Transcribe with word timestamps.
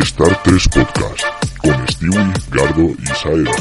Star 0.00 0.42
3 0.42 0.68
Podcast 0.68 1.22
con 1.58 1.86
Stewie, 1.86 2.32
Gardo 2.50 2.90
y 2.98 3.06
Saera. 3.06 3.52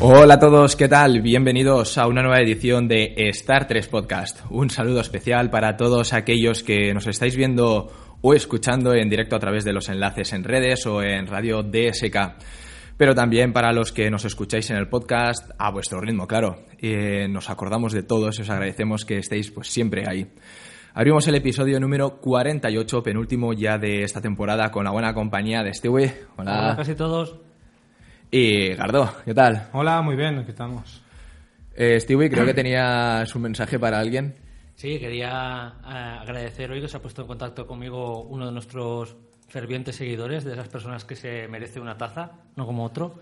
Hola 0.00 0.34
a 0.34 0.38
todos, 0.38 0.76
¿qué 0.76 0.88
tal? 0.88 1.20
Bienvenidos 1.20 1.98
a 1.98 2.06
una 2.06 2.22
nueva 2.22 2.40
edición 2.40 2.86
de 2.86 3.14
Star 3.16 3.66
3 3.66 3.88
Podcast. 3.88 4.40
Un 4.50 4.70
saludo 4.70 5.00
especial 5.00 5.50
para 5.50 5.76
todos 5.76 6.12
aquellos 6.12 6.62
que 6.62 6.94
nos 6.94 7.06
estáis 7.06 7.34
viendo 7.34 7.90
o 8.26 8.32
escuchando 8.32 8.94
en 8.94 9.10
directo 9.10 9.36
a 9.36 9.38
través 9.38 9.64
de 9.64 9.74
los 9.74 9.90
enlaces 9.90 10.32
en 10.32 10.44
redes 10.44 10.86
o 10.86 11.02
en 11.02 11.26
radio 11.26 11.62
DSK. 11.62 12.16
Pero 12.96 13.14
también 13.14 13.52
para 13.52 13.70
los 13.70 13.92
que 13.92 14.10
nos 14.10 14.24
escucháis 14.24 14.70
en 14.70 14.78
el 14.78 14.88
podcast 14.88 15.50
a 15.58 15.70
vuestro 15.70 16.00
ritmo, 16.00 16.26
claro. 16.26 16.64
Eh, 16.80 17.28
nos 17.28 17.50
acordamos 17.50 17.92
de 17.92 18.02
todos 18.02 18.38
y 18.38 18.42
os 18.42 18.48
agradecemos 18.48 19.04
que 19.04 19.18
estéis 19.18 19.50
pues 19.50 19.68
siempre 19.68 20.08
ahí. 20.08 20.26
Abrimos 20.94 21.28
el 21.28 21.34
episodio 21.34 21.78
número 21.78 22.18
48, 22.18 23.02
penúltimo 23.02 23.52
ya 23.52 23.76
de 23.76 24.04
esta 24.04 24.22
temporada, 24.22 24.70
con 24.70 24.84
la 24.84 24.90
buena 24.90 25.12
compañía 25.12 25.62
de 25.62 25.74
Stewie. 25.74 26.14
Hola. 26.38 26.60
Hola 26.60 26.76
casi 26.76 26.94
todos. 26.94 27.36
Y 28.30 28.68
Gardo, 28.70 29.16
¿qué 29.26 29.34
tal? 29.34 29.68
Hola, 29.74 30.00
muy 30.00 30.16
bien, 30.16 30.38
aquí 30.38 30.52
estamos. 30.52 31.04
Eh, 31.76 32.00
Stewie, 32.00 32.30
creo 32.30 32.46
que 32.46 32.54
tenías 32.54 33.34
un 33.34 33.42
mensaje 33.42 33.78
para 33.78 33.98
alguien. 33.98 34.43
Sí, 34.76 34.98
quería 34.98 35.74
eh, 35.84 36.18
agradecer 36.20 36.70
hoy 36.70 36.80
que 36.80 36.88
se 36.88 36.96
ha 36.96 37.02
puesto 37.02 37.22
en 37.22 37.28
contacto 37.28 37.66
conmigo 37.66 38.22
uno 38.22 38.46
de 38.46 38.52
nuestros 38.52 39.16
fervientes 39.48 39.96
seguidores, 39.96 40.44
de 40.44 40.52
esas 40.52 40.68
personas 40.68 41.04
que 41.04 41.14
se 41.14 41.46
merece 41.48 41.80
una 41.80 41.96
taza, 41.96 42.32
no 42.56 42.66
como 42.66 42.84
otro. 42.84 43.14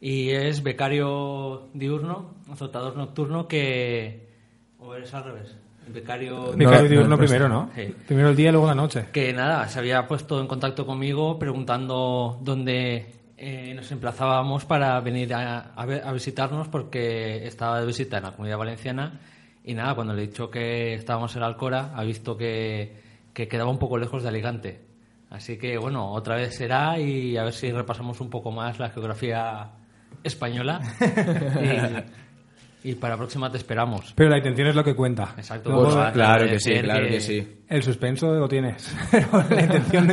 Y 0.00 0.30
es 0.30 0.62
becario 0.62 1.68
diurno, 1.74 2.34
azotador 2.52 2.96
nocturno, 2.96 3.48
que... 3.48 4.28
¿O 4.78 4.94
eres 4.94 5.12
al 5.14 5.24
revés? 5.24 5.56
Becario... 5.88 6.52
Becario 6.52 6.82
no, 6.82 6.88
diurno 6.88 7.08
no, 7.08 7.18
primero, 7.18 7.48
¿no? 7.48 7.70
Sí. 7.74 7.94
Primero 8.06 8.28
el 8.30 8.36
día 8.36 8.50
y 8.50 8.52
luego 8.52 8.66
la 8.66 8.74
noche. 8.74 9.06
Que 9.12 9.32
nada, 9.32 9.66
se 9.68 9.78
había 9.78 10.06
puesto 10.06 10.40
en 10.40 10.46
contacto 10.46 10.86
conmigo 10.86 11.38
preguntando 11.38 12.38
dónde 12.42 13.06
eh, 13.36 13.74
nos 13.74 13.90
emplazábamos 13.90 14.64
para 14.64 15.00
venir 15.00 15.34
a, 15.34 15.72
a 15.74 15.82
a 15.82 16.12
visitarnos 16.12 16.68
porque 16.68 17.46
estaba 17.46 17.80
de 17.80 17.86
visita 17.86 18.18
en 18.18 18.24
la 18.24 18.30
comunidad 18.32 18.58
valenciana 18.58 19.20
y 19.64 19.74
nada, 19.74 19.94
cuando 19.94 20.12
le 20.14 20.22
he 20.22 20.26
dicho 20.26 20.50
que 20.50 20.94
estábamos 20.94 21.34
en 21.36 21.42
Alcora, 21.42 21.92
ha 21.94 22.04
visto 22.04 22.36
que, 22.36 22.96
que 23.32 23.48
quedaba 23.48 23.70
un 23.70 23.78
poco 23.78 23.96
lejos 23.98 24.22
de 24.22 24.28
Alicante. 24.28 24.80
Así 25.30 25.56
que 25.58 25.78
bueno, 25.78 26.12
otra 26.12 26.36
vez 26.36 26.54
será 26.54 26.98
y 27.00 27.36
a 27.36 27.44
ver 27.44 27.52
si 27.54 27.72
repasamos 27.72 28.20
un 28.20 28.30
poco 28.30 28.52
más 28.52 28.78
la 28.78 28.90
geografía 28.90 29.70
española. 30.22 30.80
y, 32.84 32.90
y 32.90 32.94
para 32.96 33.14
la 33.14 33.18
próxima 33.18 33.50
te 33.50 33.56
esperamos. 33.58 34.12
Pero 34.14 34.30
la 34.30 34.36
intención 34.38 34.68
es 34.68 34.74
lo 34.74 34.84
que 34.84 34.94
cuenta. 34.94 35.34
Exacto. 35.36 35.74
Pues, 35.74 36.12
Claro 36.12 36.46
que 36.46 36.58
sí, 36.60 36.72
claro 36.80 37.04
que- 37.06 37.12
que 37.12 37.20
sí. 37.20 37.58
el 37.68 37.82
suspenso 37.82 38.32
lo 38.34 38.46
tienes, 38.46 38.94
pero 39.10 39.28
la 39.50 39.62
intención 39.62 40.08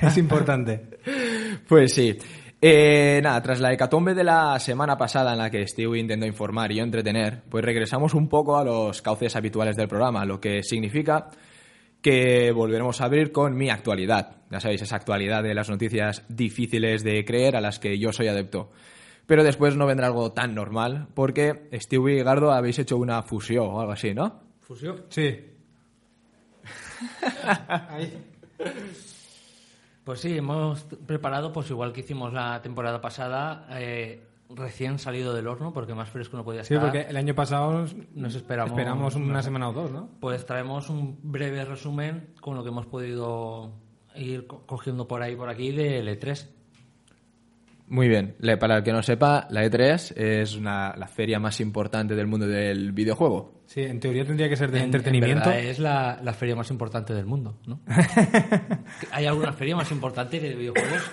es 0.00 0.16
importante. 0.18 0.98
Pues 1.68 1.92
sí. 1.94 2.18
Eh, 2.66 3.20
nada, 3.22 3.42
tras 3.42 3.60
la 3.60 3.74
hecatombe 3.74 4.14
de 4.14 4.24
la 4.24 4.58
semana 4.58 4.96
pasada 4.96 5.32
en 5.32 5.38
la 5.38 5.50
que 5.50 5.66
Stewie 5.66 6.00
intentó 6.00 6.24
informar 6.24 6.72
y 6.72 6.76
yo 6.76 6.82
entretener, 6.82 7.42
pues 7.50 7.62
regresamos 7.62 8.14
un 8.14 8.26
poco 8.26 8.56
a 8.56 8.64
los 8.64 9.02
cauces 9.02 9.36
habituales 9.36 9.76
del 9.76 9.86
programa, 9.86 10.24
lo 10.24 10.40
que 10.40 10.62
significa 10.62 11.28
que 12.00 12.52
volveremos 12.52 13.02
a 13.02 13.04
abrir 13.04 13.32
con 13.32 13.54
mi 13.54 13.68
actualidad. 13.68 14.36
Ya 14.50 14.60
sabéis, 14.60 14.80
esa 14.80 14.96
actualidad 14.96 15.42
de 15.42 15.52
las 15.52 15.68
noticias 15.68 16.24
difíciles 16.30 17.04
de 17.04 17.22
creer 17.26 17.54
a 17.54 17.60
las 17.60 17.78
que 17.78 17.98
yo 17.98 18.14
soy 18.14 18.28
adepto. 18.28 18.70
Pero 19.26 19.44
después 19.44 19.76
no 19.76 19.84
vendrá 19.84 20.06
algo 20.06 20.32
tan 20.32 20.54
normal, 20.54 21.08
porque 21.12 21.68
Stewie 21.70 22.20
y 22.20 22.22
Gardo 22.22 22.50
habéis 22.50 22.78
hecho 22.78 22.96
una 22.96 23.22
fusión 23.22 23.66
o 23.66 23.80
algo 23.80 23.92
así, 23.92 24.14
¿no? 24.14 24.40
Fusión. 24.60 25.04
Sí. 25.10 25.38
Pues 30.04 30.20
sí, 30.20 30.36
hemos 30.36 30.84
preparado, 31.06 31.52
pues 31.52 31.70
igual 31.70 31.92
que 31.92 32.00
hicimos 32.00 32.32
la 32.32 32.60
temporada 32.60 33.00
pasada, 33.00 33.66
eh, 33.70 34.26
recién 34.50 34.98
salido 34.98 35.32
del 35.32 35.46
horno, 35.46 35.72
porque 35.72 35.94
más 35.94 36.10
fresco 36.10 36.36
no 36.36 36.44
podía 36.44 36.62
Sí, 36.62 36.74
estar. 36.74 36.86
porque 36.90 37.08
el 37.08 37.16
año 37.16 37.34
pasado 37.34 37.86
Nos 38.14 38.34
esperamos- 38.34 38.72
esperamos 38.72 39.14
una 39.14 39.42
semana 39.42 39.70
o 39.70 39.72
dos, 39.72 39.90
¿no? 39.90 40.08
Pues 40.20 40.44
traemos 40.44 40.90
un 40.90 41.18
breve 41.22 41.64
resumen 41.64 42.34
con 42.40 42.54
lo 42.54 42.62
que 42.62 42.68
hemos 42.68 42.84
podido 42.86 43.72
ir 44.14 44.46
co- 44.46 44.62
cogiendo 44.66 45.08
por 45.08 45.22
ahí 45.22 45.34
por 45.36 45.48
aquí 45.48 45.72
de 45.72 46.00
L3. 46.02 46.50
Muy 47.86 48.08
bien. 48.08 48.34
Para 48.58 48.78
el 48.78 48.82
que 48.82 48.92
no 48.92 49.02
sepa, 49.02 49.46
la 49.50 49.62
E3 49.64 50.14
es 50.16 50.56
una- 50.56 50.94
la 50.96 51.06
feria 51.06 51.38
más 51.38 51.60
importante 51.60 52.14
del 52.14 52.26
mundo 52.26 52.46
del 52.46 52.92
videojuego. 52.92 53.62
Sí, 53.66 53.82
en 53.82 54.00
teoría 54.00 54.24
tendría 54.24 54.48
que 54.48 54.56
ser 54.56 54.70
de 54.70 54.78
En- 54.78 54.84
entretenimiento. 54.86 55.50
En 55.50 55.66
es 55.66 55.78
la, 55.78 56.18
la 56.22 56.32
feria 56.32 56.56
más 56.56 56.70
importante 56.70 57.12
del 57.14 57.26
mundo, 57.26 57.58
¿no? 57.66 57.80
¿Hay 59.12 59.26
alguna 59.26 59.52
feria 59.52 59.76
más 59.76 59.90
importante 59.90 60.40
que 60.40 60.48
de 60.50 60.54
videojuegos? 60.54 61.10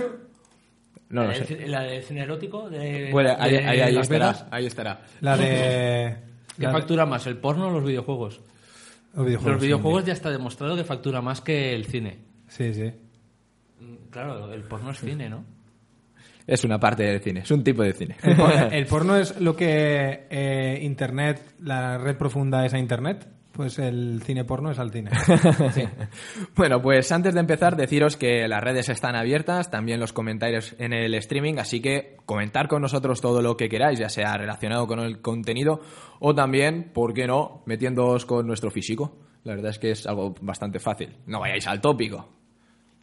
No 1.10 1.24
lo 1.24 1.28
¿La 1.28 1.34
del 1.34 1.46
sé. 1.48 1.68
¿La 1.68 1.82
del 1.82 2.04
cine 2.04 2.22
erótico? 2.22 2.70
De, 2.70 3.10
Bueno, 3.12 3.36
ahí, 3.38 3.52
de 3.52 3.58
ahí- 3.60 3.80
ahí 3.82 3.94
Las 3.94 4.04
estará, 4.10 4.48
ahí 4.50 4.66
estará. 4.66 5.02
La 5.20 5.36
de... 5.38 6.16
¿Qué 6.58 6.64
la- 6.64 6.72
factura 6.72 7.06
más, 7.06 7.28
el 7.28 7.38
porno 7.38 7.68
o 7.68 7.72
los 7.72 7.84
videojuegos? 7.84 8.40
Los 9.14 9.26
videojuegos. 9.26 9.54
Los 9.56 9.62
videojuegos 9.62 10.06
ya 10.06 10.14
está 10.14 10.30
demostrado 10.32 10.76
que 10.78 10.86
factura 10.86 11.22
más 11.22 11.42
que 11.42 11.76
el 11.76 11.86
cine. 11.86 12.20
Sí, 12.48 12.74
sí. 12.74 12.94
Mm, 13.82 14.10
Claro, 14.10 14.54
el 14.54 14.64
porno 14.64 14.92
es 14.92 15.00
cine, 15.00 15.30
¿no? 15.30 15.44
Es 16.48 16.64
una 16.64 16.80
parte 16.80 17.04
del 17.04 17.20
cine, 17.22 17.42
es 17.42 17.52
un 17.52 17.64
tipo 17.64 17.84
de 17.84 17.94
cine. 17.94 18.16
El, 18.24 18.36
por- 18.36 18.52
el 18.74 18.86
porno 18.86 19.16
es 19.16 19.40
lo 19.40 19.56
que 19.56 20.28
eh, 20.30 20.80
Internet, 20.82 21.54
la 21.60 21.98
red 21.98 22.18
profunda 22.18 22.66
es 22.66 22.74
a 22.74 22.80
Internet, 22.80 23.28
pues 23.52 23.80
el 23.80 24.22
cine 24.24 24.46
porno 24.46 24.72
es 24.72 24.80
al 24.80 24.92
cine. 24.92 25.12
Bueno, 26.56 26.82
pues 26.82 27.12
antes 27.12 27.34
de 27.34 27.40
empezar, 27.40 27.76
deciros 27.76 28.18
que 28.18 28.48
las 28.48 28.62
redes 28.64 28.90
están 28.90 29.16
abiertas, 29.16 29.70
también 29.72 30.00
los 30.00 30.14
comentarios 30.14 30.76
en 30.80 30.94
el 30.94 31.14
streaming, 31.16 31.56
así 31.60 31.82
que 31.82 32.18
comentar 32.26 32.68
con 32.68 32.82
nosotros 32.82 33.22
todo 33.22 33.42
lo 33.42 33.58
que 33.58 33.70
queráis, 33.70 34.00
ya 34.00 34.10
sea 34.10 34.38
relacionado 34.38 34.88
con 34.88 35.00
el 35.00 35.22
contenido 35.22 35.82
o 36.20 36.34
también, 36.36 36.92
¿por 36.94 37.14
qué 37.14 37.28
no?, 37.28 37.64
metiéndoos 37.66 38.26
con 38.26 38.46
nuestro 38.48 38.70
físico. 38.72 39.18
La 39.44 39.56
verdad 39.56 39.72
es 39.72 39.80
que 39.80 39.92
es 39.92 40.06
algo 40.06 40.36
bastante 40.42 40.80
fácil. 40.80 41.16
No 41.26 41.40
vayáis 41.40 41.66
al 41.68 41.82
tópico. 41.82 42.30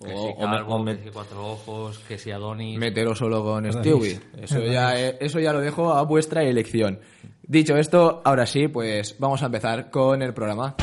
Que 0.05 0.13
O- 0.15 0.23
si 0.23 0.29
o 0.37 0.49
me- 0.49 0.57
calvo, 0.57 0.75
o 0.75 0.79
me- 0.83 0.97
que 0.97 1.05
si 1.05 1.11
cuatro 1.11 1.45
ojos, 1.47 1.99
que 2.07 2.19
si 2.19 2.31
Adonis... 2.31 2.79
meteros 2.79 3.19
solo 3.19 3.43
con. 3.43 3.71
Stewie. 3.73 4.21
Eso 4.41 4.61
ya, 4.65 4.99
eh, 5.01 5.17
eso 5.21 5.41
ya 5.41 5.53
lo 5.53 5.61
dejo 5.61 5.93
a 5.93 6.03
vuestra 6.03 6.45
elección. 6.45 7.01
Dicho 7.43 7.77
esto, 7.77 8.21
ahora 8.25 8.47
sí, 8.47 8.69
pues 8.69 9.17
vamos 9.19 9.43
a 9.43 9.47
empezar 9.47 9.91
con 9.91 10.23
el 10.23 10.33
programa. 10.35 10.77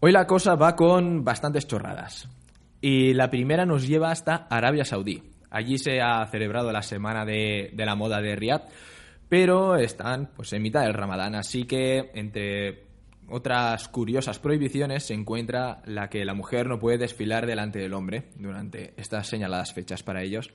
Hoy 0.00 0.12
la 0.12 0.26
cosa 0.26 0.54
va 0.54 0.76
con 0.76 1.24
bastantes 1.24 1.66
chorradas. 1.66 2.28
Y 2.80 3.14
la 3.14 3.30
primera 3.30 3.64
nos 3.64 3.86
lleva 3.86 4.10
hasta 4.10 4.46
Arabia 4.50 4.84
Saudí. 4.84 5.22
Allí 5.54 5.78
se 5.78 6.00
ha 6.00 6.26
celebrado 6.26 6.72
la 6.72 6.82
semana 6.82 7.24
de, 7.24 7.70
de 7.72 7.86
la 7.86 7.94
moda 7.94 8.20
de 8.20 8.34
Riyadh, 8.34 8.68
pero 9.28 9.76
están 9.76 10.30
pues 10.34 10.52
en 10.52 10.62
mitad 10.62 10.82
del 10.82 10.94
Ramadán, 10.94 11.36
así 11.36 11.62
que 11.62 12.10
entre 12.14 12.82
otras 13.28 13.86
curiosas 13.86 14.40
prohibiciones 14.40 15.04
se 15.04 15.14
encuentra 15.14 15.80
la 15.86 16.10
que 16.10 16.24
la 16.24 16.34
mujer 16.34 16.66
no 16.66 16.80
puede 16.80 16.98
desfilar 16.98 17.46
delante 17.46 17.78
del 17.78 17.94
hombre 17.94 18.30
durante 18.34 18.94
estas 18.96 19.28
señaladas 19.28 19.72
fechas 19.72 20.02
para 20.02 20.24
ellos. 20.24 20.50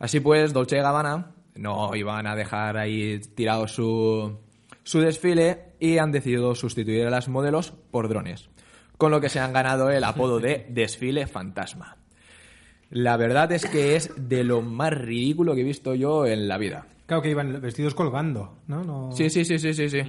Así 0.00 0.18
pues, 0.18 0.52
Dolce 0.52 0.78
Gabbana 0.78 1.30
no 1.54 1.94
iban 1.94 2.26
a 2.26 2.34
dejar 2.34 2.76
ahí 2.76 3.20
tirado 3.36 3.68
su, 3.68 4.36
su 4.82 4.98
desfile 4.98 5.74
y 5.78 5.98
han 5.98 6.10
decidido 6.10 6.56
sustituir 6.56 7.06
a 7.06 7.10
las 7.10 7.28
modelos 7.28 7.70
por 7.70 8.08
drones, 8.08 8.50
con 8.98 9.12
lo 9.12 9.20
que 9.20 9.28
se 9.28 9.38
han 9.38 9.52
ganado 9.52 9.90
el 9.90 10.02
apodo 10.02 10.40
de 10.40 10.66
desfile 10.70 11.28
fantasma. 11.28 11.98
La 12.94 13.16
verdad 13.16 13.50
es 13.50 13.66
que 13.66 13.96
es 13.96 14.12
de 14.16 14.44
lo 14.44 14.62
más 14.62 14.92
ridículo 14.92 15.56
que 15.56 15.62
he 15.62 15.64
visto 15.64 15.96
yo 15.96 16.26
en 16.26 16.46
la 16.46 16.58
vida. 16.58 16.86
Claro 17.06 17.22
que 17.22 17.30
iban 17.30 17.60
vestidos 17.60 17.92
colgando, 17.92 18.58
¿no? 18.68 18.84
no... 18.84 19.10
Sí, 19.10 19.30
sí, 19.30 19.44
sí, 19.44 19.58
sí, 19.58 19.74
sí, 19.74 19.90
sí. 19.90 20.00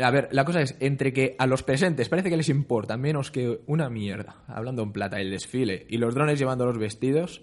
A 0.00 0.10
ver, 0.10 0.30
la 0.32 0.46
cosa 0.46 0.62
es, 0.62 0.76
entre 0.80 1.12
que 1.12 1.36
a 1.38 1.46
los 1.46 1.62
presentes 1.62 2.08
parece 2.08 2.30
que 2.30 2.38
les 2.38 2.48
importa 2.48 2.96
menos 2.96 3.30
que 3.30 3.60
una 3.66 3.90
mierda, 3.90 4.36
hablando 4.46 4.82
en 4.82 4.92
plata, 4.92 5.20
el 5.20 5.30
desfile, 5.30 5.84
y 5.90 5.98
los 5.98 6.14
drones 6.14 6.38
llevando 6.38 6.64
los 6.64 6.78
vestidos, 6.78 7.42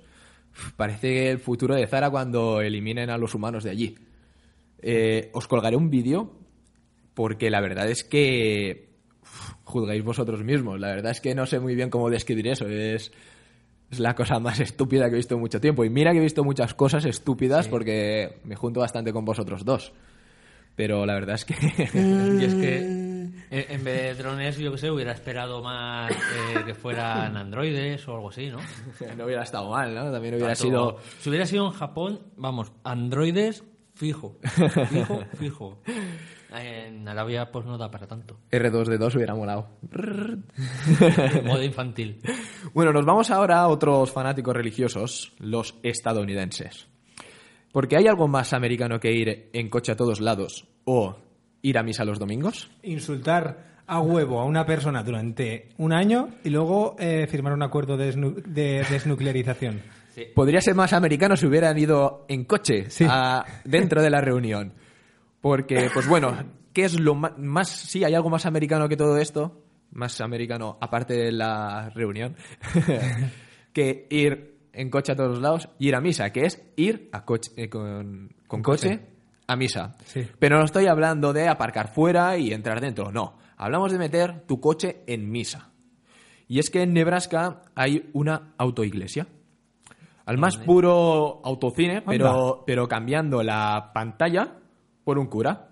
parece 0.76 1.30
el 1.30 1.38
futuro 1.38 1.76
de 1.76 1.86
Zara 1.86 2.10
cuando 2.10 2.60
eliminen 2.60 3.12
a 3.12 3.20
los 3.20 3.36
humanos 3.36 3.64
de 3.64 3.70
allí. 3.70 3.96
Eh, 4.80 5.30
os 5.34 5.48
colgaré 5.48 5.76
un 5.76 5.92
vídeo 5.92 6.36
porque 7.14 7.52
la 7.52 7.62
verdad 7.62 7.88
es 7.92 8.04
que 8.04 8.90
uf, 9.22 9.52
juzgáis 9.66 10.04
vosotros 10.04 10.44
mismos. 10.44 10.80
La 10.80 10.88
verdad 10.88 11.12
es 11.12 11.22
que 11.22 11.36
no 11.36 11.46
sé 11.46 11.60
muy 11.60 11.76
bien 11.76 11.92
cómo 11.92 12.10
describir 12.10 12.48
eso. 12.48 12.68
Es 12.68 13.12
Es 13.90 14.00
la 14.00 14.14
cosa 14.16 14.40
más 14.40 14.60
estúpida 14.62 15.06
que 15.08 15.14
he 15.14 15.18
visto 15.18 15.36
en 15.36 15.42
mucho 15.42 15.60
tiempo. 15.62 15.84
Y 15.86 15.90
mira 15.90 16.12
que 16.12 16.18
he 16.18 16.22
visto 16.22 16.44
muchas 16.44 16.74
cosas 16.74 17.06
estúpidas 17.06 17.68
porque 17.68 18.40
me 18.44 18.56
junto 18.56 18.80
bastante 18.82 19.14
con 19.14 19.26
vosotros 19.26 19.64
dos. 19.66 19.94
Pero 20.76 21.06
la 21.06 21.14
verdad 21.16 21.36
es 21.36 21.46
que... 21.46 21.54
Y 22.40 22.44
es 22.44 22.54
que 22.56 23.08
eh, 23.50 23.66
en 23.70 23.84
vez 23.84 24.02
de 24.18 24.24
drones, 24.24 24.58
yo 24.58 24.72
que 24.74 24.78
sé, 24.78 24.92
hubiera 24.92 25.12
esperado 25.14 25.64
más 25.64 26.12
eh, 26.12 26.64
que 26.66 26.74
fueran 26.76 27.36
androides 27.38 28.08
o 28.08 28.14
algo 28.16 28.30
así, 28.30 28.50
¿no? 28.50 28.58
no 29.18 29.26
hubiera 29.26 29.44
estado 29.44 29.70
mal, 29.72 29.96
¿no? 29.96 30.12
También 30.12 30.36
hubiera 30.36 30.54
Tanto- 30.54 30.62
sido... 30.64 30.98
Si 31.20 31.30
hubiera 31.30 31.46
sido 31.46 31.66
en 31.66 31.72
Japón, 31.72 32.20
vamos, 32.36 32.72
androides, 32.84 33.64
fijo. 33.96 34.38
Fijo, 34.90 35.24
fijo. 35.40 35.82
En 36.62 37.08
Arabia, 37.08 37.50
pues 37.52 37.66
no 37.66 37.78
da 37.78 37.90
para 37.92 38.08
tanto. 38.08 38.38
R2D2 38.52 39.16
hubiera 39.16 39.36
molado. 39.36 39.68
Modo 41.44 41.64
infantil. 41.64 42.20
Bueno, 42.74 42.92
nos 42.92 43.06
vamos 43.06 43.32
ahora 43.32 43.60
a 43.60 43.68
otros 43.70 44.12
fanáticos 44.12 44.54
religiosos, 44.56 45.34
los 45.40 45.76
estadounidenses. 45.84 46.88
Porque 47.72 47.96
hay 47.98 48.08
algo 48.08 48.28
más 48.28 48.54
americano 48.54 49.00
que 49.00 49.12
ir 49.12 49.50
en 49.54 49.70
coche 49.70 49.92
a 49.94 49.96
todos 49.96 50.20
lados 50.20 50.68
o 50.84 51.16
ir 51.62 51.78
a 51.78 51.84
misa 51.84 52.04
los 52.06 52.20
domingos. 52.20 52.70
Insultar 52.84 53.82
a 53.88 54.00
huevo 54.02 54.40
a 54.42 54.46
una 54.46 54.66
persona 54.66 55.02
durante 55.02 55.70
un 55.78 55.94
año 55.94 56.30
y 56.44 56.50
luego 56.50 56.96
eh, 57.00 57.26
firmar 57.28 57.54
un 57.54 57.64
acuerdo 57.64 57.96
de, 57.98 58.14
desnu- 58.14 58.44
de 58.44 58.86
desnuclearización. 58.90 59.82
Podría 60.36 60.62
ser 60.62 60.76
más 60.76 60.94
americano 60.94 61.38
si 61.38 61.46
hubieran 61.46 61.78
ido 61.78 62.26
en 62.28 62.44
coche 62.46 62.90
Sí. 62.90 63.06
a- 63.10 63.46
dentro 63.64 64.02
de 64.02 64.10
la 64.10 64.20
reunión. 64.20 64.74
Porque, 65.48 65.90
pues 65.94 66.10
bueno, 66.10 66.36
¿qué 66.74 66.84
es 66.84 67.00
lo 67.00 67.16
más... 67.16 67.70
Sí, 67.70 68.04
hay 68.04 68.14
algo 68.14 68.30
más 68.30 68.46
americano 68.46 68.90
que 68.90 68.98
todo 68.98 69.18
esto, 69.18 69.64
más 69.92 70.20
americano 70.20 70.78
aparte 70.82 71.14
de 71.14 71.32
la 71.32 71.90
reunión, 71.92 72.36
que 73.74 74.08
ir 74.10 74.58
en 74.74 74.90
coche 74.90 75.14
a 75.14 75.16
todos 75.16 75.40
lados 75.40 75.70
y 75.80 75.88
ir 75.88 75.96
a 75.96 76.02
misa, 76.02 76.34
que 76.34 76.44
es 76.44 76.62
ir 76.76 77.10
a 77.14 77.24
coche, 77.24 77.52
eh, 77.56 77.70
con, 77.70 78.36
con 78.46 78.62
coche 78.62 79.00
a 79.48 79.56
misa. 79.56 79.96
Sí. 80.04 80.28
Pero 80.38 80.58
no 80.60 80.66
estoy 80.66 80.88
hablando 80.88 81.32
de 81.32 81.48
aparcar 81.48 81.94
fuera 81.94 82.38
y 82.38 82.52
entrar 82.52 82.82
dentro, 82.82 83.10
no. 83.10 83.38
Hablamos 83.56 83.94
de 83.94 84.00
meter 84.00 84.42
tu 84.46 84.60
coche 84.60 85.04
en 85.08 85.32
misa. 85.32 85.72
Y 86.50 86.60
es 86.60 86.70
que 86.70 86.82
en 86.82 86.92
Nebraska 86.92 87.62
hay 87.74 88.10
una 88.12 88.54
autoiglesia. 88.58 89.28
Al 90.26 90.38
más 90.40 90.58
puro 90.58 91.40
autocine, 91.46 92.02
pero, 92.02 92.66
pero 92.68 92.86
cambiando 92.90 93.42
la 93.44 93.92
pantalla 93.94 94.58
por 95.08 95.18
un 95.20 95.28
cura. 95.28 95.70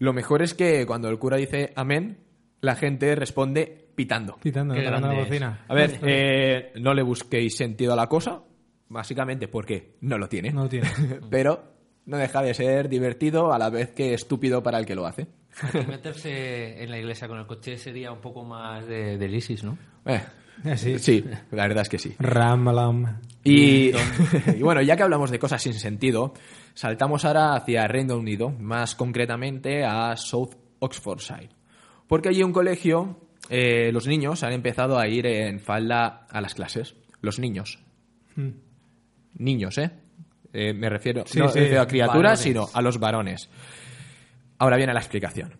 Lo 0.00 0.12
mejor 0.12 0.42
es 0.42 0.52
que 0.52 0.84
cuando 0.84 1.08
el 1.08 1.18
cura 1.18 1.38
dice 1.38 1.72
amén, 1.76 2.18
la 2.60 2.76
gente 2.76 3.14
responde 3.14 3.88
pitando. 3.94 4.36
Quitando, 4.36 4.74
Qué 4.74 4.82
tocando 4.82 5.08
la 5.08 5.14
bocina. 5.14 5.64
A 5.66 5.74
ver, 5.74 5.98
eh, 6.02 6.70
no 6.78 6.92
le 6.92 7.02
busquéis 7.02 7.56
sentido 7.56 7.94
a 7.94 7.96
la 7.96 8.06
cosa, 8.06 8.42
básicamente 8.90 9.48
porque 9.48 9.96
no 10.02 10.18
lo 10.18 10.28
tiene. 10.28 10.50
No 10.52 10.64
lo 10.64 10.68
tiene. 10.68 10.90
Pero 11.30 11.64
no 12.04 12.18
deja 12.18 12.42
de 12.42 12.52
ser 12.52 12.90
divertido 12.90 13.50
a 13.50 13.58
la 13.58 13.70
vez 13.70 13.92
que 13.92 14.12
estúpido 14.12 14.62
para 14.62 14.78
el 14.78 14.84
que 14.84 14.94
lo 14.94 15.06
hace. 15.06 15.26
Aquí 15.62 15.78
meterse 15.88 16.82
en 16.82 16.90
la 16.90 16.98
iglesia 16.98 17.28
con 17.28 17.38
el 17.38 17.46
coche 17.46 17.78
sería 17.78 18.12
un 18.12 18.20
poco 18.20 18.44
más 18.44 18.86
de, 18.86 19.16
del 19.16 19.34
ISIS, 19.34 19.64
¿no? 19.64 19.78
Eh, 20.04 20.20
Eh, 20.64 20.76
sí. 20.76 20.98
sí, 20.98 21.24
la 21.52 21.66
verdad 21.66 21.80
es 21.80 21.88
que 21.88 21.98
sí. 21.98 22.14
Ramalam. 22.18 23.20
Y, 23.42 23.92
y 24.58 24.62
bueno, 24.62 24.82
ya 24.82 24.96
que 24.98 25.02
hablamos 25.02 25.30
de 25.30 25.38
cosas 25.38 25.62
sin 25.62 25.72
sentido, 25.72 26.34
saltamos 26.74 27.24
ahora 27.24 27.54
hacia 27.54 27.86
Reino 27.88 28.16
Unido, 28.16 28.50
más 28.50 28.94
concretamente 28.94 29.84
a 29.84 30.16
South 30.16 30.54
Oxfordshire. 30.78 31.50
Porque 32.06 32.28
allí 32.30 32.42
un 32.42 32.52
colegio, 32.52 33.20
eh, 33.48 33.90
los 33.92 34.06
niños 34.06 34.42
han 34.42 34.52
empezado 34.52 34.98
a 34.98 35.06
ir 35.08 35.26
en 35.26 35.60
falda 35.60 36.26
a 36.30 36.40
las 36.40 36.54
clases. 36.54 36.96
Los 37.20 37.38
niños. 37.38 37.78
Mm. 38.36 38.48
Niños, 39.38 39.78
¿eh? 39.78 39.90
Eh, 40.52 40.72
me 40.74 40.88
refiero, 40.88 41.22
Sí, 41.26 41.38
no 41.38 41.48
sí, 41.48 41.58
me 41.58 41.60
refiero 41.62 41.82
a 41.82 41.86
criaturas, 41.86 42.16
varones. 42.16 42.40
sino 42.40 42.68
a 42.72 42.82
los 42.82 42.98
varones. 42.98 43.48
Ahora 44.58 44.76
viene 44.76 44.92
la 44.92 45.00
explicación. 45.00 45.54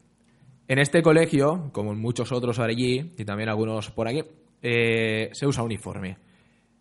En 0.67 0.79
este 0.79 1.03
colegio, 1.03 1.71
como 1.73 1.93
en 1.93 2.01
muchos 2.01 2.33
otros 2.33 2.59
allí, 2.59 3.13
y 3.17 3.25
también 3.25 3.49
algunos 3.49 3.91
por 3.91 4.09
aquí, 4.09 4.23
eh, 4.63 5.31
se 5.33 5.47
usa 5.47 5.63
uniforme. 5.63 6.19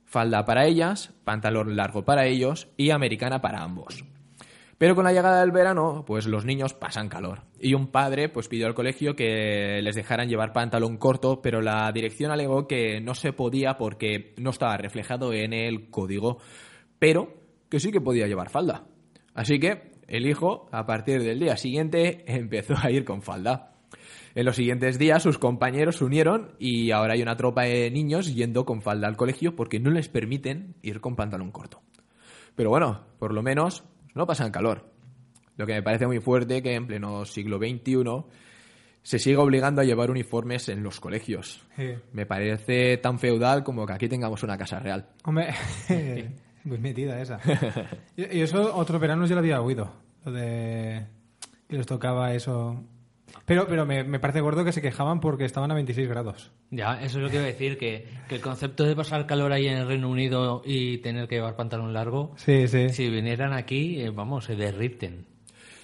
Falda 0.06 0.44
para 0.46 0.66
ellas, 0.66 1.14
pantalón 1.24 1.76
largo 1.76 2.04
para 2.04 2.26
ellos 2.26 2.68
y 2.78 2.90
americana 2.90 3.42
para 3.42 3.62
ambos. 3.62 4.04
Pero 4.80 4.96
con 4.96 5.04
la 5.04 5.12
llegada 5.12 5.42
del 5.42 5.52
verano, 5.52 6.06
pues 6.08 6.26
los 6.26 6.46
niños 6.46 6.74
pasan 6.74 7.10
calor. 7.10 7.42
Y 7.60 7.74
un 7.74 7.88
padre 7.92 8.30
pues 8.30 8.48
pidió 8.48 8.66
al 8.66 8.74
colegio 8.74 9.14
que 9.14 9.82
les 9.84 9.94
dejaran 9.94 10.30
llevar 10.30 10.54
pantalón 10.54 10.96
corto, 10.98 11.42
pero 11.42 11.62
la 11.62 11.92
dirección 11.92 12.32
alegó 12.32 12.66
que 12.66 13.02
no 13.02 13.14
se 13.14 13.34
podía 13.34 13.76
porque 13.76 14.34
no 14.38 14.52
estaba 14.52 14.78
reflejado 14.78 15.34
en 15.34 15.52
el 15.52 15.90
código, 15.90 16.38
pero 16.98 17.34
que 17.68 17.82
sí 17.82 17.92
que 17.92 18.00
podía 18.00 18.26
llevar 18.26 18.50
falda. 18.50 18.86
Así 19.34 19.60
que 19.60 19.92
el 20.08 20.26
hijo, 20.26 20.70
a 20.72 20.86
partir 20.86 21.24
del 21.24 21.42
día 21.42 21.58
siguiente, 21.58 22.24
empezó 22.34 22.76
a 22.82 22.90
ir 22.90 23.04
con 23.04 23.22
falda. 23.22 23.74
En 24.34 24.46
los 24.46 24.56
siguientes 24.56 24.98
días 24.98 25.24
sus 25.24 25.38
compañeros 25.38 25.98
se 25.98 26.06
unieron 26.06 26.56
y 26.58 26.92
ahora 26.92 27.16
hay 27.16 27.22
una 27.22 27.36
tropa 27.36 27.64
de 27.64 27.92
niños 27.92 28.34
yendo 28.34 28.64
con 28.64 28.82
falda 28.82 29.10
al 29.10 29.18
colegio 29.18 29.58
porque 29.58 29.82
no 29.82 29.90
les 29.90 30.08
permiten 30.08 30.76
ir 30.84 31.02
con 31.02 31.18
pantalón 31.18 31.52
corto. 31.52 31.82
Pero 32.56 32.70
bueno, 32.70 33.02
por 33.20 33.34
lo 33.34 33.44
menos 33.44 33.84
no 34.20 34.28
pasan 34.28 34.52
calor. 34.52 34.86
Lo 35.56 35.66
que 35.66 35.74
me 35.74 35.82
parece 35.82 36.06
muy 36.06 36.20
fuerte 36.20 36.62
que 36.62 36.76
en 36.76 36.86
pleno 36.86 37.24
siglo 37.24 37.58
XXI 37.58 38.26
se 39.02 39.18
siga 39.18 39.42
obligando 39.42 39.82
a 39.82 39.86
llevar 39.86 40.12
uniformes 40.12 40.68
en 40.68 40.84
los 40.84 41.00
colegios. 41.00 41.66
Sí. 41.78 41.94
Me 42.12 42.26
parece 42.26 42.98
tan 42.98 43.18
feudal 43.18 43.64
como 43.64 43.86
que 43.86 43.94
aquí 43.94 44.10
tengamos 44.10 44.44
una 44.44 44.58
casa 44.58 44.80
real. 44.80 45.08
Hombre, 45.24 45.54
muy 46.66 46.78
metida 46.80 47.22
esa. 47.22 47.40
Y 48.18 48.42
eso 48.42 48.76
otros 48.76 49.00
veranos 49.00 49.30
ya 49.30 49.36
lo 49.36 49.40
había 49.40 49.62
oído. 49.62 49.90
Lo 50.26 50.34
de 50.34 51.08
que 51.70 51.78
les 51.78 51.88
tocaba 51.88 52.34
eso. 52.34 52.84
Pero, 53.46 53.68
pero 53.68 53.86
me, 53.86 54.04
me 54.04 54.20
parece 54.20 54.42
gordo 54.42 54.64
que 54.64 54.72
se 54.72 54.82
quejaban 54.82 55.20
porque 55.20 55.46
estaban 55.46 55.72
a 55.72 55.76
26 55.76 56.08
grados. 56.08 56.52
Ya, 56.72 57.02
eso 57.02 57.18
es 57.18 57.24
lo 57.24 57.30
que 57.30 57.36
iba 57.38 57.44
a 57.46 57.48
decir, 57.48 57.78
que, 57.78 58.06
que 58.28 58.36
el 58.36 58.42
concepto 58.42 58.84
de 58.86 58.96
pasar 58.96 59.26
calor 59.26 59.52
ahí 59.52 59.68
en 59.68 59.78
el 59.78 59.88
Reino 59.88 60.10
Unido 60.10 60.62
y 60.66 61.00
tener 61.00 61.28
que 61.28 61.36
llevar 61.36 61.56
pantalón 61.56 61.94
largo, 61.94 62.34
Sí, 62.38 62.68
sí. 62.68 62.90
si 62.90 63.10
vinieran 63.10 63.54
aquí, 63.54 64.02
eh, 64.02 64.12
vamos, 64.12 64.46
se 64.46 64.56
derriten. 64.56 65.26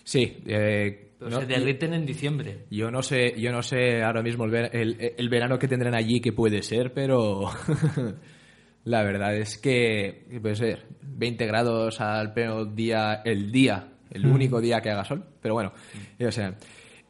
Sí, 0.03 0.37
eh, 0.45 1.11
Pero 1.17 1.31
no- 1.31 1.39
se 1.39 1.45
derriten 1.47 1.93
en 1.93 2.05
diciembre. 2.05 2.65
Yo 2.69 2.91
no 2.91 3.01
sé, 3.01 3.33
yo 3.39 3.51
no 3.51 3.63
sé 3.63 4.03
ahora 4.03 4.21
mismo 4.21 4.45
el, 4.45 4.51
ver- 4.51 4.69
el- 4.75 5.13
el 5.17 5.29
verano 5.29 5.57
que 5.57 5.67
tendrán 5.67 5.95
allí 5.95 6.21
que 6.21 6.33
puede 6.33 6.61
ser, 6.61 6.93
pero 6.93 7.49
la 8.83 9.03
verdad 9.03 9.35
es 9.35 9.57
que 9.57 10.27
puede 10.41 10.55
ser 10.55 10.85
20 11.01 11.45
grados 11.47 11.99
al 12.01 12.33
pleno 12.33 12.65
día, 12.65 13.21
el 13.25 13.51
día, 13.51 13.87
el 14.11 14.25
único 14.27 14.61
día 14.61 14.81
que 14.81 14.91
haga 14.91 15.03
sol. 15.03 15.23
Pero 15.41 15.55
bueno, 15.55 15.73
ya 16.19 16.31
sea. 16.31 16.55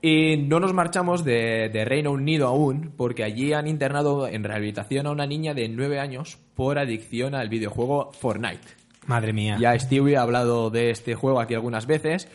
Y 0.08 0.38
no 0.38 0.60
nos 0.60 0.72
marchamos 0.72 1.24
de, 1.26 1.70
de 1.70 1.84
Reino 1.84 2.12
Unido 2.12 2.48
aún, 2.48 2.92
porque 2.96 3.24
allí 3.24 3.54
han 3.54 3.66
internado 3.68 4.28
en 4.28 4.44
rehabilitación 4.44 5.08
a 5.08 5.12
una 5.12 5.26
niña 5.26 5.56
de 5.56 5.68
9 5.68 6.00
años 6.00 6.38
por 6.54 6.78
adicción 6.78 7.34
al 7.34 7.50
videojuego 7.50 8.12
Fortnite. 8.12 8.60
Madre 9.08 9.34
mía. 9.34 9.58
Ya 9.60 9.78
Stewie 9.80 10.18
ha 10.18 10.22
hablado 10.22 10.70
de 10.70 10.92
este 10.92 11.16
juego 11.16 11.40
aquí 11.40 11.56
algunas 11.56 11.88
veces, 11.88 12.28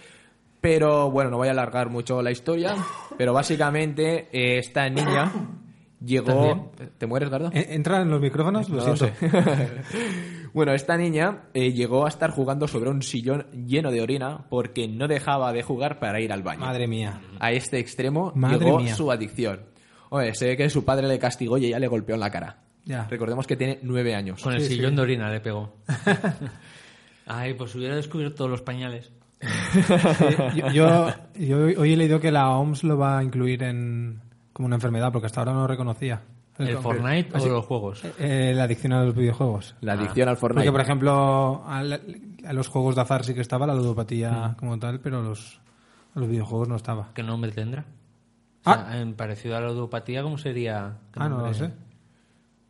pero 0.60 1.12
bueno, 1.12 1.30
no 1.30 1.36
voy 1.36 1.46
a 1.46 1.52
alargar 1.52 1.90
mucho 1.90 2.22
la 2.22 2.32
historia, 2.32 2.74
pero 3.16 3.32
básicamente 3.32 4.26
eh, 4.32 4.58
esta 4.58 4.88
niña 4.88 5.30
llegó... 6.04 6.72
¿Te 6.98 7.06
mueres, 7.06 7.30
Gardo? 7.30 7.50
¿En- 7.52 7.72
¿Entran 7.72 8.10
los 8.10 8.20
micrófonos? 8.20 8.68
Lo 8.68 8.78
No 8.78 8.86
lo 8.88 8.96
siento. 8.96 9.16
bueno, 10.52 10.72
esta 10.72 10.96
niña 10.96 11.42
eh, 11.54 11.72
llegó 11.72 12.06
a 12.06 12.08
estar 12.08 12.30
jugando 12.30 12.66
sobre 12.68 12.90
un 12.90 13.02
sillón 13.02 13.46
lleno 13.66 13.90
de 13.90 14.00
orina 14.02 14.46
porque 14.48 14.88
no 14.88 15.08
dejaba 15.08 15.52
de 15.52 15.62
jugar 15.62 15.98
para 15.98 16.20
ir 16.20 16.32
al 16.32 16.42
baño. 16.42 16.60
Madre 16.60 16.86
mía. 16.86 17.20
A 17.38 17.52
este 17.52 17.78
extremo 17.78 18.32
Madre 18.34 18.64
llegó 18.64 18.80
mía. 18.80 18.94
su 18.94 19.10
adicción. 19.10 19.60
Oye, 20.10 20.34
sé 20.34 20.56
que 20.56 20.68
su 20.70 20.84
padre 20.84 21.06
le 21.08 21.18
castigó 21.18 21.56
y 21.58 21.66
ella 21.66 21.78
le 21.78 21.86
golpeó 21.88 22.14
en 22.14 22.20
la 22.20 22.30
cara. 22.30 22.58
Ya. 22.84 23.06
Recordemos 23.08 23.46
que 23.46 23.56
tiene 23.56 23.78
nueve 23.82 24.14
años. 24.14 24.42
Con 24.42 24.54
el 24.54 24.62
Sí, 24.62 24.74
sillón 24.74 24.90
sí. 24.90 24.96
de 24.96 25.02
orina 25.02 25.30
le 25.30 25.40
pegó. 25.40 25.76
Ay, 27.26 27.54
pues 27.54 27.74
hubiera 27.74 27.94
descubierto 27.94 28.34
todos 28.36 28.50
los 28.50 28.62
pañales. 28.62 29.12
Yo, 30.56 30.70
yo, 30.72 31.08
yo 31.38 31.58
hoy 31.80 31.92
he 31.92 31.96
leído 31.96 32.20
que 32.20 32.30
la 32.32 32.50
OMS 32.50 32.84
lo 32.84 32.98
va 32.98 33.18
a 33.18 33.22
incluir 33.24 33.62
en 33.62 34.20
como 34.52 34.66
una 34.66 34.76
enfermedad 34.76 35.12
porque 35.12 35.26
hasta 35.26 35.40
ahora 35.40 35.52
no 35.52 35.60
lo 35.60 35.66
reconocía. 35.68 36.22
¿El 36.68 36.78
Fortnite 36.78 37.36
o 37.38 37.46
los 37.48 37.64
juegos? 37.66 38.02
Eh, 38.18 38.52
la 38.54 38.64
adicción 38.64 38.92
a 38.92 39.04
los 39.04 39.14
videojuegos. 39.14 39.74
La 39.80 39.94
adicción 39.94 40.28
al 40.28 40.36
Fortnite. 40.36 40.60
Porque, 40.66 40.72
por 40.72 40.80
ejemplo, 40.80 41.62
a, 41.66 41.82
los 42.52 42.68
juegos 42.68 42.94
de 42.94 43.00
azar 43.02 43.24
sí 43.24 43.34
que 43.34 43.40
estaba 43.40 43.66
la 43.66 43.74
ludopatía 43.74 44.54
como 44.58 44.78
tal, 44.78 45.00
pero 45.00 45.22
los, 45.22 45.60
a 46.14 46.20
los 46.20 46.28
videojuegos 46.28 46.68
no 46.68 46.76
estaba. 46.76 47.10
¿Qué 47.14 47.22
nombre 47.22 47.50
tendrá? 47.52 47.84
Ah. 48.64 48.72
O 48.86 48.90
sea, 48.90 49.00
en 49.00 49.14
parecido 49.14 49.56
a 49.56 49.60
la 49.60 49.68
ludopatía, 49.68 50.22
¿cómo 50.22 50.36
sería? 50.38 50.98
¿Qué 51.12 51.20
Ah, 51.22 51.28
no 51.28 51.38
lo 51.46 51.54
sé. 51.54 51.70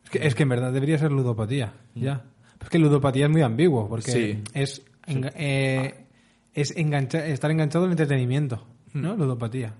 Es 0.03 0.09
que, 0.09 0.25
es 0.27 0.35
que 0.35 0.43
en 0.43 0.49
verdad 0.49 0.71
debería 0.71 0.97
ser 0.97 1.11
ludopatía, 1.11 1.73
ya. 1.95 2.23
Es 2.61 2.69
que 2.69 2.79
ludopatía 2.79 3.25
es 3.25 3.31
muy 3.31 3.41
ambiguo, 3.41 3.87
porque 3.89 4.11
Sí. 4.11 4.43
es, 4.53 4.85
enga- 5.07 5.33
eh, 5.35 6.05
es 6.53 6.75
engancha- 6.77 7.25
estar 7.25 7.49
enganchado 7.51 7.85
al 7.85 7.91
entretenimiento, 7.91 8.65
¿no? 8.93 9.15
Ludopatía. 9.15 9.73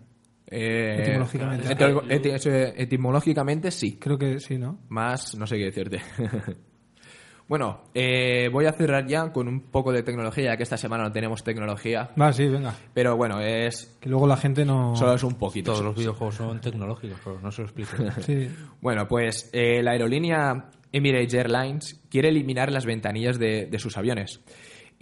Eh, 0.51 0.97
Etimológicamente. 0.99 1.67
etimolo- 1.69 2.03
eti- 2.09 2.33
eso, 2.33 2.49
etimológicamente 2.51 3.71
sí. 3.71 3.97
Creo 3.97 4.17
que 4.17 4.39
sí, 4.39 4.57
¿no? 4.57 4.79
Más, 4.89 5.33
no 5.35 5.47
sé 5.47 5.57
qué 5.57 5.65
decirte. 5.65 6.01
Bueno, 7.47 7.81
eh, 7.93 8.47
voy 8.49 8.65
a 8.65 8.71
cerrar 8.71 9.05
ya 9.07 9.29
con 9.33 9.49
un 9.49 9.59
poco 9.59 9.91
de 9.91 10.03
tecnología, 10.03 10.51
ya 10.51 10.55
que 10.57 10.63
esta 10.63 10.77
semana 10.77 11.03
no 11.03 11.11
tenemos 11.11 11.43
tecnología. 11.43 12.09
Va, 12.19 12.31
sí, 12.31 12.47
venga. 12.47 12.73
Pero 12.93 13.17
bueno, 13.17 13.41
es 13.41 13.97
Que 13.99 14.07
luego 14.07 14.25
la 14.25 14.37
gente 14.37 14.63
no... 14.63 14.95
solo 14.95 15.15
es 15.15 15.23
un 15.23 15.33
poquito. 15.33 15.73
Todos 15.73 15.83
los 15.83 15.95
videojuegos 15.97 16.35
son 16.35 16.61
tecnológicos, 16.61 17.19
pero 17.21 17.41
no 17.41 17.51
se 17.51 17.61
lo 17.63 17.67
explico. 17.67 17.91
Sí. 18.21 18.47
Bueno, 18.79 19.05
pues 19.05 19.49
eh, 19.51 19.83
la 19.83 19.91
aerolínea 19.91 20.69
Emirates 20.93 21.33
Airlines 21.33 21.99
quiere 22.09 22.29
eliminar 22.29 22.71
las 22.71 22.85
ventanillas 22.85 23.37
de, 23.37 23.65
de 23.65 23.79
sus 23.79 23.97
aviones. 23.97 24.39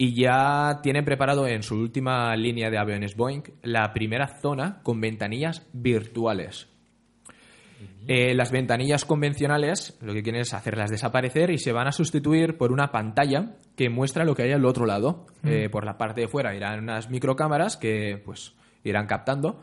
Y 0.02 0.14
ya 0.14 0.80
tienen 0.82 1.04
preparado 1.04 1.46
en 1.46 1.62
su 1.62 1.74
última 1.74 2.34
línea 2.34 2.70
de 2.70 2.78
aviones 2.78 3.14
Boeing 3.16 3.42
la 3.60 3.92
primera 3.92 4.28
zona 4.28 4.80
con 4.82 4.98
ventanillas 4.98 5.68
virtuales. 5.74 6.70
Eh, 8.08 8.34
las 8.34 8.50
ventanillas 8.50 9.04
convencionales 9.04 9.98
lo 10.00 10.14
que 10.14 10.22
quieren 10.22 10.40
es 10.40 10.54
hacerlas 10.54 10.88
desaparecer 10.88 11.50
y 11.50 11.58
se 11.58 11.72
van 11.72 11.86
a 11.86 11.92
sustituir 11.92 12.56
por 12.56 12.72
una 12.72 12.90
pantalla 12.90 13.56
que 13.76 13.90
muestra 13.90 14.24
lo 14.24 14.34
que 14.34 14.44
hay 14.44 14.52
al 14.52 14.64
otro 14.64 14.86
lado. 14.86 15.26
Eh, 15.44 15.68
por 15.68 15.84
la 15.84 15.98
parte 15.98 16.22
de 16.22 16.28
fuera 16.28 16.56
irán 16.56 16.78
unas 16.78 17.10
microcámaras 17.10 17.76
que 17.76 18.22
pues 18.24 18.54
irán 18.84 19.06
captando 19.06 19.60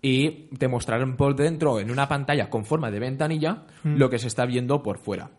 y 0.00 0.56
te 0.56 0.68
mostrarán 0.68 1.18
por 1.18 1.36
dentro 1.36 1.80
en 1.80 1.90
una 1.90 2.08
pantalla 2.08 2.48
con 2.48 2.64
forma 2.64 2.90
de 2.90 2.98
ventanilla 2.98 3.66
lo 3.84 4.08
que 4.08 4.18
se 4.18 4.28
está 4.28 4.46
viendo 4.46 4.82
por 4.82 4.96
fuera. 4.96 5.32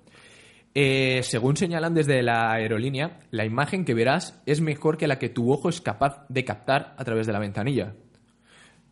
Eh, 0.79 1.23
según 1.23 1.57
señalan 1.57 1.95
desde 1.95 2.21
la 2.21 2.51
aerolínea, 2.51 3.17
la 3.31 3.45
imagen 3.45 3.83
que 3.83 3.95
verás 3.95 4.39
es 4.45 4.61
mejor 4.61 4.95
que 4.95 5.07
la 5.07 5.17
que 5.17 5.27
tu 5.27 5.51
ojo 5.51 5.69
es 5.69 5.81
capaz 5.81 6.27
de 6.29 6.45
captar 6.45 6.93
a 6.99 7.03
través 7.03 7.25
de 7.25 7.33
la 7.33 7.39
ventanilla. 7.39 7.95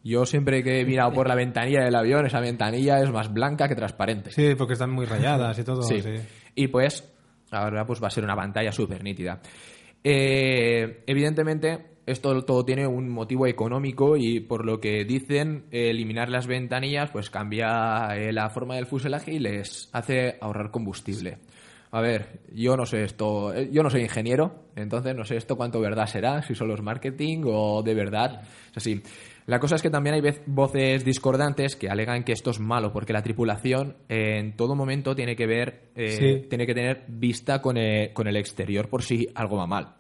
Yo 0.04 0.26
siempre 0.26 0.64
que 0.64 0.80
he 0.80 0.84
mirado 0.84 1.12
por 1.12 1.28
la 1.28 1.36
ventanilla 1.36 1.84
del 1.84 1.94
avión, 1.94 2.26
esa 2.26 2.40
ventanilla 2.40 3.04
es 3.04 3.12
más 3.12 3.32
blanca 3.32 3.68
que 3.68 3.76
transparente. 3.76 4.32
Sí, 4.32 4.56
porque 4.58 4.74
están 4.74 4.90
muy 4.90 5.06
rayadas 5.06 5.60
y 5.60 5.64
todo. 5.64 5.84
Sí. 5.84 6.02
sí. 6.02 6.16
Y 6.56 6.70
pues 6.70 7.08
ahora 7.52 7.86
pues 7.86 8.02
va 8.02 8.08
a 8.08 8.10
ser 8.10 8.24
una 8.24 8.36
pantalla 8.36 8.72
súper 8.72 9.04
nítida. 9.04 9.40
Eh, 10.04 11.04
evidentemente, 11.06 12.00
esto 12.08 12.44
todo 12.46 12.66
tiene 12.66 12.88
un 12.88 13.10
motivo 13.10 13.46
económico 13.46 14.18
y 14.18 14.40
por 14.40 14.66
lo 14.66 14.80
que 14.80 15.06
dicen, 15.06 15.66
eh, 15.70 15.92
eliminar 15.92 16.30
las 16.30 16.48
ventanillas 16.48 17.12
pues 17.12 17.30
cambia 17.30 18.08
eh, 18.16 18.34
la 18.34 18.50
forma 18.50 18.74
del 18.74 18.88
fuselaje 18.88 19.34
y 19.34 19.40
les 19.40 19.88
hace 19.94 20.40
ahorrar 20.42 20.72
combustible. 20.72 21.38
A 21.96 22.02
ver, 22.02 22.42
yo 22.54 22.76
no 22.76 22.86
sé 22.86 23.06
esto, 23.06 23.54
eh, 23.54 23.70
yo 23.72 23.82
no 23.82 23.90
soy 23.90 24.02
ingeniero, 24.02 24.66
entonces 24.76 25.16
no 25.16 25.24
sé 25.24 25.38
esto 25.38 25.56
cuánto 25.56 25.80
verdad 25.80 26.08
será, 26.08 26.42
si 26.42 26.54
solo 26.54 26.74
es 26.74 26.82
marketing 26.82 27.44
o 27.46 27.82
de 27.84 27.94
verdad. 27.94 28.42
Es 28.72 28.76
así. 28.76 29.02
La 29.46 29.62
cosa 29.62 29.76
es 29.78 29.82
que 29.82 29.90
también 29.90 30.16
hay 30.16 30.22
voces 30.46 31.06
discordantes 31.06 31.78
que 31.78 31.88
alegan 31.88 32.26
que 32.26 32.34
esto 32.34 32.50
es 32.50 32.60
malo 32.60 32.92
porque 32.92 33.14
la 33.14 33.22
tripulación 33.22 33.96
eh, 34.10 34.40
en 34.40 34.58
todo 34.58 34.76
momento 34.76 35.16
tiene 35.16 35.38
que 35.38 35.48
ver, 35.48 35.84
eh, 35.96 36.10
Sí. 36.42 36.48
tiene 36.50 36.66
que 36.68 36.74
tener 36.74 37.06
vista 37.08 37.62
con 37.62 37.78
el, 37.78 38.12
con 38.12 38.28
el 38.28 38.36
exterior 38.36 38.90
por 38.90 39.02
si 39.02 39.30
algo 39.34 39.56
va 39.56 39.66
mal. 39.66 39.96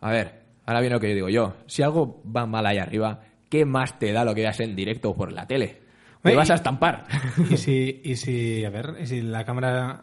A 0.00 0.10
ver, 0.10 0.40
ahora 0.64 0.80
viene 0.80 0.94
lo 0.94 1.00
que 1.00 1.08
yo 1.10 1.14
digo 1.16 1.28
yo. 1.28 1.54
Si 1.66 1.82
algo 1.82 2.22
va 2.34 2.46
mal 2.46 2.64
ahí 2.64 2.78
arriba, 2.78 3.20
¿qué 3.50 3.66
más 3.66 3.98
te 3.98 4.10
da 4.10 4.24
lo 4.24 4.34
que 4.34 4.40
veas 4.40 4.60
en 4.60 4.74
directo 4.74 5.10
o 5.10 5.14
por 5.14 5.30
la 5.32 5.46
tele? 5.46 5.80
Te 6.22 6.34
vas 6.34 6.50
a 6.50 6.54
estampar. 6.54 7.04
Y 7.50 7.58
si, 7.58 8.00
y 8.04 8.16
si, 8.16 8.64
a 8.64 8.70
ver, 8.70 8.94
y 9.02 9.06
si 9.06 9.20
la 9.20 9.44
cámara... 9.44 10.00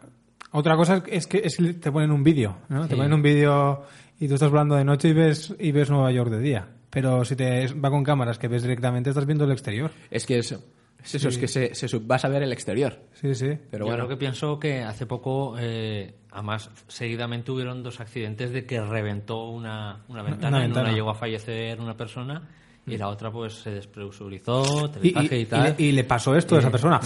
Otra 0.56 0.76
cosa 0.76 1.02
es 1.08 1.26
que 1.26 1.38
es 1.44 1.56
que 1.56 1.74
te 1.74 1.90
ponen 1.90 2.10
un 2.12 2.22
vídeo, 2.22 2.56
¿no? 2.68 2.86
Te 2.86 2.94
ponen 2.94 3.12
un 3.12 3.22
vídeo 3.22 3.82
y 4.20 4.28
tú 4.28 4.34
estás 4.34 4.50
volando 4.50 4.76
de 4.76 4.84
noche 4.84 5.08
y 5.08 5.12
ves, 5.12 5.54
y 5.58 5.72
ves 5.72 5.90
Nueva 5.90 6.12
York 6.12 6.30
de 6.30 6.38
día. 6.38 6.68
Pero 6.90 7.24
si 7.24 7.34
te 7.34 7.66
va 7.74 7.90
con 7.90 8.04
cámaras 8.04 8.38
que 8.38 8.46
ves 8.46 8.62
directamente, 8.62 9.10
estás 9.10 9.26
viendo 9.26 9.44
el 9.44 9.50
exterior. 9.50 9.90
es 10.10 10.24
que 10.26 10.38
eso, 10.38 10.62
es 11.02 11.16
eso, 11.16 11.28
es 11.28 11.38
que 11.38 11.48
se, 11.48 11.74
se 11.74 11.88
sub- 11.88 12.06
vas 12.06 12.24
a 12.24 12.28
ver 12.28 12.44
el 12.44 12.52
exterior. 12.52 13.00
Sí, 13.14 13.34
sí. 13.34 13.48
Pero 13.70 13.84
Yo 13.84 13.90
bueno, 13.90 14.04
creo 14.06 14.08
que 14.10 14.16
pienso 14.16 14.60
que 14.60 14.82
hace 14.82 15.06
poco, 15.06 15.56
eh, 15.58 16.14
además, 16.30 16.70
seguidamente 16.86 17.50
hubieron 17.50 17.82
dos 17.82 17.98
accidentes 17.98 18.52
de 18.52 18.64
que 18.64 18.80
reventó 18.80 19.48
una, 19.48 20.04
una 20.06 20.22
ventana. 20.22 20.58
En 20.58 20.64
ventana. 20.66 20.88
una 20.88 20.94
llegó 20.96 21.10
a 21.10 21.14
fallecer 21.16 21.80
una 21.80 21.96
persona 21.96 22.48
y 22.86 22.96
la 22.98 23.08
otra 23.08 23.30
pues 23.30 23.54
se 23.54 23.70
despresurizó, 23.70 24.90
Y, 25.02 25.08
y- 25.08 25.12
teletraje 25.12 25.38
y, 25.38 25.42
y 25.42 25.46
tal. 25.46 25.74
le, 25.78 25.84
y 25.84 25.92
le 25.92 26.04
pasó 26.04 26.36
esto 26.36 26.56
a 26.56 26.58
esa 26.58 26.70
persona. 26.70 27.00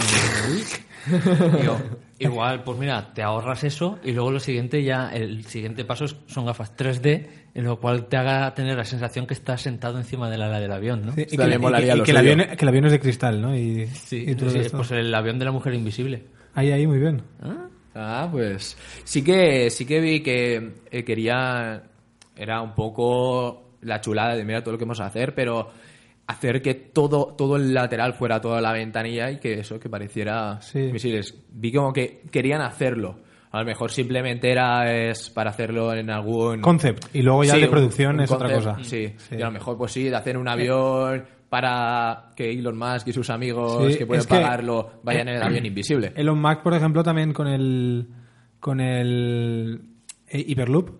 Digo, 1.59 1.79
igual, 2.19 2.63
pues 2.63 2.77
mira, 2.77 3.13
te 3.13 3.23
ahorras 3.23 3.63
eso 3.63 3.99
y 4.03 4.11
luego 4.11 4.31
lo 4.31 4.39
siguiente 4.39 4.83
ya, 4.83 5.09
el 5.13 5.45
siguiente 5.45 5.85
paso 5.85 6.05
es- 6.05 6.15
son 6.27 6.45
gafas 6.45 6.75
3D, 6.75 7.27
en 7.53 7.63
lo 7.63 7.79
cual 7.79 8.05
te 8.07 8.17
haga 8.17 8.53
tener 8.53 8.77
la 8.77 8.85
sensación 8.85 9.25
que 9.25 9.33
estás 9.33 9.61
sentado 9.61 9.97
encima 9.97 10.29
del 10.29 10.41
ala 10.41 10.59
del 10.59 10.71
avión, 10.71 11.05
¿no? 11.05 11.13
Sí, 11.13 11.21
y 11.21 11.25
que, 11.37 11.43
el 11.43 11.53
avión, 11.53 11.73
que 12.55 12.61
el 12.61 12.67
avión 12.67 12.85
es 12.85 12.91
de 12.91 12.99
cristal, 12.99 13.41
¿no? 13.41 13.55
Y, 13.55 13.87
Sí, 13.87 14.25
y 14.27 14.35
todo 14.35 14.49
sí, 14.49 14.59
esto. 14.59 14.77
pues 14.77 14.91
el 14.91 15.13
avión 15.15 15.39
de 15.39 15.45
la 15.45 15.51
mujer 15.51 15.73
invisible. 15.73 16.23
Ahí, 16.55 16.71
ahí, 16.71 16.85
muy 16.85 16.99
bien. 16.99 17.21
Ah, 17.95 18.27
pues 18.31 18.77
sí 19.03 19.23
que 19.23 19.69
sí 19.69 19.85
que 19.85 19.99
vi 19.99 20.21
que 20.21 20.73
eh, 20.91 21.03
quería 21.03 21.83
era 22.35 22.61
un 22.61 22.73
poco 22.75 23.68
la 23.81 24.01
chulada 24.01 24.35
de 24.35 24.43
mira 24.43 24.61
todo 24.61 24.73
lo 24.73 24.77
que 24.77 24.85
vamos 24.85 24.99
a 25.01 25.05
hacer, 25.05 25.33
pero 25.35 25.69
hacer 26.27 26.61
que 26.61 26.75
todo 26.75 27.33
todo 27.35 27.55
el 27.55 27.73
lateral 27.73 28.13
fuera 28.13 28.39
toda 28.39 28.61
la 28.61 28.71
ventanilla 28.71 29.31
y 29.31 29.39
que 29.39 29.59
eso 29.59 29.79
que 29.79 29.89
pareciera 29.89 30.61
Sí. 30.61 30.89
misiles. 30.91 31.35
Vi 31.51 31.71
como 31.71 31.91
que 31.93 32.21
querían 32.31 32.61
hacerlo. 32.61 33.19
A 33.51 33.59
lo 33.61 33.65
mejor 33.65 33.89
simplemente 33.89 34.51
era 34.51 34.93
es 34.93 35.31
para 35.31 35.49
hacerlo 35.49 35.91
en 35.95 36.11
algún 36.11 36.61
Concept. 36.61 37.05
Y 37.15 37.23
luego 37.23 37.43
ya 37.43 37.53
Sí, 37.55 37.59
de 37.61 37.65
un- 37.65 37.71
producción 37.71 38.15
un 38.15 38.21
es 38.21 38.31
otra 38.31 38.53
cosa. 38.53 38.75
Sí. 38.83 39.13
Sí. 39.17 39.35
y 39.37 39.41
a 39.41 39.45
lo 39.45 39.51
mejor 39.51 39.75
pues 39.77 39.91
sí, 39.91 40.03
de 40.03 40.15
hacer 40.15 40.37
un 40.37 40.47
avión 40.47 41.25
para 41.49 42.29
que 42.35 42.51
Elon 42.51 42.77
Musk 42.77 43.07
y 43.07 43.11
sus 43.13 43.27
amigos 43.31 43.97
que 43.97 44.05
pueden 44.05 44.23
que- 44.23 44.29
pagarlo 44.29 44.91
vayan 45.01 45.29
en 45.29 45.37
el 45.37 45.41
avión 45.41 45.65
invisible. 45.65 46.13
Elon 46.15 46.39
Musk, 46.39 46.61
por 46.61 46.75
ejemplo, 46.75 47.01
también 47.01 47.33
con 47.33 47.47
el 47.47 48.07
con 48.59 48.79
el 48.81 49.81
eh, 50.27 50.43
Hyperloop, 50.47 50.91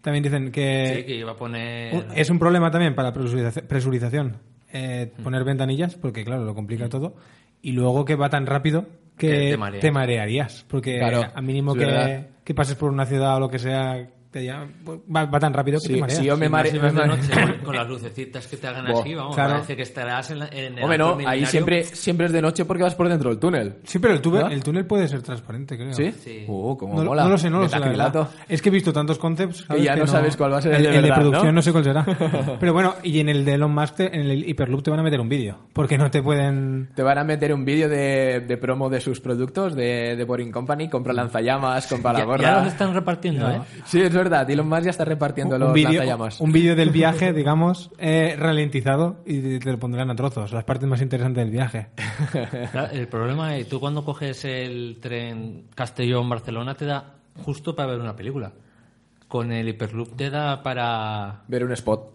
también 0.00 0.22
dicen 0.22 0.50
que, 0.50 0.94
Sí, 0.96 1.04
que 1.04 1.16
iba 1.16 1.32
a 1.32 1.36
poner... 1.36 2.06
es 2.14 2.30
un 2.30 2.38
problema 2.38 2.70
también 2.70 2.94
para 2.94 3.08
la 3.08 3.14
presurización, 3.14 3.66
presurización, 3.66 4.36
eh, 4.72 5.12
poner 5.22 5.44
ventanillas, 5.44 5.94
porque 5.96 6.24
claro, 6.24 6.44
lo 6.44 6.54
complica 6.54 6.88
todo, 6.88 7.14
y 7.62 7.72
luego 7.72 8.04
que 8.04 8.14
va 8.16 8.30
tan 8.30 8.46
rápido 8.46 8.86
que 9.16 9.56
Que 9.58 9.78
te 9.80 9.90
marearías, 9.90 10.64
porque 10.68 10.98
Claro, 10.98 11.26
a 11.34 11.40
mínimo 11.42 11.74
que, 11.74 12.26
que 12.42 12.54
pases 12.54 12.76
por 12.76 12.90
una 12.90 13.04
ciudad 13.04 13.36
o 13.36 13.40
lo 13.40 13.50
que 13.50 13.58
sea, 13.58 14.08
te 14.30 14.44
llama- 14.44 14.68
va, 15.14 15.24
va 15.26 15.40
tan 15.40 15.52
rápido 15.52 15.80
que 15.80 15.88
Sí, 15.88 15.94
te 15.94 16.00
mareas. 16.00 16.18
sí, 16.20 16.24
yo 16.24 16.36
me 16.36 16.46
Sí, 16.46 16.50
más 16.52 16.58
mare- 16.60 16.70
si 16.70 16.78
vas 16.78 16.92
me 16.94 17.00
de 17.02 17.06
mare- 17.08 17.20
noche 17.22 17.32
con, 17.32 17.58
con 17.64 17.76
las 17.76 17.88
lucecitas 17.88 18.46
que 18.46 18.56
te 18.56 18.66
hagan 18.68 18.86
así, 18.86 19.14
vamos, 19.14 19.34
claro. 19.34 19.54
parece 19.54 19.76
que 19.76 19.82
estarás 19.82 20.30
en, 20.30 20.38
la, 20.38 20.46
en 20.48 20.78
el 20.78 20.82
Hombre, 20.84 20.98
no, 20.98 21.18
ahí 21.26 21.44
siempre, 21.46 21.84
siempre 21.84 22.26
es 22.26 22.32
de 22.32 22.40
noche 22.40 22.64
porque 22.64 22.82
vas 22.84 22.94
por 22.94 23.08
dentro 23.08 23.30
del 23.30 23.38
túnel. 23.38 23.76
Sí, 23.84 23.98
pero 23.98 24.14
el, 24.14 24.22
tube- 24.22 24.40
¿No? 24.42 24.48
el 24.48 24.62
túnel 24.62 24.86
puede 24.86 25.08
ser 25.08 25.22
transparente, 25.22 25.76
creo. 25.76 25.92
¿Sí? 25.94 26.12
Sí. 26.12 26.44
Uh, 26.46 26.76
como 26.76 26.94
No, 26.96 27.04
mola. 27.04 27.24
no 27.24 27.30
lo 27.30 27.38
sé, 27.38 27.50
no 27.50 27.60
lo 27.60 27.68
sé. 27.68 27.78
la 27.78 27.88
verdad. 27.88 28.28
Es 28.48 28.62
que 28.62 28.68
he 28.68 28.72
visto 28.72 28.92
tantos 28.92 29.18
concepts. 29.18 29.62
Que 29.66 29.82
ya 29.82 29.96
no 29.96 30.06
sabes 30.06 30.36
cuál 30.36 30.52
va 30.52 30.58
a 30.58 30.62
ser 30.62 30.74
el 30.74 30.82
de 30.84 30.88
el 30.96 31.02
verdad, 31.02 31.16
producción 31.16 31.46
¿no? 31.46 31.52
¿no? 31.52 31.62
sé 31.62 31.72
cuál 31.72 31.84
será. 31.84 32.04
Pero 32.60 32.72
bueno, 32.72 32.94
y 33.02 33.18
en 33.20 33.28
el 33.28 33.44
de 33.44 33.54
Elon 33.54 33.74
Musk, 33.74 33.96
te- 33.96 34.14
en 34.14 34.30
el 34.30 34.48
Hyperloop 34.48 34.82
te 34.82 34.90
van 34.90 35.00
a 35.00 35.02
meter 35.02 35.20
un 35.20 35.28
vídeo. 35.28 35.58
Porque 35.72 35.98
no 35.98 36.10
te 36.10 36.22
pueden. 36.22 36.90
Te 36.94 37.02
van 37.02 37.18
a 37.18 37.24
meter 37.24 37.52
un 37.52 37.64
vídeo 37.64 37.88
de, 37.88 38.40
de 38.46 38.56
promo 38.58 38.88
de 38.88 39.00
sus 39.00 39.20
productos, 39.20 39.74
de, 39.74 40.14
de 40.16 40.24
Boring 40.24 40.52
Company, 40.52 40.88
compra 40.88 41.12
lanzallamas, 41.12 41.86
compra 41.86 42.12
la 42.12 42.18
Ya, 42.20 42.24
gorra. 42.24 42.42
ya 42.42 42.58
los 42.60 42.66
están 42.72 42.94
repartiendo, 42.94 43.50
¿eh? 43.50 43.60
Sí, 43.84 44.00
es 44.00 44.12
verdad, 44.20 44.48
Elon 44.50 44.68
Musk 44.68 44.82
ya 44.84 44.90
está 44.90 45.04
repartiendo 45.04 45.58
los 45.58 45.68
un 45.68 45.74
vídeo 45.74 45.90
lanzallamas. 45.92 46.40
un 46.40 46.52
vídeo 46.52 46.76
del 46.76 46.90
viaje, 46.90 47.32
digamos, 47.34 47.90
eh, 47.98 48.36
ralentizado 48.38 49.16
y 49.26 49.58
te 49.58 49.70
lo 49.72 49.78
pondrán 49.78 50.10
a 50.10 50.14
trozos, 50.14 50.52
las 50.52 50.64
partes 50.64 50.88
más 50.88 51.00
interesantes 51.02 51.42
del 51.44 51.50
viaje. 51.52 51.88
El 52.92 53.08
problema 53.08 53.56
es, 53.56 53.68
tú 53.68 53.80
cuando 53.80 54.04
coges 54.04 54.44
el 54.44 54.98
tren 55.00 55.64
Castellón-Barcelona 55.74 56.74
te 56.74 56.84
da 56.86 57.14
justo 57.44 57.74
para 57.74 57.90
ver 57.92 58.00
una 58.00 58.14
película. 58.16 58.52
Con 59.28 59.52
el 59.52 59.68
Hyperloop 59.68 60.16
te 60.16 60.28
da 60.30 60.62
para... 60.62 61.42
Ver 61.48 61.64
un 61.64 61.72
spot. 61.72 62.12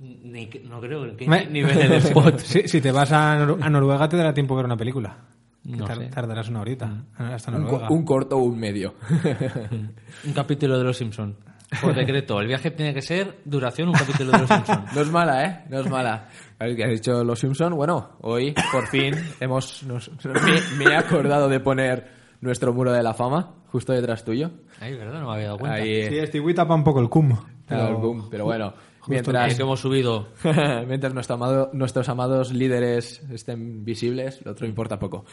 Ni, 0.00 0.48
no 0.68 0.80
creo 0.80 1.16
que 1.16 1.26
ni 1.50 1.62
ver 1.62 1.76
el 1.80 1.92
spot. 2.04 2.38
si, 2.38 2.68
si 2.68 2.80
te 2.80 2.92
vas 2.92 3.10
a, 3.12 3.36
Nor- 3.44 3.58
a 3.60 3.68
Noruega 3.68 4.08
te 4.08 4.16
dará 4.16 4.32
tiempo 4.32 4.54
ver 4.56 4.64
una 4.64 4.76
película. 4.76 5.16
Que 5.64 5.76
No 5.76 5.84
tar- 5.86 5.96
sé. 5.98 6.06
Tardarás 6.06 6.48
una 6.48 6.60
horita. 6.60 7.04
Hasta 7.16 7.50
Un, 7.52 7.66
co- 7.66 7.86
un 7.90 8.04
corto 8.04 8.36
o 8.36 8.42
un 8.42 8.58
medio. 8.58 8.94
Un 10.24 10.32
capítulo 10.32 10.78
de 10.78 10.84
Los 10.84 10.96
Simpson. 10.96 11.36
Por 11.82 11.94
decreto, 11.94 12.40
el 12.40 12.46
viaje 12.46 12.70
tiene 12.70 12.94
que 12.94 13.02
ser 13.02 13.40
duración 13.44 13.88
un 13.88 13.94
capítulo 13.94 14.32
de 14.32 14.38
Los 14.38 14.48
Simpson. 14.48 14.84
No 14.94 15.00
es 15.02 15.10
mala, 15.10 15.44
¿eh? 15.44 15.64
No 15.68 15.80
es 15.80 15.90
mala. 15.90 16.28
A 16.58 16.64
ver, 16.64 16.76
¿qué 16.76 16.84
has 16.84 16.90
dicho 16.92 17.22
los 17.24 17.38
Simpson? 17.38 17.74
Bueno, 17.74 18.12
hoy 18.22 18.54
por 18.72 18.86
fin 18.86 19.14
hemos 19.40 19.82
nos- 19.82 20.10
me, 20.24 20.84
me 20.84 20.92
he 20.92 20.96
acordado 20.96 21.48
de 21.48 21.60
poner 21.60 22.08
nuestro 22.40 22.72
muro 22.72 22.92
de 22.92 23.02
la 23.02 23.12
fama 23.12 23.54
justo 23.66 23.92
detrás 23.92 24.24
tuyo. 24.24 24.50
Ay, 24.80 24.94
¿verdad? 24.96 25.20
No 25.20 25.26
me 25.28 25.34
había 25.34 25.46
dado 25.48 25.58
cuenta. 25.58 25.76
Ahí, 25.76 26.06
Sí, 26.08 26.26
Stewie 26.26 26.54
tapa 26.54 26.74
un 26.74 26.84
poco 26.84 27.00
el 27.00 27.10
cum. 27.10 27.28
claro, 27.66 27.86
Pero- 27.86 27.98
boom. 28.00 28.28
pero 28.30 28.44
bueno, 28.46 28.72
mientras, 29.08 29.54
que 29.56 29.62
hemos 29.62 29.80
subido. 29.80 30.28
mientras 30.86 31.14
nuestro 31.14 31.34
amado- 31.36 31.70
nuestros 31.72 32.08
amados 32.08 32.52
líderes 32.52 33.22
estén 33.30 33.84
visibles, 33.84 34.44
lo 34.44 34.52
otro 34.52 34.66
importa 34.66 34.98
poco. 34.98 35.24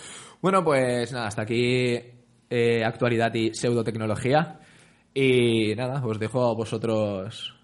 Bueno, 0.41 0.63
pues 0.63 1.11
nada, 1.11 1.27
hasta 1.27 1.43
aquí 1.43 1.97
eh, 2.49 2.83
actualidad 2.85 3.33
y 3.33 3.53
pseudotecnología. 3.53 4.59
Y 5.13 5.73
nada, 5.75 6.05
os 6.05 6.19
dejo 6.19 6.43
a 6.49 6.53
vosotros 6.53 7.55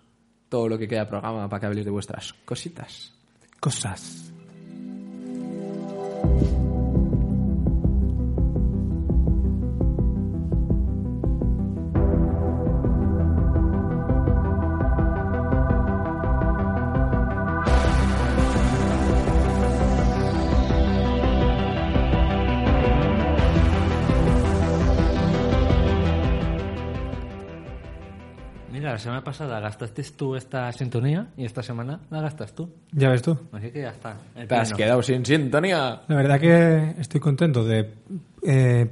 todo 0.48 0.70
lo 0.70 0.78
que 0.78 0.88
queda 0.88 1.02
de 1.02 1.06
programa 1.08 1.50
para 1.50 1.60
que 1.60 1.66
habléis 1.66 1.86
de 1.86 1.92
vuestras 1.92 2.34
cositas. 2.46 3.14
Cosas. 3.60 4.31
La 28.94 29.00
semana 29.00 29.24
pasada 29.24 29.60
gastaste 29.60 30.04
tú 30.16 30.36
esta 30.36 30.72
sintonía 30.72 31.28
y 31.38 31.46
esta 31.46 31.64
semana 31.64 32.00
la 32.10 32.22
gastas 32.22 32.54
tú. 32.54 32.70
Ya 32.92 33.10
ves 33.10 33.22
tú. 33.22 33.38
Así 33.52 33.72
que 33.72 33.82
ya 33.82 33.90
está. 33.90 34.18
el 34.36 34.48
Te 34.48 34.56
has 34.56 34.74
quedado 34.74 35.02
sin 35.02 35.26
sintonía. 35.26 36.02
La 36.08 36.16
verdad 36.16 36.40
que 36.40 36.96
estoy 37.00 37.20
contento 37.20 37.64
de 37.64 37.94
eh, 38.44 38.88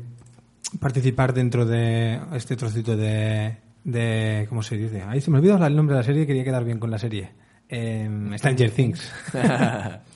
participar 0.79 1.33
dentro 1.33 1.65
de 1.65 2.19
este 2.33 2.55
trocito 2.55 2.95
de, 2.95 3.57
de... 3.83 4.45
¿Cómo 4.49 4.63
se 4.63 4.77
dice? 4.77 5.01
Ahí 5.01 5.21
se 5.21 5.31
me 5.31 5.37
olvidó 5.39 5.65
el 5.65 5.75
nombre 5.75 5.95
de 5.95 6.01
la 6.01 6.05
serie, 6.05 6.27
quería 6.27 6.43
quedar 6.43 6.63
bien 6.63 6.79
con 6.79 6.91
la 6.91 6.97
serie. 6.97 7.31
Eh, 7.67 8.09
Stranger 8.37 8.71
Things. 8.71 9.11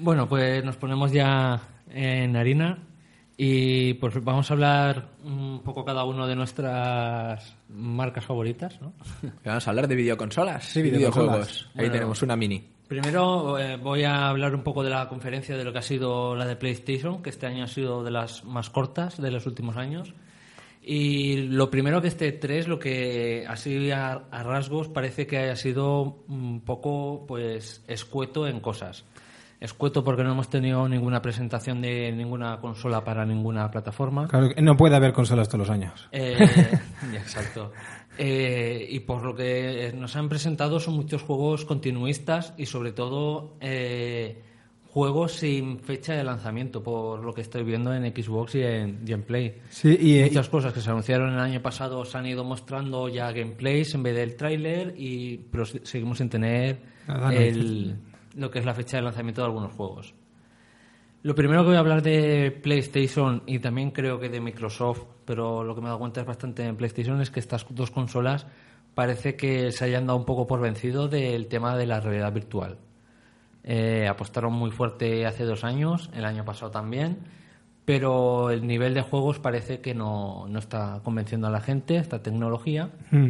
Bueno, 0.00 0.28
pues 0.28 0.64
nos 0.64 0.76
ponemos 0.76 1.10
ya 1.10 1.60
en 1.90 2.36
harina 2.36 2.78
y 3.40 3.94
pues 3.94 4.22
vamos 4.24 4.50
a 4.50 4.54
hablar 4.54 5.10
un 5.24 5.60
poco 5.64 5.84
cada 5.84 6.02
uno 6.04 6.26
de 6.26 6.34
nuestras 6.34 7.56
marcas 7.68 8.24
favoritas, 8.24 8.80
¿no? 8.82 8.92
Vamos 9.44 9.64
a 9.66 9.70
hablar 9.70 9.86
de 9.86 9.94
videoconsolas 9.94 10.64
Sí, 10.64 10.82
videoconsolas. 10.82 11.28
videojuegos. 11.46 11.66
Ahí 11.68 11.72
Bueno. 11.76 11.92
tenemos 11.92 12.22
una 12.22 12.34
mini. 12.36 12.64
Primero 12.88 13.56
eh, 13.58 13.76
voy 13.76 14.02
a 14.02 14.28
hablar 14.28 14.54
un 14.56 14.62
poco 14.64 14.82
de 14.82 14.90
la 14.90 15.08
conferencia 15.08 15.56
de 15.56 15.62
lo 15.64 15.72
que 15.72 15.78
ha 15.78 15.82
sido 15.82 16.34
la 16.34 16.46
de 16.46 16.56
PlayStation, 16.56 17.22
que 17.22 17.30
este 17.30 17.46
año 17.46 17.62
ha 17.64 17.68
sido 17.68 18.02
de 18.02 18.10
las 18.10 18.44
más 18.44 18.70
cortas 18.70 19.20
de 19.22 19.30
los 19.30 19.46
últimos 19.46 19.76
años. 19.76 20.12
Y 20.82 21.42
lo 21.48 21.70
primero 21.70 22.00
que 22.02 22.08
este 22.08 22.32
3, 22.32 22.66
lo 22.66 22.78
que 22.78 23.44
así 23.46 23.90
a, 23.92 24.22
a 24.30 24.42
rasgos 24.42 24.88
parece 24.88 25.26
que 25.28 25.36
haya 25.38 25.54
sido 25.54 26.24
un 26.28 26.62
poco 26.64 27.24
pues 27.28 27.84
escueto 27.86 28.48
en 28.48 28.58
cosas. 28.60 29.04
Escueto 29.60 30.04
porque 30.04 30.22
no 30.22 30.32
hemos 30.32 30.48
tenido 30.48 30.88
ninguna 30.88 31.20
presentación 31.20 31.82
de 31.82 32.12
ninguna 32.12 32.60
consola 32.60 33.02
para 33.04 33.26
ninguna 33.26 33.70
plataforma. 33.70 34.28
Claro, 34.28 34.50
que 34.50 34.62
no 34.62 34.76
puede 34.76 34.94
haber 34.94 35.12
consolas 35.12 35.48
todos 35.48 35.66
los 35.66 35.70
años. 35.70 36.08
Eh, 36.12 36.36
exacto. 37.14 37.72
Eh, 38.16 38.86
y 38.90 39.00
por 39.00 39.24
lo 39.24 39.34
que 39.34 39.92
nos 39.96 40.14
han 40.16 40.28
presentado 40.28 40.78
son 40.80 40.94
muchos 40.94 41.22
juegos 41.22 41.64
continuistas 41.64 42.54
y 42.56 42.66
sobre 42.66 42.92
todo 42.92 43.56
eh, 43.60 44.42
juegos 44.90 45.32
sin 45.32 45.80
fecha 45.80 46.14
de 46.14 46.22
lanzamiento, 46.24 46.82
por 46.82 47.24
lo 47.24 47.32
que 47.34 47.40
estoy 47.40 47.62
viendo 47.64 47.92
en 47.94 48.04
Xbox 48.14 48.54
y 48.54 48.62
en, 48.62 49.00
y 49.06 49.12
en 49.12 49.22
Play. 49.22 49.58
Sí, 49.70 49.96
y, 50.00 50.18
eh, 50.18 50.24
Muchas 50.26 50.48
cosas 50.48 50.72
que 50.72 50.80
se 50.80 50.90
anunciaron 50.90 51.32
el 51.32 51.38
año 51.40 51.60
pasado 51.62 52.04
se 52.04 52.16
han 52.16 52.26
ido 52.26 52.44
mostrando 52.44 53.08
ya 53.08 53.30
gameplays 53.32 53.94
en 53.94 54.02
vez 54.04 54.14
del 54.16 54.36
tráiler 54.36 54.94
y 54.96 55.38
pero 55.50 55.64
se- 55.66 55.84
seguimos 55.84 56.18
sin 56.18 56.28
tener 56.28 56.80
Nada, 57.06 57.30
no, 57.32 57.38
el- 57.38 57.96
lo 58.38 58.50
que 58.50 58.60
es 58.60 58.64
la 58.64 58.74
fecha 58.74 58.96
de 58.96 59.02
lanzamiento 59.02 59.42
de 59.42 59.46
algunos 59.46 59.72
juegos. 59.72 60.14
Lo 61.22 61.34
primero 61.34 61.62
que 61.62 61.68
voy 61.68 61.76
a 61.76 61.80
hablar 61.80 62.02
de 62.02 62.56
PlayStation 62.62 63.42
y 63.46 63.58
también 63.58 63.90
creo 63.90 64.20
que 64.20 64.28
de 64.28 64.40
Microsoft, 64.40 65.02
pero 65.24 65.64
lo 65.64 65.74
que 65.74 65.80
me 65.80 65.86
he 65.86 65.88
dado 65.88 65.98
cuenta 65.98 66.20
es 66.20 66.26
bastante 66.26 66.64
en 66.64 66.76
PlayStation 66.76 67.20
es 67.20 67.30
que 67.30 67.40
estas 67.40 67.66
dos 67.70 67.90
consolas 67.90 68.46
parece 68.94 69.34
que 69.34 69.72
se 69.72 69.84
hayan 69.84 70.06
dado 70.06 70.18
un 70.18 70.24
poco 70.24 70.46
por 70.46 70.60
vencido 70.60 71.08
del 71.08 71.48
tema 71.48 71.76
de 71.76 71.86
la 71.86 72.00
realidad 72.00 72.32
virtual. 72.32 72.78
Eh, 73.64 74.06
apostaron 74.08 74.52
muy 74.52 74.70
fuerte 74.70 75.26
hace 75.26 75.44
dos 75.44 75.64
años, 75.64 76.08
el 76.14 76.24
año 76.24 76.44
pasado 76.44 76.70
también, 76.70 77.18
pero 77.84 78.50
el 78.50 78.66
nivel 78.66 78.94
de 78.94 79.02
juegos 79.02 79.40
parece 79.40 79.80
que 79.80 79.94
no, 79.94 80.46
no 80.48 80.58
está 80.60 81.00
convenciendo 81.02 81.48
a 81.48 81.50
la 81.50 81.60
gente, 81.60 81.96
esta 81.96 82.22
tecnología, 82.22 82.90
mm, 83.10 83.28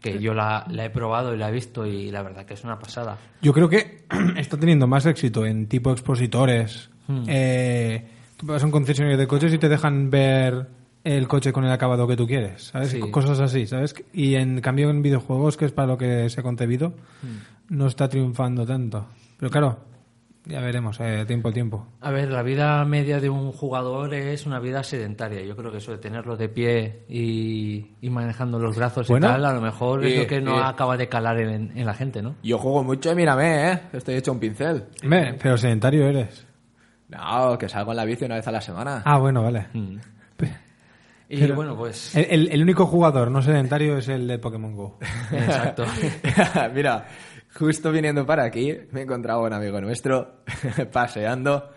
que 0.00 0.18
yo 0.18 0.34
la, 0.34 0.66
la 0.70 0.84
he 0.86 0.90
probado 0.90 1.34
y 1.34 1.38
la 1.38 1.48
he 1.48 1.52
visto 1.52 1.86
y 1.86 2.10
la 2.10 2.22
verdad 2.22 2.46
que 2.46 2.54
es 2.54 2.64
una 2.64 2.78
pasada. 2.78 3.18
yo 3.42 3.52
creo 3.52 3.68
que 3.68 4.04
está 4.36 4.56
teniendo 4.56 4.86
más 4.86 5.06
éxito 5.06 5.46
en 5.46 5.66
tipo 5.66 5.92
expositores. 5.92 6.90
Eh, 7.26 8.06
tú 8.36 8.46
vas 8.46 8.62
a 8.62 8.66
un 8.66 8.70
concesionario 8.70 9.18
de 9.18 9.26
coches 9.26 9.52
y 9.52 9.58
te 9.58 9.68
dejan 9.68 10.10
ver 10.10 10.68
el 11.02 11.26
coche 11.26 11.52
con 11.52 11.64
el 11.64 11.72
acabado 11.72 12.06
que 12.06 12.16
tú 12.16 12.26
quieres, 12.26 12.64
¿sabes? 12.64 12.90
Sí. 12.90 13.00
Cosas 13.10 13.40
así, 13.40 13.66
¿sabes? 13.66 13.94
Y 14.12 14.36
en 14.36 14.60
cambio 14.60 14.90
en 14.90 15.02
videojuegos, 15.02 15.56
que 15.56 15.64
es 15.64 15.72
para 15.72 15.88
lo 15.88 15.98
que 15.98 16.28
se 16.30 16.40
ha 16.40 16.42
concebido, 16.44 16.94
no 17.68 17.86
está 17.86 18.08
triunfando 18.08 18.64
tanto. 18.64 19.06
Pero 19.38 19.50
claro, 19.50 19.78
ya 20.46 20.60
veremos, 20.60 20.98
eh, 21.00 21.24
tiempo 21.26 21.48
al 21.48 21.54
tiempo. 21.54 21.86
A 22.00 22.10
ver, 22.10 22.30
la 22.30 22.42
vida 22.42 22.84
media 22.84 23.20
de 23.20 23.28
un 23.30 23.52
jugador 23.52 24.14
es 24.14 24.46
una 24.46 24.58
vida 24.58 24.82
sedentaria. 24.82 25.42
Yo 25.42 25.54
creo 25.56 25.70
que 25.70 25.78
eso 25.78 25.92
de 25.92 25.98
tenerlo 25.98 26.36
de 26.36 26.48
pie 26.48 27.04
y, 27.08 27.92
y 28.00 28.10
manejando 28.10 28.58
los 28.58 28.76
brazos 28.76 29.06
Bueno. 29.08 29.26
y 29.26 29.30
tal, 29.30 29.44
a 29.44 29.52
lo 29.52 29.60
mejor 29.60 30.04
es 30.04 30.14
Y- 30.14 30.18
lo 30.18 30.26
que 30.26 30.40
no 30.40 30.56
y- 30.58 30.62
acaba 30.62 30.96
de 30.96 31.08
calar 31.08 31.38
en, 31.40 31.76
en 31.76 31.86
la 31.86 31.94
gente, 31.94 32.22
¿no? 32.22 32.36
Yo 32.42 32.58
juego 32.58 32.82
mucho 32.82 33.12
y 33.12 33.14
mírame, 33.14 33.72
¿eh? 33.72 33.80
Estoy 33.92 34.14
hecho 34.16 34.32
un 34.32 34.40
pincel. 34.40 34.84
Pero 35.42 35.56
sedentario 35.56 36.06
eres. 36.08 36.46
No, 37.08 37.58
que 37.58 37.68
salgo 37.68 37.90
en 37.92 37.96
la 37.96 38.04
bici 38.04 38.24
una 38.24 38.36
vez 38.36 38.46
a 38.48 38.52
la 38.52 38.60
semana. 38.60 39.02
Ah, 39.04 39.18
bueno, 39.18 39.42
vale. 39.42 39.66
Y 41.32 41.38
Pero- 41.38 41.54
bueno, 41.54 41.76
pues... 41.76 42.16
El 42.16 42.60
único 42.60 42.86
jugador 42.86 43.30
no 43.30 43.40
sedentario 43.40 43.98
es 43.98 44.08
el 44.08 44.26
de 44.26 44.38
Pokémon 44.40 44.74
Go. 44.74 44.98
Exacto. 45.32 45.84
Mira, 46.74 47.06
justo 47.54 47.90
viniendo 47.92 48.24
para 48.26 48.44
aquí, 48.44 48.76
me 48.92 49.00
he 49.00 49.02
encontrado 49.04 49.40
a 49.44 49.46
un 49.46 49.52
amigo 49.52 49.80
nuestro 49.80 50.42
paseando 50.92 51.70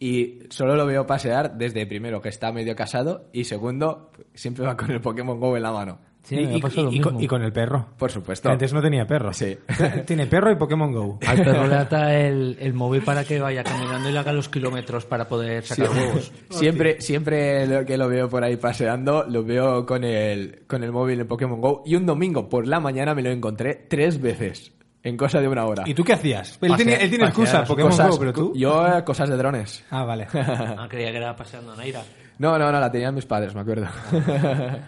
y 0.00 0.40
solo 0.50 0.76
lo 0.76 0.86
veo 0.86 1.06
pasear 1.06 1.56
desde 1.56 1.86
primero 1.86 2.20
que 2.20 2.28
está 2.28 2.52
medio 2.52 2.76
casado 2.76 3.28
y 3.32 3.44
segundo 3.44 4.10
siempre 4.34 4.64
va 4.64 4.76
con 4.76 4.90
el 4.90 5.00
Pokémon 5.00 5.40
Go 5.40 5.56
en 5.56 5.62
la 5.62 5.72
mano. 5.72 5.98
Sí, 6.22 6.34
y, 6.36 6.40
y- 6.40 6.96
y 6.96 7.00
con, 7.00 7.20
y 7.22 7.26
con 7.26 7.42
el 7.42 7.52
perro. 7.52 7.86
Por 7.96 8.10
supuesto. 8.10 8.50
Antes 8.50 8.74
no 8.74 8.82
tenía 8.82 9.06
perro. 9.06 9.32
Sí. 9.32 9.56
Tiene 10.06 10.26
perro 10.26 10.52
y 10.52 10.56
Pokémon 10.56 10.92
Go. 10.92 11.18
Al 11.26 11.42
perro 11.42 11.66
le 11.66 11.74
ata 11.76 12.14
el, 12.18 12.56
el 12.60 12.74
móvil 12.74 13.00
para 13.02 13.24
que 13.24 13.40
vaya 13.40 13.64
caminando 13.64 14.10
y 14.10 14.12
le 14.12 14.18
haga 14.18 14.32
los 14.32 14.48
kilómetros 14.50 15.06
para 15.06 15.26
poder 15.26 15.64
sacar 15.64 15.88
huevos. 15.90 16.30
Siempre, 16.50 17.00
siempre 17.00 17.66
lo 17.66 17.84
que 17.86 17.96
lo 17.96 18.08
veo 18.08 18.28
por 18.28 18.44
ahí 18.44 18.56
paseando, 18.56 19.24
lo 19.26 19.42
veo 19.42 19.86
con 19.86 20.04
el, 20.04 20.64
con 20.66 20.84
el 20.84 20.92
móvil 20.92 21.20
en 21.20 21.26
Pokémon 21.28 21.60
Go. 21.62 21.82
Y 21.86 21.94
un 21.94 22.04
domingo 22.04 22.48
por 22.50 22.66
la 22.66 22.78
mañana 22.78 23.14
me 23.14 23.22
lo 23.22 23.30
encontré 23.30 23.86
tres 23.88 24.20
veces, 24.20 24.72
en 25.02 25.16
cosa 25.16 25.40
de 25.40 25.48
una 25.48 25.64
hora. 25.64 25.84
¿Y 25.86 25.94
tú 25.94 26.02
qué 26.04 26.12
hacías? 26.14 26.58
Él 26.60 26.70
Pasear- 26.70 26.76
tiene, 26.76 27.02
él 27.04 27.08
tiene 27.10 27.24
excusa, 27.26 27.52
pasear, 27.52 27.66
Pokémon 27.68 27.90
Cosas- 27.90 28.10
Go, 28.10 28.18
pero 28.18 28.32
tú... 28.32 28.52
Yo, 28.54 28.86
eh, 28.86 29.04
cosas 29.04 29.28
de 29.28 29.36
drones. 29.36 29.84
Ah, 29.90 30.04
vale. 30.04 30.26
Ah, 30.34 30.86
creía 30.88 31.10
que 31.10 31.16
era 31.18 31.34
paseando 31.36 31.74
en 31.74 31.80
Aira. 31.80 32.02
No, 32.38 32.58
no, 32.58 32.70
no, 32.70 32.80
la 32.80 32.90
tenían 32.90 33.14
mis 33.14 33.26
padres, 33.26 33.54
me 33.54 33.60
acuerdo. 33.62 33.86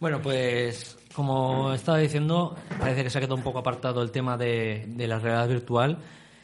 Bueno, 0.00 0.20
pues 0.22 0.96
como 1.12 1.72
estaba 1.72 1.98
diciendo, 1.98 2.54
parece 2.78 3.02
que 3.02 3.10
se 3.10 3.18
ha 3.18 3.20
quedado 3.20 3.34
un 3.34 3.42
poco 3.42 3.58
apartado 3.58 4.00
el 4.02 4.12
tema 4.12 4.36
de, 4.36 4.84
de 4.88 5.08
la 5.08 5.18
realidad 5.18 5.48
virtual. 5.48 5.98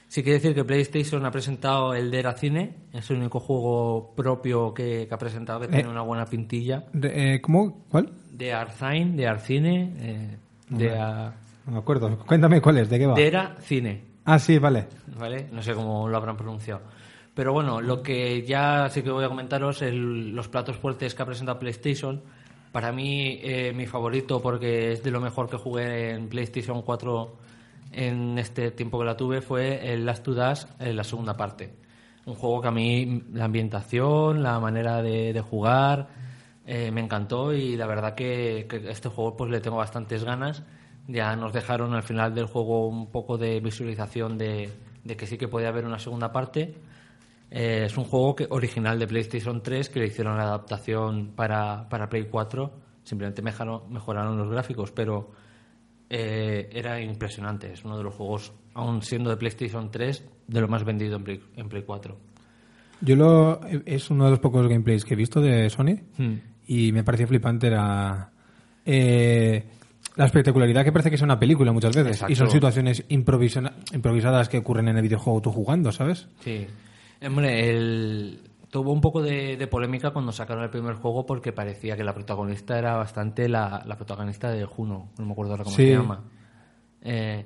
Sí 0.09 0.23
quiere 0.25 0.39
decir 0.39 0.55
que 0.55 0.65
PlayStation 0.65 1.25
ha 1.25 1.31
presentado 1.31 1.95
el 1.95 2.11
Dera 2.11 2.33
Cine, 2.35 2.75
es 2.93 3.09
el 3.11 3.19
único 3.19 3.39
juego 3.41 4.13
propio 4.17 4.75
que, 4.75 5.07
que 5.09 5.15
ha 5.15 5.19
presentado 5.19 5.61
que 5.61 5.69
tiene 5.69 5.89
una 5.89 6.03
buena 6.03 6.25
pintilla. 6.25 6.85
De- 6.93 7.35
eh, 7.35 7.41
¿Cómo? 7.41 7.85
¿Cuál? 7.89 8.11
De 8.31 8.53
Arcine, 8.53 9.13
de 9.17 9.27
Arcine, 9.29 9.95
eh, 10.01 10.37
de 10.71 10.99
a- 10.99 11.33
No 11.67 11.73
me 11.73 11.79
acuerdo. 11.79 12.19
Cuéntame 12.19 12.61
cuál 12.61 12.79
es, 12.79 12.91
¿de 12.91 12.99
qué 12.99 13.07
va? 13.07 13.15
Dera 13.15 13.57
Cine. 13.61 14.03
Ah, 14.25 14.39
sí, 14.39 14.59
vale. 14.59 14.87
¿vale? 15.19 15.49
No 15.53 15.63
sé 15.63 15.75
cómo 15.75 16.09
lo 16.09 16.17
habrán 16.17 16.37
pronunciado. 16.37 16.83
Pero 17.35 17.53
bueno, 17.53 17.81
lo 17.81 18.03
que 18.03 18.43
ya 18.43 18.89
sí 18.91 19.03
que 19.03 19.11
voy 19.11 19.25
a 19.25 19.29
comentaros, 19.29 19.83
los 19.83 20.49
platos 20.49 20.77
fuertes 20.77 21.15
que 21.15 21.23
ha 21.23 21.27
presentado 21.27 21.59
PlayStation. 21.59 22.23
Para 22.71 22.93
mí, 22.93 23.39
eh, 23.43 23.73
mi 23.75 23.87
favorito, 23.87 24.41
porque 24.41 24.93
es 24.93 25.03
de 25.03 25.11
lo 25.11 25.21
mejor 25.21 25.49
que 25.49 25.57
jugué 25.57 26.11
en 26.11 26.29
PlayStation 26.29 26.83
4 26.83 27.37
en 27.93 28.39
este 28.39 28.71
tiempo 28.73 28.99
que 28.99 29.05
la 29.05 29.17
tuve, 29.17 29.41
fue 29.41 29.93
el 29.93 30.05
Last 30.05 30.25
to 30.25 30.35
Dash, 30.35 30.65
eh, 30.81 30.93
la 30.93 31.05
segunda 31.05 31.37
parte. 31.37 31.73
Un 32.27 32.35
juego 32.35 32.63
que 32.63 32.69
a 32.69 32.73
mí, 32.73 33.23
la 33.33 33.45
ambientación, 33.45 34.43
la 34.43 34.59
manera 34.59 35.03
de, 35.03 35.33
de 35.33 35.41
jugar, 35.41 36.09
eh, 36.67 36.91
me 36.91 37.01
encantó 37.01 37.53
y 37.53 37.77
la 37.77 37.87
verdad 37.87 38.15
que, 38.15 38.67
que 38.69 38.91
este 38.91 39.09
juego 39.09 39.37
pues 39.37 39.51
le 39.51 39.61
tengo 39.61 39.77
bastantes 39.77 40.25
ganas. 40.25 40.63
Ya 41.07 41.37
nos 41.37 41.53
dejaron 41.53 41.95
al 41.95 42.03
final 42.03 42.35
del 42.35 42.47
juego 42.47 42.89
un 42.89 43.11
poco 43.11 43.37
de 43.37 43.61
visualización 43.61 44.39
de, 44.39 44.71
de 45.05 45.17
que 45.17 45.27
sí 45.27 45.37
que 45.37 45.49
podía 45.49 45.69
haber 45.69 45.85
una 45.85 45.99
segunda 45.99 46.33
parte. 46.33 46.75
Eh, 47.51 47.85
es 47.87 47.97
un 47.97 48.05
juego 48.05 48.35
que, 48.35 48.47
original 48.51 48.99
de 48.99 49.07
PlayStation 49.07 49.63
3 49.63 49.89
que 49.91 50.01
le 50.01 50.07
hicieron 50.07 50.37
la 50.37 50.45
adaptación 50.45 51.33
para, 51.37 51.89
para 51.89 52.09
Play 52.09 52.25
4. 52.31 52.73
Simplemente 53.05 53.43
mejoraron, 53.43 53.93
mejoraron 53.93 54.39
los 54.39 54.51
gráficos, 54.51 54.91
pero 54.93 55.31
eh, 56.09 56.71
era 56.73 57.01
impresionante. 57.01 57.73
Es 57.73 57.85
uno 57.85 57.99
de 57.99 58.05
los 58.05 58.15
juegos, 58.15 58.53
aún 58.73 59.03
siendo 59.03 59.31
de 59.31 59.37
PlayStation 59.37 59.91
3, 59.91 60.25
de 60.49 60.61
lo 60.61 60.69
más 60.69 60.85
vendido 60.85 61.17
en 61.17 61.25
Play, 61.25 61.41
en 61.57 61.69
Play 61.69 61.83
4. 61.83 62.17
Yo 63.03 63.17
lo... 63.17 63.61
Es 63.85 64.11
uno 64.11 64.25
de 64.25 64.31
los 64.31 64.39
pocos 64.41 64.67
gameplays 64.67 65.05
que 65.05 65.13
he 65.15 65.17
visto 65.17 65.41
de 65.41 65.69
Sony 65.69 66.01
Hmm. 66.17 66.37
y 66.67 66.93
me 66.93 67.05
pareció 67.05 67.27
flipante 67.27 67.69
la... 67.69 68.31
eh, 68.87 69.65
la 70.17 70.27
espectacularidad 70.27 70.85
que 70.85 70.93
parece 70.93 71.11
que 71.11 71.17
es 71.17 71.23
una 71.23 71.39
película 71.39 71.73
muchas 71.73 71.95
veces 71.97 72.13
Exacto. 72.13 72.33
y 72.33 72.37
son 72.37 72.51
situaciones 72.51 73.05
improvisa- 73.09 73.73
improvisadas 73.93 74.49
que 74.49 74.59
ocurren 74.59 74.89
en 74.89 74.97
el 74.97 75.03
videojuego 75.03 75.41
tú 75.41 75.51
jugando, 75.53 75.91
¿sabes? 75.93 76.29
Sí. 76.41 76.67
Hombre, 77.27 77.71
el... 77.71 78.41
tuvo 78.71 78.93
un 78.93 79.01
poco 79.01 79.23
de, 79.23 79.57
de 79.57 79.67
polémica 79.67 80.11
cuando 80.13 80.31
sacaron 80.33 80.63
el 80.65 80.71
primer 80.71 80.95
juego 80.95 81.25
porque 81.27 81.53
parecía 81.53 81.97
que 81.97 82.05
la 82.05 82.15
protagonista 82.15 82.79
era 82.79 82.97
bastante 82.97 83.49
la, 83.49 83.83
la 83.87 83.97
protagonista 83.97 84.51
de 84.51 84.65
Juno, 84.65 85.09
no 85.19 85.27
me 85.27 85.33
acuerdo 85.33 85.53
ahora 85.53 85.65
cómo 85.65 85.77
Sí. 85.77 85.87
se 85.87 85.93
llama. 85.93 86.23
Eh, 87.03 87.45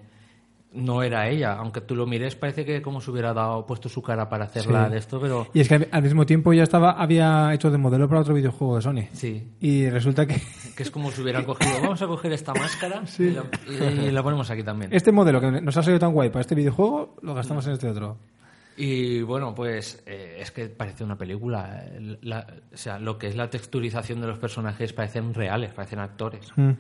no 0.73 1.03
era 1.03 1.29
ella. 1.29 1.55
Aunque 1.55 1.81
tú 1.81 1.95
lo 1.97 2.07
mires, 2.07 2.35
parece 2.37 2.65
que 2.65 2.83
como 2.83 3.01
se 3.01 3.11
hubiera 3.11 3.33
dado 3.33 3.65
puesto 3.67 3.89
su 3.89 4.03
cara 4.03 4.29
para 4.29 4.45
hacerla 4.45 4.87
Sí. 4.87 4.93
de 4.93 4.99
esto, 4.99 5.21
pero 5.21 5.47
Y 5.55 5.61
es 5.61 5.69
que 5.69 5.89
al- 5.91 6.03
mismo 6.03 6.27
tiempo 6.27 6.53
ya 6.53 6.63
estaba 6.63 6.93
había 6.93 7.53
hecho 7.55 7.71
de 7.71 7.79
modelo 7.79 8.09
para 8.09 8.21
otro 8.21 8.35
videojuego 8.35 8.77
de 8.77 8.83
Sony. 8.83 9.03
sí, 9.13 9.49
Y 9.61 9.89
resulta 9.89 10.27
que 10.27 10.41
que 10.77 10.83
es 10.85 10.91
como 10.91 11.11
si 11.11 11.23
hubieran 11.23 11.45
cogido, 11.45 11.71
vamos 11.83 12.01
a 12.03 12.07
coger 12.07 12.33
esta 12.33 12.53
máscara 12.55 13.03
y, 13.19 13.31
la, 13.31 13.45
y 13.91 14.11
la 14.13 14.23
ponemos 14.23 14.49
aquí 14.51 14.63
también. 14.63 14.93
este 14.93 15.11
modelo 15.11 15.41
que 15.41 15.61
nos 15.61 15.77
ha 15.77 15.83
salido 15.83 15.99
tan 15.99 16.13
guay 16.13 16.29
para 16.29 16.43
este 16.43 16.55
videojuego, 16.55 17.17
lo 17.23 17.35
gastamos 17.35 17.67
en 17.67 17.73
este 17.73 17.89
otro. 17.89 18.17
Y 18.77 19.23
bueno, 19.23 19.57
pues 19.57 20.05
eh, 20.07 20.37
es 20.41 20.53
que 20.53 20.69
parece 20.69 21.03
una 21.03 21.17
película. 21.19 21.83
La- 22.21 22.47
o 22.73 22.77
sea, 22.77 23.01
lo 23.01 23.19
que 23.19 23.27
es 23.27 23.35
la 23.35 23.51
texturización 23.51 24.21
de 24.21 24.29
los 24.29 24.39
personajes 24.39 24.93
parecen 24.93 25.35
reales, 25.35 25.73
parecen 25.73 25.99
actores. 25.99 26.53
Mm. 26.55 26.71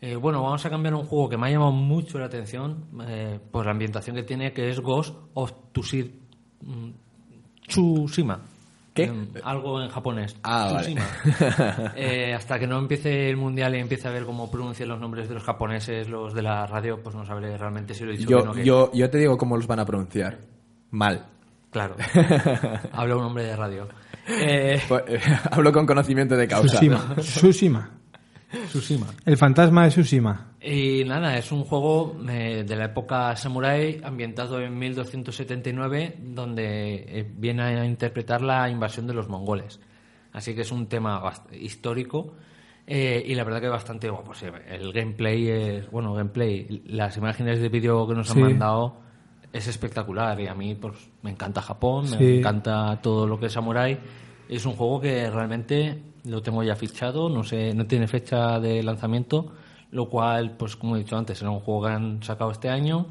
Eh, 0.00 0.16
bueno, 0.16 0.42
vamos 0.42 0.64
a 0.66 0.70
cambiar 0.70 0.94
un 0.94 1.04
juego 1.04 1.28
que 1.30 1.36
me 1.38 1.46
ha 1.46 1.50
llamado 1.50 1.72
mucho 1.72 2.18
la 2.18 2.26
atención 2.26 2.84
eh, 3.06 3.38
por 3.50 3.64
la 3.64 3.70
ambientación 3.72 4.16
que 4.16 4.22
tiene, 4.22 4.52
que 4.52 4.68
es 4.68 4.80
Ghost 4.80 5.14
of 5.34 5.52
mm, 6.60 6.90
Tsushima. 7.66 8.40
¿Qué? 8.92 9.10
Algo 9.42 9.82
en 9.82 9.88
japonés. 9.88 10.36
Ah, 10.42 10.70
vale. 10.72 10.94
Tsushima. 10.94 11.92
Eh, 11.96 12.34
hasta 12.34 12.58
que 12.58 12.66
no 12.66 12.78
empiece 12.78 13.28
el 13.30 13.36
mundial 13.36 13.74
y 13.74 13.80
empiece 13.80 14.06
a 14.06 14.10
ver 14.10 14.24
cómo 14.24 14.50
pronuncian 14.50 14.88
los 14.88 15.00
nombres 15.00 15.28
de 15.28 15.34
los 15.34 15.42
japoneses, 15.42 16.08
los 16.08 16.34
de 16.34 16.42
la 16.42 16.66
radio, 16.66 17.02
pues 17.02 17.14
no 17.16 17.24
sabré 17.24 17.56
realmente 17.56 17.94
si 17.94 18.04
lo 18.04 18.12
he 18.12 18.16
dicho 18.16 18.28
bien 18.28 18.40
o 18.48 18.52
Yo, 18.52 18.54
qué. 18.54 18.64
yo, 18.64 18.90
yo 18.92 19.10
te 19.10 19.18
digo 19.18 19.36
cómo 19.38 19.56
los 19.56 19.66
van 19.66 19.80
a 19.80 19.84
pronunciar. 19.86 20.38
Mal. 20.90 21.24
Claro. 21.70 21.96
Habla 22.92 23.16
un 23.16 23.24
hombre 23.24 23.44
de 23.44 23.56
radio. 23.56 23.88
Eh, 24.28 24.80
Pues, 24.86 25.02
eh, 25.08 25.20
Hablo 25.50 25.72
con 25.72 25.86
conocimiento 25.86 26.36
de 26.36 26.46
causa. 26.46 26.76
Tsushima. 26.76 27.16
Tsushima. 27.18 27.90
Tsushima. 28.68 29.06
El 29.24 29.36
fantasma 29.36 29.84
de 29.84 29.90
Tsushima. 29.90 30.54
Y 30.60 31.04
nada, 31.04 31.36
es 31.36 31.52
un 31.52 31.64
juego 31.64 32.16
eh, 32.28 32.64
de 32.66 32.76
la 32.76 32.86
época 32.86 33.36
samurai 33.36 34.00
ambientado 34.02 34.60
en 34.60 34.78
1279 34.78 36.16
donde 36.20 36.94
eh, 37.06 37.30
viene 37.36 37.62
a 37.62 37.84
interpretar 37.84 38.42
la 38.42 38.68
invasión 38.70 39.06
de 39.06 39.14
los 39.14 39.28
mongoles. 39.28 39.80
Así 40.32 40.54
que 40.54 40.62
es 40.62 40.72
un 40.72 40.86
tema 40.86 41.22
histórico 41.52 42.34
eh, 42.86 43.22
y 43.26 43.34
la 43.34 43.44
verdad 43.44 43.60
que 43.60 43.68
bastante 43.68 44.10
guapo. 44.10 44.34
Sí, 44.34 44.46
el 44.68 44.92
gameplay 44.92 45.48
es, 45.48 45.90
bueno, 45.90 46.14
gameplay, 46.14 46.82
las 46.86 47.16
imágenes 47.16 47.60
de 47.60 47.68
vídeo 47.68 48.06
que 48.06 48.14
nos 48.14 48.30
han 48.30 48.40
mandado 48.40 48.96
es 49.52 49.68
espectacular 49.68 50.40
y 50.40 50.48
a 50.48 50.54
mí 50.54 50.74
pues 50.74 50.94
me 51.22 51.30
encanta 51.30 51.62
Japón, 51.62 52.06
me 52.18 52.38
encanta 52.38 53.00
todo 53.00 53.26
lo 53.26 53.38
que 53.38 53.46
es 53.46 53.52
samurai. 53.52 53.98
Es 54.48 54.66
un 54.66 54.74
juego 54.74 55.00
que 55.00 55.30
realmente 55.30 56.02
lo 56.24 56.42
tengo 56.42 56.62
ya 56.62 56.76
fichado, 56.76 57.28
no 57.28 57.44
sé, 57.44 57.74
no 57.74 57.86
tiene 57.86 58.06
fecha 58.08 58.58
de 58.60 58.82
lanzamiento, 58.82 59.52
lo 59.90 60.08
cual, 60.08 60.52
pues 60.56 60.76
como 60.76 60.96
he 60.96 61.00
dicho 61.00 61.16
antes, 61.16 61.40
era 61.40 61.50
un 61.50 61.60
juego 61.60 61.84
que 61.86 61.92
han 61.92 62.22
sacado 62.22 62.50
este 62.50 62.68
año. 62.68 63.06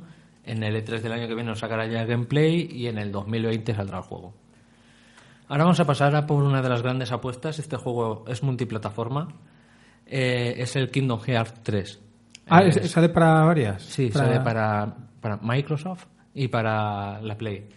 En 0.45 0.61
el 0.63 0.75
E3 0.75 0.99
del 1.01 1.13
año 1.13 1.27
que 1.27 1.35
viene 1.35 1.49
nos 1.51 1.59
sacará 1.59 1.85
ya 1.87 2.01
el 2.01 2.07
gameplay 2.07 2.67
y 2.71 2.87
en 2.87 2.97
el 2.97 3.11
2020 3.11 3.73
saldrá 3.73 3.99
el 3.99 4.03
juego. 4.03 4.33
Ahora 5.47 5.63
vamos 5.63 5.79
a 5.79 5.85
pasar 5.85 6.15
a 6.15 6.25
por 6.25 6.43
una 6.43 6.61
de 6.61 6.69
las 6.69 6.81
grandes 6.81 7.11
apuestas. 7.11 7.59
Este 7.59 7.77
juego 7.77 8.25
es 8.27 8.43
multiplataforma. 8.43 9.27
Eh, 10.05 10.55
es 10.57 10.75
el 10.75 10.89
Kingdom 10.91 11.19
Hearts 11.21 11.61
3. 11.63 11.99
Ah, 12.49 12.63
Eh, 12.63 12.69
¿es- 12.69 12.91
¿sale 12.91 13.09
para 13.09 13.41
varias? 13.45 13.83
Sí, 13.83 14.11
sale 14.11 14.39
para, 14.41 14.93
para 15.21 15.37
Microsoft 15.37 16.05
y 16.33 16.47
para 16.49 17.21
la 17.21 17.37
Play. 17.37 17.69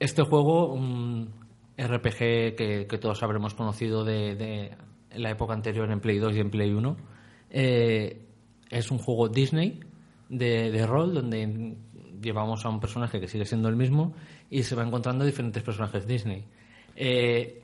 Este 0.00 0.22
juego, 0.22 0.72
un 0.72 1.30
RPG 1.78 2.54
que, 2.56 2.86
que 2.88 2.98
todos 2.98 3.22
habremos 3.22 3.54
conocido 3.54 4.04
de, 4.04 4.34
de 4.34 4.70
la 5.18 5.30
época 5.30 5.52
anterior 5.54 5.90
en 5.90 6.00
Play 6.00 6.18
2 6.18 6.36
y 6.36 6.40
en 6.40 6.50
Play 6.50 6.72
1, 6.72 6.96
eh, 7.50 8.22
es 8.70 8.90
un 8.90 8.98
juego 8.98 9.28
Disney 9.28 9.80
de, 10.28 10.70
de 10.70 10.86
rol 10.86 11.14
donde 11.14 11.74
llevamos 12.22 12.64
a 12.64 12.68
un 12.68 12.80
personaje 12.80 13.20
que 13.20 13.28
sigue 13.28 13.44
siendo 13.44 13.68
el 13.68 13.76
mismo 13.76 14.14
y 14.50 14.62
se 14.62 14.74
va 14.74 14.82
encontrando 14.84 15.24
diferentes 15.24 15.62
personajes 15.62 16.06
Disney. 16.06 16.44
Eh, 16.94 17.62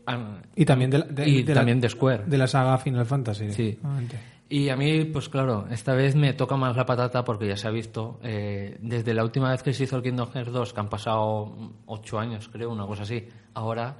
Y 0.56 0.64
también 0.64 0.90
de, 0.90 0.98
la- 0.98 1.04
de- 1.06 1.28
y 1.28 1.42
de 1.42 1.54
la- 1.54 1.60
también 1.60 1.80
de 1.80 1.88
Square. 1.88 2.24
De 2.26 2.38
la 2.38 2.46
saga 2.46 2.78
Final 2.78 3.04
Fantasy. 3.06 3.52
Sí. 3.52 3.78
Y 4.50 4.70
a 4.70 4.76
mí, 4.76 5.04
pues 5.04 5.28
claro, 5.28 5.66
esta 5.70 5.92
vez 5.92 6.16
me 6.16 6.32
toca 6.32 6.56
más 6.56 6.74
la 6.74 6.86
patata 6.86 7.22
porque 7.22 7.46
ya 7.46 7.56
se 7.56 7.68
ha 7.68 7.70
visto, 7.70 8.18
eh, 8.22 8.78
desde 8.80 9.12
la 9.12 9.22
última 9.22 9.50
vez 9.50 9.62
que 9.62 9.74
se 9.74 9.84
hizo 9.84 9.96
el 9.96 10.02
Kingdom 10.02 10.30
Hearts 10.32 10.52
2, 10.52 10.72
que 10.72 10.80
han 10.80 10.88
pasado 10.88 11.54
ocho 11.84 12.18
años, 12.18 12.48
creo, 12.48 12.70
una 12.70 12.86
cosa 12.86 13.02
así, 13.02 13.28
ahora 13.52 13.98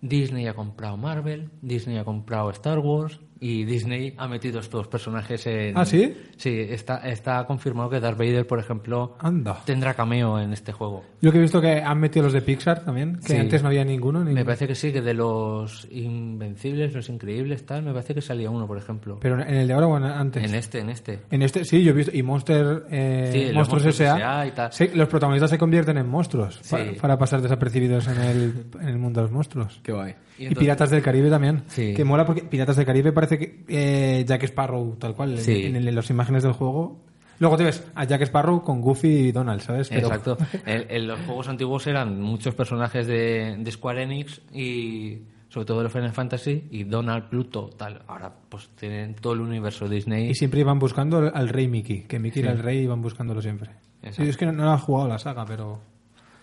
Disney 0.00 0.46
ha 0.46 0.54
comprado 0.54 0.96
Marvel, 0.96 1.50
Disney 1.60 1.98
ha 1.98 2.04
comprado 2.04 2.48
Star 2.50 2.78
Wars 2.78 3.20
y 3.40 3.64
Disney 3.64 4.14
ha 4.18 4.28
metido 4.28 4.60
estos 4.60 4.86
personajes 4.88 5.46
en... 5.46 5.76
¿Ah, 5.76 5.84
sí? 5.86 6.14
Sí, 6.36 6.54
está, 6.68 6.98
está 7.08 7.44
confirmado 7.46 7.88
que 7.90 7.98
Darth 8.00 8.18
Vader, 8.18 8.46
por 8.46 8.58
ejemplo, 8.58 9.16
Anda. 9.18 9.62
tendrá 9.64 9.94
cameo 9.94 10.38
en 10.38 10.52
este 10.52 10.72
juego. 10.72 11.02
Yo 11.22 11.32
que 11.32 11.38
he 11.38 11.40
visto 11.40 11.60
que 11.60 11.80
han 11.80 11.98
metido 11.98 12.24
los 12.24 12.32
de 12.34 12.42
Pixar 12.42 12.84
también, 12.84 13.16
que 13.20 13.28
Sí. 13.34 13.36
antes 13.36 13.62
no 13.62 13.68
había 13.68 13.84
ninguno. 13.84 14.22
ni- 14.24 14.34
Me 14.34 14.44
parece 14.44 14.66
que 14.66 14.74
sí, 14.74 14.92
que 14.92 15.00
de 15.00 15.14
los 15.14 15.86
Invencibles, 15.90 16.94
los 16.94 17.08
Increíbles, 17.08 17.64
tal, 17.66 17.82
me 17.82 17.92
parece 17.92 18.14
que 18.14 18.20
salía 18.20 18.50
uno, 18.50 18.66
por 18.66 18.76
ejemplo. 18.78 19.18
Pero 19.20 19.40
en 19.40 19.54
el 19.54 19.66
de 19.66 19.74
ahora 19.74 19.86
o 19.86 19.96
en- 19.96 20.04
antes. 20.04 20.44
En 20.44 20.54
este, 20.54 20.78
en 20.80 20.90
este. 20.90 21.20
En 21.30 21.42
este, 21.42 21.64
sí, 21.64 21.82
yo 21.82 21.90
he 21.90 21.94
visto. 21.94 22.14
Y 22.16 22.22
Monster, 22.22 22.84
eh, 22.90 23.30
Sí, 23.32 23.54
Monstruos 23.54 23.86
S.A. 23.86 24.16
S.A. 24.16 24.46
y 24.46 24.50
tal. 24.52 24.72
sí, 24.72 24.88
los 24.94 25.08
protagonistas 25.08 25.50
se 25.50 25.58
convierten 25.58 25.96
en 25.98 26.08
monstruos 26.08 26.58
Sí. 26.62 26.76
para 27.00 27.16
pasar 27.18 27.40
desapercibidos 27.42 28.06
en 28.08 28.20
el, 28.20 28.64
en 28.80 28.88
el 28.88 28.98
mundo 28.98 29.20
de 29.20 29.24
los 29.24 29.32
monstruos. 29.32 29.80
Qué 29.82 29.92
guay. 29.92 30.14
Y 30.38 30.46
Y, 30.46 30.54
Piratas 30.54 30.90
del 30.90 31.02
Caribe 31.02 31.28
también. 31.28 31.64
Sí. 31.66 31.92
Que 31.94 32.04
mola 32.04 32.24
porque 32.24 32.42
Piratas 32.42 32.76
del 32.76 32.86
Caribe 32.86 33.12
parece 33.12 33.29
que 33.38 33.64
eh, 33.68 34.24
Jack 34.26 34.44
Sparrow, 34.44 34.96
tal 34.98 35.14
cual, 35.14 35.32
en- 35.32 35.40
Sí. 35.40 35.64
en, 35.66 35.76
en 35.76 35.94
las 35.94 36.10
imágenes 36.10 36.42
del 36.42 36.52
juego. 36.52 37.00
Luego 37.38 37.56
te 37.56 37.64
ves 37.64 37.82
a 37.94 38.04
Jack 38.04 38.22
Sparrow 38.22 38.62
con 38.62 38.80
Goofy 38.82 39.08
y 39.08 39.32
Donald, 39.32 39.60
¿sabes? 39.62 39.88
Pero- 39.88 40.08
Exacto. 40.08 40.36
En, 40.66 41.06
los 41.06 41.18
juegos 41.20 41.48
antiguos 41.48 41.86
eran 41.86 42.20
muchos 42.20 42.54
personajes 42.54 43.06
de, 43.06 43.56
de 43.58 43.70
Square 43.72 44.02
Enix 44.02 44.42
y 44.52 45.22
sobre 45.48 45.64
todo 45.66 45.78
de 45.78 45.84
los 45.84 45.92
Final 45.92 46.12
Fantasy 46.12 46.68
y 46.70 46.84
Donald, 46.84 47.28
Pluto, 47.28 47.70
tal. 47.76 48.02
Ahora 48.06 48.32
pues 48.48 48.68
tienen 48.78 49.14
todo 49.14 49.32
el 49.32 49.40
universo 49.40 49.88
Disney. 49.88 50.28
Y 50.30 50.34
siempre 50.34 50.60
iban 50.60 50.78
buscando 50.78 51.16
al, 51.18 51.32
al 51.34 51.48
rey 51.48 51.66
Mickey, 51.66 52.02
que 52.02 52.18
Mickey 52.18 52.42
era 52.42 52.52
el 52.52 52.58
rey 52.58 52.78
y 52.78 52.82
iban 52.82 53.00
buscándolo 53.02 53.40
siempre. 53.40 53.70
Sí, 54.12 54.22
es 54.22 54.36
que 54.36 54.46
no, 54.46 54.52
no 54.52 54.74
he 54.74 54.78
jugado 54.78 55.08
la 55.08 55.18
saga, 55.18 55.44
pero... 55.46 55.80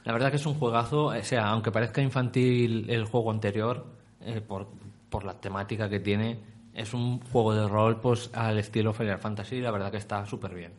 La 0.03 0.13
verdad 0.13 0.29
que 0.29 0.37
es 0.37 0.45
un 0.45 0.53
juegazo, 0.55 1.05
o 1.07 1.23
sea, 1.23 1.47
aunque 1.49 1.71
parezca 1.71 2.01
infantil 2.01 2.85
el 2.89 3.05
juego 3.05 3.29
anterior, 3.31 3.85
eh, 4.21 4.41
por, 4.41 4.67
por 5.09 5.23
la 5.25 5.33
temática 5.39 5.89
que 5.89 5.99
tiene, 5.99 6.39
es 6.77 6.93
un 6.93 7.19
juego 7.19 7.53
de 7.55 7.67
rol 7.67 7.99
pues 7.99 8.29
al 8.33 8.59
estilo 8.59 8.93
Final 8.93 9.17
Fantasy 9.17 9.55
y 9.57 9.61
la 9.61 9.71
verdad 9.71 9.91
que 9.91 9.97
está 9.97 10.25
súper 10.25 10.53
bien. 10.53 10.71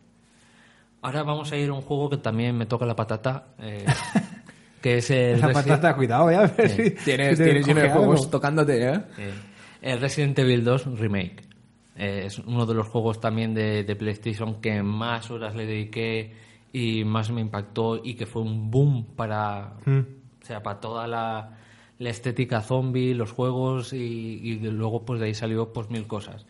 Ahora 1.02 1.24
vamos 1.24 1.50
a 1.52 1.56
ir 1.56 1.68
a 1.68 1.72
un 1.74 1.82
juego 1.82 2.08
que 2.08 2.16
también 2.18 2.56
me 2.56 2.66
toca 2.66 2.86
la 2.86 2.94
patata, 2.96 3.48
eh, 3.58 3.84
que 4.80 4.98
es 4.98 5.10
el 5.10 5.40
La 5.40 5.52
patata, 5.52 5.94
cuidado, 5.94 6.30
ya 6.30 6.42
a 6.42 6.46
ver 6.46 6.70
si... 6.70 6.90
Tienes, 7.04 7.36
tienes 7.38 7.66
lleno 7.66 7.80
de 7.80 7.90
juegos 7.90 8.30
tocándote, 8.30 8.90
¿eh? 8.94 9.00
Eh, 9.18 9.32
el 9.82 10.00
Resident 10.00 10.38
Evil 10.38 10.64
2 10.64 10.98
Remake. 10.98 11.42
Eh, 11.96 12.22
es 12.26 12.38
uno 12.38 12.64
de 12.64 12.74
los 12.74 12.86
juegos 12.88 13.20
también 13.20 13.54
de, 13.54 13.82
de 13.82 13.96
PlayStation 13.96 14.60
que 14.60 14.82
más 14.82 15.30
horas 15.32 15.54
le 15.56 15.66
dediqué 15.66 16.32
y 16.72 17.04
más 17.04 17.30
me 17.30 17.40
impactó 17.40 18.00
y 18.02 18.14
que 18.14 18.26
fue 18.26 18.42
un 18.42 18.70
boom 18.70 19.04
para, 19.16 19.74
Mm. 19.84 19.98
o 20.42 20.44
sea, 20.44 20.62
para 20.62 20.78
toda 20.80 21.06
la, 21.08 21.58
la 21.98 22.10
estética 22.10 22.60
zombie, 22.60 23.14
los 23.14 23.32
juegos 23.32 23.92
y, 23.92 23.96
y 24.42 24.58
luego 24.58 25.04
pues 25.04 25.20
de 25.20 25.26
ahí 25.26 25.34
salió 25.34 25.72
pues 25.72 25.90
mil 25.90 26.06
cosas. 26.06 26.46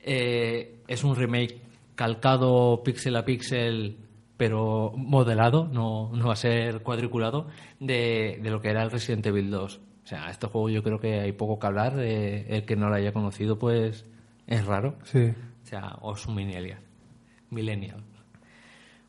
Eh, 0.00 0.80
es 0.88 1.04
un 1.04 1.16
remake 1.16 1.60
calcado 1.94 2.82
píxel 2.84 3.16
a 3.16 3.24
píxel 3.24 3.98
pero 4.38 4.92
modelado, 4.96 5.68
no, 5.70 6.10
no 6.14 6.28
va 6.28 6.32
a 6.32 6.36
ser 6.36 6.80
cuadriculado, 6.82 7.48
de, 7.80 8.38
de 8.40 8.50
lo 8.50 8.60
que 8.60 8.70
era 8.70 8.84
el 8.84 8.90
Resident 8.90 9.26
Evil 9.26 9.50
2. 9.50 9.80
O 10.04 10.06
sea, 10.06 10.30
este 10.30 10.46
juego 10.46 10.70
yo 10.70 10.82
creo 10.82 11.00
que 11.00 11.20
hay 11.20 11.32
poco 11.32 11.58
que 11.58 11.66
hablar. 11.66 11.94
eh, 11.98 12.46
el 12.48 12.64
que 12.64 12.76
no 12.76 12.88
lo 12.88 12.94
haya 12.94 13.12
conocido, 13.12 13.58
pues 13.58 14.06
es 14.46 14.64
raro. 14.64 14.94
Sí. 15.02 15.32
O 15.64 15.66
sea, 15.66 15.98
o 16.00 16.14
millennial. 16.30 16.78
millennial. 17.50 18.02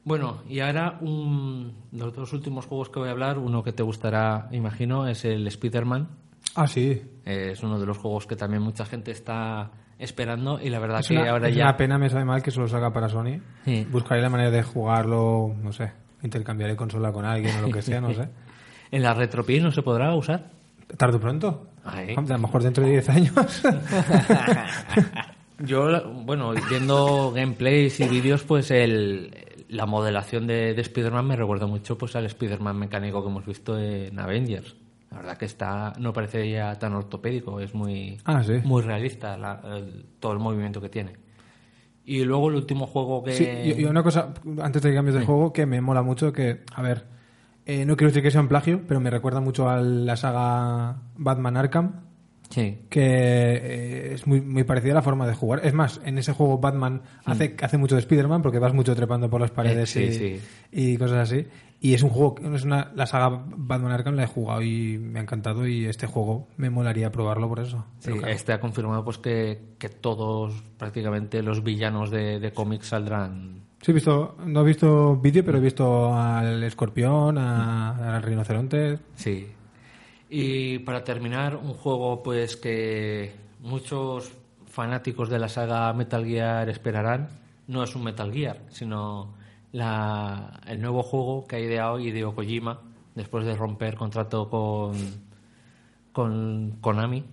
Bueno, 0.09 0.39
y 0.49 0.59
ahora 0.59 0.97
un, 1.01 1.71
los 1.91 2.11
dos 2.15 2.33
últimos 2.33 2.65
juegos 2.65 2.89
que 2.89 2.97
voy 2.97 3.09
a 3.09 3.11
hablar, 3.11 3.37
uno 3.37 3.63
que 3.63 3.73
te 3.73 3.83
gustará, 3.83 4.47
imagino, 4.51 5.07
es 5.07 5.23
el 5.23 5.45
Spider-Man. 5.45 6.07
Ah, 6.55 6.65
sí. 6.65 6.99
Es 7.23 7.61
uno 7.61 7.79
de 7.79 7.85
los 7.85 7.99
juegos 7.99 8.25
que 8.25 8.35
también 8.35 8.63
mucha 8.63 8.85
gente 8.85 9.11
está 9.11 9.69
esperando 9.99 10.59
y 10.59 10.71
la 10.71 10.79
verdad 10.79 11.01
Es, 11.01 11.09
que 11.09 11.13
una, 11.13 11.29
ahora 11.29 11.49
es 11.49 11.55
ya... 11.55 11.65
una 11.65 11.77
pena, 11.77 11.99
me 11.99 12.09
sabe 12.09 12.25
mal 12.25 12.41
que 12.41 12.49
solo 12.49 12.67
salga 12.67 12.91
para 12.91 13.07
Sony. 13.07 13.39
Sí. 13.65 13.85
Buscaré 13.91 14.19
la 14.19 14.31
manera 14.31 14.49
de 14.49 14.63
jugarlo, 14.63 15.53
no 15.61 15.71
sé, 15.71 15.91
intercambiaré 16.23 16.75
consola 16.75 17.11
con 17.11 17.23
alguien 17.23 17.55
o 17.57 17.67
lo 17.67 17.69
que 17.71 17.83
sea, 17.83 18.01
no 18.01 18.11
sé. 18.11 18.27
¿En 18.91 19.03
la 19.03 19.13
RetroPie 19.13 19.61
no 19.61 19.69
se 19.69 19.83
podrá 19.83 20.15
usar? 20.15 20.49
¿Tarde 20.97 21.17
o 21.17 21.19
pronto? 21.19 21.67
Ay. 21.85 22.15
A 22.17 22.21
lo 22.21 22.39
mejor 22.39 22.63
dentro 22.63 22.83
de 22.83 22.93
10 22.93 23.09
años. 23.09 23.61
Yo, 25.59 26.11
bueno, 26.25 26.53
viendo 26.67 27.31
gameplays 27.31 27.99
y 27.99 28.07
vídeos, 28.07 28.43
pues 28.43 28.71
el, 28.71 29.48
la 29.69 29.85
modelación 29.85 30.45
de, 30.47 30.73
de 30.73 30.81
Spider-Man 30.81 31.25
me 31.27 31.35
recuerda 31.35 31.67
mucho 31.67 31.97
pues 31.97 32.15
al 32.15 32.25
Spider-Man 32.25 32.77
mecánico 32.77 33.21
que 33.23 33.29
hemos 33.29 33.45
visto 33.45 33.79
en 33.79 34.19
Avengers. 34.19 34.75
La 35.11 35.17
verdad 35.17 35.37
que 35.37 35.45
está 35.45 35.93
no 35.99 36.13
parece 36.13 36.49
ya 36.51 36.77
tan 36.77 36.93
ortopédico, 36.93 37.59
es 37.59 37.73
muy, 37.73 38.17
Ah, 38.25 38.43
sí. 38.43 38.53
muy 38.63 38.81
realista 38.83 39.37
la- 39.37 39.61
el- 39.77 40.05
todo 40.19 40.33
el 40.33 40.39
movimiento 40.39 40.81
que 40.81 40.89
tiene. 40.89 41.13
Y 42.05 42.23
luego 42.25 42.49
el 42.49 42.55
último 42.55 42.87
juego 42.87 43.23
que... 43.23 43.31
Sí, 43.33 43.43
y, 43.45 43.81
y 43.81 43.85
una 43.85 44.01
cosa, 44.03 44.33
antes 44.61 44.81
de 44.81 44.89
que 44.89 44.95
cambies 44.95 45.15
de 45.15 45.25
juego, 45.25 45.53
que 45.53 45.65
me 45.65 45.79
mola 45.81 46.01
mucho, 46.01 46.33
que, 46.33 46.61
a 46.73 46.81
ver, 46.81 47.05
eh, 47.67 47.85
no 47.85 47.95
quiero 47.95 48.09
decir 48.09 48.23
que 48.23 48.31
sea 48.31 48.41
un 48.41 48.47
plagio, 48.47 48.81
pero 48.87 48.99
me 48.99 49.11
recuerda 49.11 49.39
mucho 49.41 49.69
a 49.69 49.77
la 49.81 50.15
saga 50.15 50.97
Batman 51.17 51.57
Arkham, 51.57 52.01
Sí. 52.49 52.79
que 52.89 53.01
eh, 53.03 54.13
es 54.13 54.25
muy, 54.27 54.41
muy 54.41 54.63
parecida 54.63 54.93
a 54.93 54.95
la 54.95 55.01
forma 55.01 55.27
de 55.27 55.35
jugar. 55.35 55.61
Es 55.63 55.73
más, 55.73 56.01
en 56.03 56.17
ese 56.17 56.33
juego 56.33 56.57
Batman 56.57 57.01
hace, 57.25 57.55
hace 57.61 57.77
mucho 57.77 57.95
de 57.95 58.01
Spider-Man 58.01 58.41
porque 58.41 58.59
vas 58.59 58.73
mucho 58.73 58.95
trepando 58.95 59.29
por 59.29 59.39
las 59.41 59.51
paredes 59.51 59.95
Eh, 59.95 60.05
y, 60.05 60.11
sí, 60.13 60.19
sí. 60.39 60.41
y 60.71 60.97
cosas 60.97 61.29
así. 61.31 61.45
Y 61.81 61.93
es 61.93 62.03
un 62.03 62.09
juego, 62.09 62.35
es 62.53 62.65
una, 62.65 62.91
la 62.95 63.05
saga 63.05 63.29
Batman 63.55 63.91
Arkham 63.93 64.15
la 64.15 64.23
he 64.23 64.27
jugado 64.27 64.61
y 64.61 64.97
me 64.97 65.19
ha 65.19 65.21
encantado 65.21 65.65
y 65.65 65.85
este 65.85 66.07
juego 66.07 66.47
me 66.57 66.69
molaría 66.69 67.11
probarlo 67.11 67.47
por 67.47 67.59
eso. 67.61 67.85
Sí, 67.99 68.11
claro. 68.11 68.27
este 68.27 68.51
ha 68.51 68.59
confirmado 68.59 69.05
pues 69.05 69.17
que, 69.17 69.61
que 69.77 69.87
todos, 69.87 70.61
prácticamente 70.77 71.41
los 71.41 71.63
villanos 71.63 72.11
de, 72.11 72.39
de 72.39 72.51
cómics 72.51 72.87
saldrán. 72.87 73.61
Sí, 73.81 73.91
he 73.91 73.93
visto, 73.93 74.35
no 74.45 74.59
he 74.61 74.65
visto 74.65 75.15
vídeo, 75.15 75.45
pero 75.45 75.59
he 75.59 75.61
visto 75.61 76.13
al 76.13 76.61
escorpión, 76.65 77.37
a- 77.37 78.17
al 78.17 78.23
rinoceronte. 78.23 78.99
Sí. 79.15 79.47
Y 80.29 80.79
para 80.79 81.03
terminar, 81.03 81.55
un 81.55 81.73
juego 81.73 82.21
pues 82.21 82.55
que 82.55 83.33
muchos 83.61 84.31
fanáticos 84.67 85.29
de 85.29 85.39
la 85.39 85.49
saga 85.49 85.91
Metal 85.93 86.23
Gear 86.23 86.69
esperarán. 86.69 87.29
No 87.67 87.83
es 87.83 87.95
un 87.95 88.03
Metal 88.03 88.31
Gear, 88.31 88.61
sino 88.69 89.33
la, 89.71 90.59
el 90.67 90.81
nuevo 90.81 91.01
juego 91.03 91.45
que 91.47 91.55
ha 91.55 91.59
ideado 91.59 91.99
Hideo 91.99 92.35
Kojima 92.35 92.79
después 93.15 93.45
de 93.45 93.55
romper 93.55 93.95
contrato 93.95 94.49
con, 94.49 94.95
con 96.11 96.77
Konami. 96.79 97.23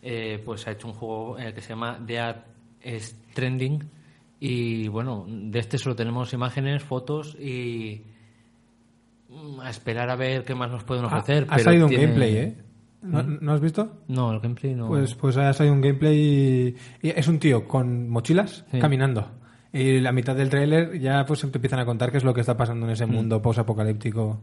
eh, 0.00 0.40
pues 0.44 0.66
ha 0.68 0.72
hecho 0.72 0.88
un 0.88 0.94
juego 0.94 1.38
eh, 1.38 1.54
que 1.54 1.60
se 1.60 1.70
llama 1.70 1.98
Dead 1.98 2.44
Stranding. 2.84 3.90
Y 4.38 4.88
bueno, 4.88 5.24
de 5.26 5.58
este 5.58 5.78
solo 5.78 5.96
tenemos 5.96 6.32
imágenes, 6.34 6.82
fotos 6.82 7.34
y 7.40 8.02
a 9.62 9.70
esperar 9.70 10.10
a 10.10 10.16
ver 10.16 10.44
qué 10.44 10.54
más 10.54 10.70
nos 10.70 10.84
pueden 10.84 11.04
ofrecer. 11.04 11.46
ha, 11.48 11.54
ha 11.54 11.56
pero 11.56 11.64
salido 11.64 11.86
un 11.86 11.92
gameplay, 11.92 12.36
¿eh? 12.36 12.58
¿No, 13.02 13.22
¿no 13.22 13.52
has 13.52 13.60
visto? 13.60 14.00
No, 14.08 14.32
el 14.32 14.40
gameplay 14.40 14.74
no. 14.74 14.88
Pues, 14.88 15.14
pues 15.14 15.36
ha 15.36 15.52
salido 15.52 15.74
un 15.74 15.82
gameplay 15.82 16.16
y, 17.02 17.06
y 17.06 17.10
es 17.10 17.28
un 17.28 17.38
tío 17.38 17.68
con 17.68 18.08
mochilas 18.08 18.64
Sí. 18.70 18.78
caminando. 18.78 19.28
Y 19.72 20.00
la 20.00 20.12
mitad 20.12 20.34
del 20.36 20.48
tráiler 20.50 20.98
ya 21.00 21.24
pues 21.26 21.40
te 21.40 21.46
empiezan 21.58 21.80
a 21.80 21.84
contar 21.84 22.10
qué 22.12 22.18
es 22.18 22.24
lo 22.24 22.32
que 22.32 22.40
está 22.40 22.56
pasando 22.56 22.86
en 22.86 22.92
ese 22.92 23.06
mundo 23.06 23.42
post-apocalíptico. 23.42 24.40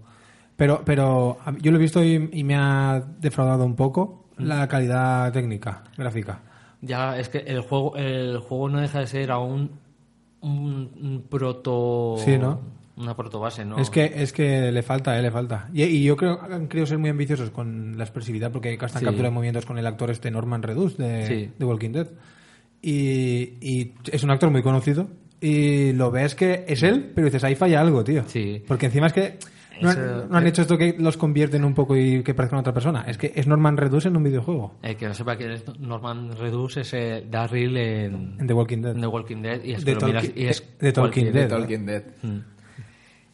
Pero, 0.57 0.81
pero 0.85 1.37
yo 1.61 1.71
lo 1.71 1.77
he 1.77 1.81
visto 1.81 2.03
y, 2.03 2.29
y 2.33 2.43
me 2.43 2.55
ha 2.55 3.01
defraudado 3.19 3.65
un 3.65 3.75
poco 3.75 4.25
la 4.37 4.67
calidad 4.67 5.31
técnica, 5.31 5.83
gráfica. 5.97 6.41
Ya, 6.81 7.17
es 7.17 7.29
que 7.29 7.39
el 7.39 7.61
juego, 7.61 7.95
el 7.95 8.39
juego 8.39 8.69
no 8.69 8.81
deja 8.81 8.99
de 8.99 9.07
ser 9.07 9.31
aún 9.31 9.71
un, 10.41 10.91
un 11.01 11.25
proto. 11.29 12.15
Sí, 12.17 12.37
¿no? 12.37 12.59
Una 13.01 13.15
protobase, 13.15 13.65
¿no? 13.65 13.77
Es 13.79 13.89
que 13.89 14.11
es 14.15 14.31
que 14.31 14.71
le 14.71 14.83
falta, 14.83 15.17
eh, 15.17 15.21
le 15.21 15.31
falta. 15.31 15.69
Y, 15.73 15.83
y 15.83 16.03
yo 16.03 16.15
creo 16.15 16.39
han 16.41 16.67
querido 16.67 16.85
ser 16.85 16.97
muy 16.99 17.09
ambiciosos 17.09 17.49
con 17.49 17.97
la 17.97 18.03
expresividad 18.03 18.51
porque 18.51 18.73
están 18.73 18.89
Sí. 18.89 19.05
captura 19.05 19.29
de 19.29 19.33
movimientos 19.33 19.65
con 19.65 19.77
el 19.77 19.87
actor 19.87 20.11
este 20.11 20.29
Norman 20.31 20.61
Reedus 20.61 20.97
de, 20.97 21.25
Sí. 21.25 21.49
de 21.57 21.65
Walking 21.65 21.91
Dead. 21.91 22.07
Y, 22.81 23.53
y 23.61 23.93
es 24.11 24.23
un 24.23 24.31
actor 24.31 24.49
muy 24.49 24.61
conocido 24.63 25.07
y 25.39 25.93
lo 25.93 26.11
ves 26.11 26.35
que 26.35 26.65
es 26.67 26.83
él, 26.83 27.11
pero 27.15 27.25
dices, 27.25 27.43
ahí 27.43 27.55
falla 27.55 27.81
algo, 27.81 28.03
tío. 28.03 28.23
Sí. 28.27 28.63
Porque 28.67 28.87
encima 28.87 29.07
es 29.07 29.13
que 29.13 29.37
no 29.81 29.89
han, 29.89 30.29
no 30.29 30.37
han 30.37 30.45
hecho 30.47 30.61
esto 30.61 30.77
que 30.77 30.95
los 30.99 31.17
convierten 31.17 31.63
un 31.65 31.73
poco 31.73 31.97
y 31.97 32.21
que 32.23 32.33
parezcan 32.35 32.59
otra 32.59 32.73
persona. 32.73 33.03
Es 33.07 33.17
que 33.17 33.31
es 33.35 33.47
Norman 33.47 33.77
Reedus 33.77 34.05
en 34.05 34.15
un 34.17 34.23
videojuego, 34.23 34.75
Eh, 34.83 34.95
que 34.95 35.07
no 35.07 35.13
sepa 35.15 35.37
que 35.37 35.51
es 35.53 35.63
Norman 35.79 36.35
Redus 36.37 36.77
es 36.77 36.93
eh, 36.93 37.25
Daryl 37.29 37.75
en, 37.77 38.35
en 38.39 38.47
The 38.47 38.53
Walking 38.53 38.81
Dead. 38.81 38.95
en 38.95 39.01
The 39.01 39.07
Walking 39.07 39.41
Dead 39.41 39.63
y 39.63 39.73
es, 39.73 39.85
De 39.85 39.93
que 39.95 39.99
lo 40.01 40.07
miras 40.07 40.23
Tolkien- 40.25 40.33
y 40.37 40.45
es 40.47 40.59
de- 40.79 40.85
de 40.87 40.93
Tolkien 40.93 41.25
cualquier- 41.25 41.33
Dead. 41.49 41.59
Talking 41.59 41.85
Dead. 41.85 42.03
Mm. 42.21 42.39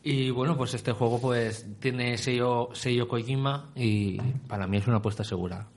Y 0.09 0.29
bueno, 0.31 0.55
pues 0.55 0.73
este 0.73 0.91
juego 0.93 1.19
pues 1.19 1.65
tiene 1.79 2.17
sello, 2.17 2.69
sello 2.73 3.07
Kojima 3.07 3.71
y 3.75 4.17
para 4.47 4.65
mí 4.67 4.77
es 4.77 4.87
una 4.87 4.97
apuesta 4.97 5.23
segura. 5.23 5.67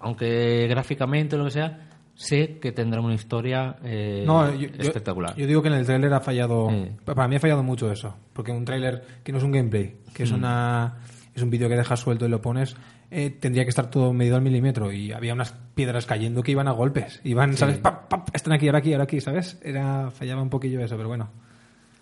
Aunque 0.00 0.66
gráficamente 0.68 1.36
o 1.36 1.38
lo 1.38 1.46
que 1.46 1.50
sea, 1.52 1.88
sé 2.14 2.58
que 2.60 2.72
tendrá 2.72 3.00
una 3.00 3.14
historia 3.14 3.76
eh, 3.82 4.24
No, 4.26 4.52
yo, 4.54 4.68
yo- 4.68 4.82
espectacular. 4.82 5.34
Yo, 5.36 5.46
digo 5.46 5.62
que 5.62 5.68
en 5.68 5.74
el 5.74 5.86
tráiler 5.86 6.12
ha 6.12 6.20
fallado. 6.20 6.68
Sí. 6.70 6.90
Para 7.04 7.26
mí 7.28 7.36
ha 7.36 7.40
fallado 7.40 7.62
mucho 7.62 7.90
eso. 7.90 8.14
Porque 8.32 8.52
un 8.52 8.64
tráiler 8.64 9.02
que 9.24 9.32
no 9.32 9.38
es 9.38 9.44
un 9.44 9.52
gameplay, 9.52 9.96
que 10.12 10.22
Mm. 10.22 10.26
es 10.26 10.32
una 10.32 10.96
es 11.34 11.42
un 11.42 11.50
vídeo 11.50 11.68
que 11.68 11.76
dejas 11.76 12.00
suelto 12.00 12.26
y 12.26 12.28
lo 12.28 12.42
pones, 12.42 12.74
eh, 13.12 13.30
tendría 13.30 13.62
que 13.64 13.70
estar 13.70 13.88
todo 13.90 14.12
medido 14.12 14.34
al 14.36 14.42
milímetro. 14.42 14.90
Y 14.92 15.12
había 15.12 15.32
unas 15.32 15.52
piedras 15.74 16.04
cayendo 16.04 16.42
que 16.42 16.50
iban 16.52 16.66
a 16.68 16.72
golpes. 16.72 17.20
Iban, 17.24 17.56
¿sabes? 17.56 17.78
Pap, 17.78 18.08
pap, 18.08 18.28
están 18.34 18.52
aquí, 18.54 18.66
ahora 18.66 18.78
aquí, 18.80 18.92
ahora 18.92 19.04
aquí, 19.04 19.20
¿sabes? 19.20 19.56
Era, 19.62 20.10
fallaba 20.10 20.42
un 20.42 20.50
poquillo 20.50 20.80
eso, 20.80 20.96
pero 20.96 21.08
bueno. 21.08 21.30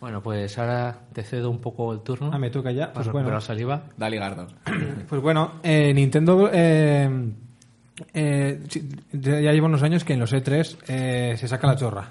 Bueno, 0.07 0.23
pues 0.23 0.57
ahora 0.57 0.97
te 1.12 1.25
cedo 1.25 1.51
un 1.51 1.59
poco 1.59 1.92
el 1.92 1.99
turno. 2.03 2.31
Ah, 2.33 2.38
me 2.38 2.49
toca 2.49 2.71
ya. 2.71 2.83
para 2.85 2.92
Pues 2.92 3.07
recuperar 3.07 3.25
bueno. 3.31 3.40
saliva. 3.40 3.83
Dale, 3.97 4.19
Gardo. 4.19 4.47
Pues 5.09 5.21
bueno, 5.21 5.55
eh, 5.64 5.92
Nintendo 5.92 6.49
eh, 6.53 7.11
eh, 8.14 8.61
ya 9.12 9.51
lleva 9.53 9.66
unos 9.66 9.83
años 9.83 10.05
que 10.05 10.12
en 10.12 10.21
los 10.21 10.33
E3 10.33 10.77
eh, 10.87 11.35
se 11.37 11.49
saca 11.49 11.66
la 11.66 11.75
chorra. 11.75 12.09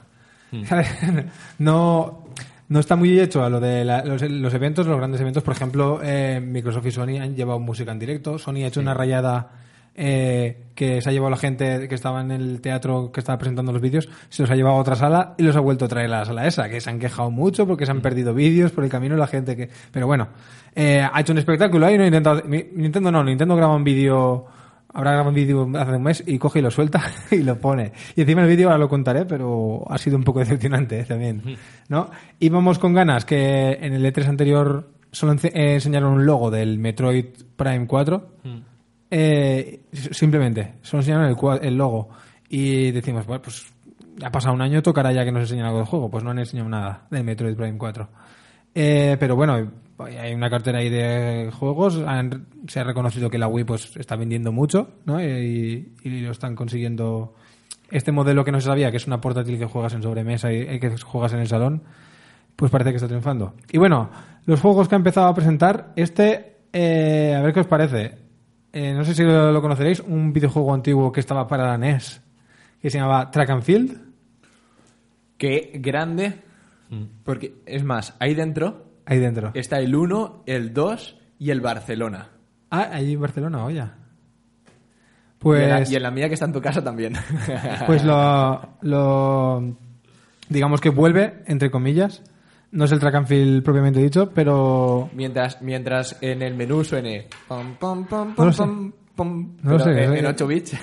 ¿Sabes? 0.66 0.90
no, 1.60 2.26
no 2.68 2.80
está 2.82 2.98
muy 2.98 3.18
hecho 3.18 3.46
a 3.46 3.50
lo 3.50 3.62
de 3.62 3.86
la- 3.86 4.04
los, 4.04 4.22
los 4.24 4.54
eventos, 4.54 4.86
los 4.88 4.98
grandes 4.98 5.22
eventos. 5.22 5.44
Por 5.44 5.54
ejemplo, 5.54 6.02
eh, 6.04 6.42
Microsoft 6.42 6.88
y 6.88 6.92
Sony 6.92 7.18
han 7.22 7.34
llevado 7.34 7.60
música 7.62 7.94
en 7.94 8.00
directo. 8.00 8.38
Sony 8.38 8.64
ha 8.64 8.68
hecho 8.68 8.82
una 8.82 8.94
rayada 8.94 9.52
eh, 9.96 10.64
que 10.76 11.02
se 11.02 11.10
ha 11.10 11.14
llevado 11.14 11.30
la 11.32 11.38
gente 11.38 11.88
que 11.88 11.96
estaba 11.96 12.22
en 12.22 12.32
el 12.32 12.60
teatro 12.62 13.12
que 13.12 13.22
estaba 13.22 13.38
presentando 13.38 13.72
los 13.72 13.82
vídeos, 13.82 14.10
se 14.30 14.44
los 14.44 14.52
ha 14.52 14.56
llevado 14.56 14.76
a 14.76 14.80
otra 14.80 14.96
sala 14.96 15.34
y 15.38 15.44
los 15.44 15.56
ha 15.56 15.62
vuelto 15.62 15.86
a 15.86 15.88
traer 15.88 16.08
a 16.14 16.20
la 16.20 16.26
sala 16.26 16.46
esa, 16.48 16.70
que 16.70 16.82
se 16.82 16.90
han 16.90 17.00
quejado 17.00 17.32
mucho 17.32 17.66
porque 17.66 17.86
se 17.86 17.92
han 17.92 18.02
perdido 18.02 18.34
vídeos 18.34 18.72
por 18.72 18.84
el 18.84 18.90
camino 18.90 19.16
la 19.16 19.28
gente 19.28 19.56
que... 19.56 19.70
Pero 19.92 20.06
bueno, 20.08 20.28
eh, 20.76 21.02
ha 21.12 21.22
hecho 21.22 21.32
un 21.32 21.40
espectáculo 21.40 21.86
ahí, 21.86 21.98
no 21.98 22.04
mi- 22.46 22.66
Nintendo 22.74 23.12
no, 23.12 23.24
Nintendo 23.24 23.56
graba 23.56 23.76
un 23.76 23.84
vídeo... 23.84 24.46
Habrá 24.98 25.12
grabado 25.12 25.30
un 25.30 25.36
vídeo 25.36 25.70
hace 25.78 25.92
un 25.92 26.04
mes 26.04 26.24
y 26.26 26.38
coge 26.38 26.60
y 26.60 26.62
lo 26.62 26.72
suelta 26.72 27.04
y 27.32 27.44
lo 27.44 27.60
pone. 27.60 27.92
Y 28.16 28.22
encima 28.22 28.44
el 28.44 28.48
vídeo 28.48 28.68
ahora 28.70 28.78
lo 28.80 28.88
contaré, 28.88 29.26
pero 29.26 29.84
ha 29.90 29.98
sido 29.98 30.16
un 30.16 30.24
poco 30.24 30.40
decepcionante 30.40 31.02
eh, 31.02 31.04
también. 31.04 31.42
¿no? 31.90 32.10
Íbamos 32.40 32.80
con 32.80 32.94
ganas 32.94 33.26
que 33.26 33.74
en 33.82 33.92
el 33.94 34.06
E3 34.06 34.26
anterior 34.28 34.90
solo 35.12 35.34
eh, 35.34 35.74
enseñaron 35.74 36.14
un 36.14 36.26
logo 36.26 36.50
del 36.50 36.80
Metroid 36.80 37.26
Prime 37.58 37.88
4. 37.88 38.30
Eh, 39.10 39.82
simplemente, 40.12 40.76
solo 40.82 41.02
enseñaron 41.02 41.28
el, 41.28 41.68
el 41.68 41.78
logo. 41.78 42.10
Y 42.50 42.92
decimos, 42.92 43.26
bueno, 43.26 43.42
pues 43.42 43.66
ha 44.24 44.32
pasado 44.32 44.54
un 44.54 44.62
año, 44.62 44.82
tocará 44.82 45.12
ya 45.12 45.26
que 45.26 45.32
nos 45.32 45.42
enseñen 45.42 45.66
algo 45.66 45.80
del 45.80 45.88
juego. 45.88 46.10
Pues 46.10 46.24
no 46.24 46.32
han 46.32 46.40
enseñado 46.40 46.70
nada 46.70 47.08
del 47.10 47.24
Metroid 47.24 47.56
Prime 47.56 47.78
4. 47.78 48.10
Eh, 48.76 49.18
pero 49.20 49.36
bueno, 49.36 49.72
hay 50.00 50.34
una 50.34 50.50
cartera 50.50 50.80
ahí 50.80 50.90
de 50.90 51.50
juegos. 51.58 52.02
Se 52.68 52.80
ha 52.80 52.84
reconocido 52.84 53.30
que 53.30 53.38
la 53.38 53.48
Wii 53.48 53.66
pues 53.66 53.96
está 53.96 54.16
vendiendo 54.16 54.52
mucho, 54.52 55.00
¿no? 55.06 55.22
Y, 55.22 55.94
y 56.04 56.10
lo 56.22 56.32
están 56.32 56.56
consiguiendo. 56.56 57.36
Este 57.92 58.12
modelo 58.12 58.44
que 58.44 58.52
no 58.52 58.60
se 58.60 58.66
sabía, 58.66 58.92
que 58.92 58.98
es 58.98 59.08
una 59.08 59.22
portátil 59.22 59.60
que 59.60 59.66
juegas 59.66 59.94
en 59.94 60.02
sobremesa 60.02 60.52
y, 60.52 60.62
y 60.62 60.80
que 60.80 60.98
juegas 60.98 61.34
en 61.34 61.40
el 61.40 61.48
salón, 61.48 61.84
pues 62.56 62.72
parece 62.72 62.90
que 62.90 62.96
está 62.98 63.08
triunfando. 63.08 63.54
Y 63.72 63.78
bueno, 63.78 64.10
los 64.46 64.60
juegos 64.60 64.88
que 64.88 64.96
ha 64.96 64.98
empezado 64.98 65.28
a 65.28 65.34
presentar, 65.34 65.94
este, 65.96 66.58
eh, 66.74 67.36
a 67.38 67.42
ver 67.42 67.54
qué 67.54 67.62
os 67.62 67.68
parece. 67.68 68.25
Eh, 68.78 68.94
no 68.94 69.06
sé 69.06 69.16
si 69.16 69.24
lo, 69.24 69.54
lo 69.54 69.62
conoceréis, 69.62 70.02
un 70.02 70.34
videojuego 70.34 70.74
antiguo 70.74 71.10
que 71.10 71.22
estaba 71.22 71.48
para 71.48 71.66
la 71.66 71.78
NES, 71.78 72.22
que 72.82 72.90
se 72.90 72.98
llamaba 72.98 73.32
Track 73.32 73.50
and 73.52 73.64
Field. 73.64 74.02
Qué 75.38 75.72
grande. 75.76 76.42
Porque, 77.24 77.56
es 77.66 77.84
más, 77.86 78.14
ahí 78.20 78.34
dentro 78.36 78.86
Ahí 79.06 79.18
dentro. 79.20 79.52
está 79.54 79.80
el 79.80 79.96
1, 79.96 80.44
el 80.46 80.74
2 80.74 81.18
y 81.40 81.52
el 81.52 81.62
Barcelona. 81.62 82.30
Ah, 82.70 82.90
allí 82.92 83.14
en 83.14 83.22
Barcelona, 83.22 83.64
oye. 83.64 83.78
Y, 83.78 83.82
en 83.82 83.86
la, 83.86 83.92
Pues, 85.40 85.92
y 85.92 85.96
en 85.96 86.04
la 86.04 86.12
mía 86.12 86.28
que 86.28 86.34
está 86.34 86.46
en 86.46 86.54
tu 86.54 86.62
casa 86.62 86.84
también. 86.84 87.14
pues 87.88 88.04
lo, 88.04 88.78
lo- 88.82 89.78
Digamos 90.50 90.82
que 90.82 90.90
vuelve, 90.90 91.44
entre 91.48 91.72
comillas. 91.72 92.22
No 92.76 92.86
es 92.86 92.92
el 92.92 93.00
track 93.00 93.16
and 93.16 93.28
field 93.28 93.64
propiamente 93.64 94.02
dicho, 94.02 94.30
pero. 94.34 95.10
mientras, 95.14 95.62
mientras 95.62 96.18
en 96.22 96.42
el 96.42 96.54
menú 96.56 96.84
suene. 96.84 97.28
pam, 97.48 97.76
pam, 97.80 98.06
pam, 98.06 98.34
No 98.38 98.46
lo 98.46 98.52
sé. 98.52 98.64
pam, 99.16 99.58
No 99.64 99.72
lo 99.72 99.80
sé, 99.80 99.90
en, 99.92 100.10
no 100.10 100.14
sé. 100.14 100.20
en 100.20 100.26
8 100.26 100.48
bits. 100.48 100.76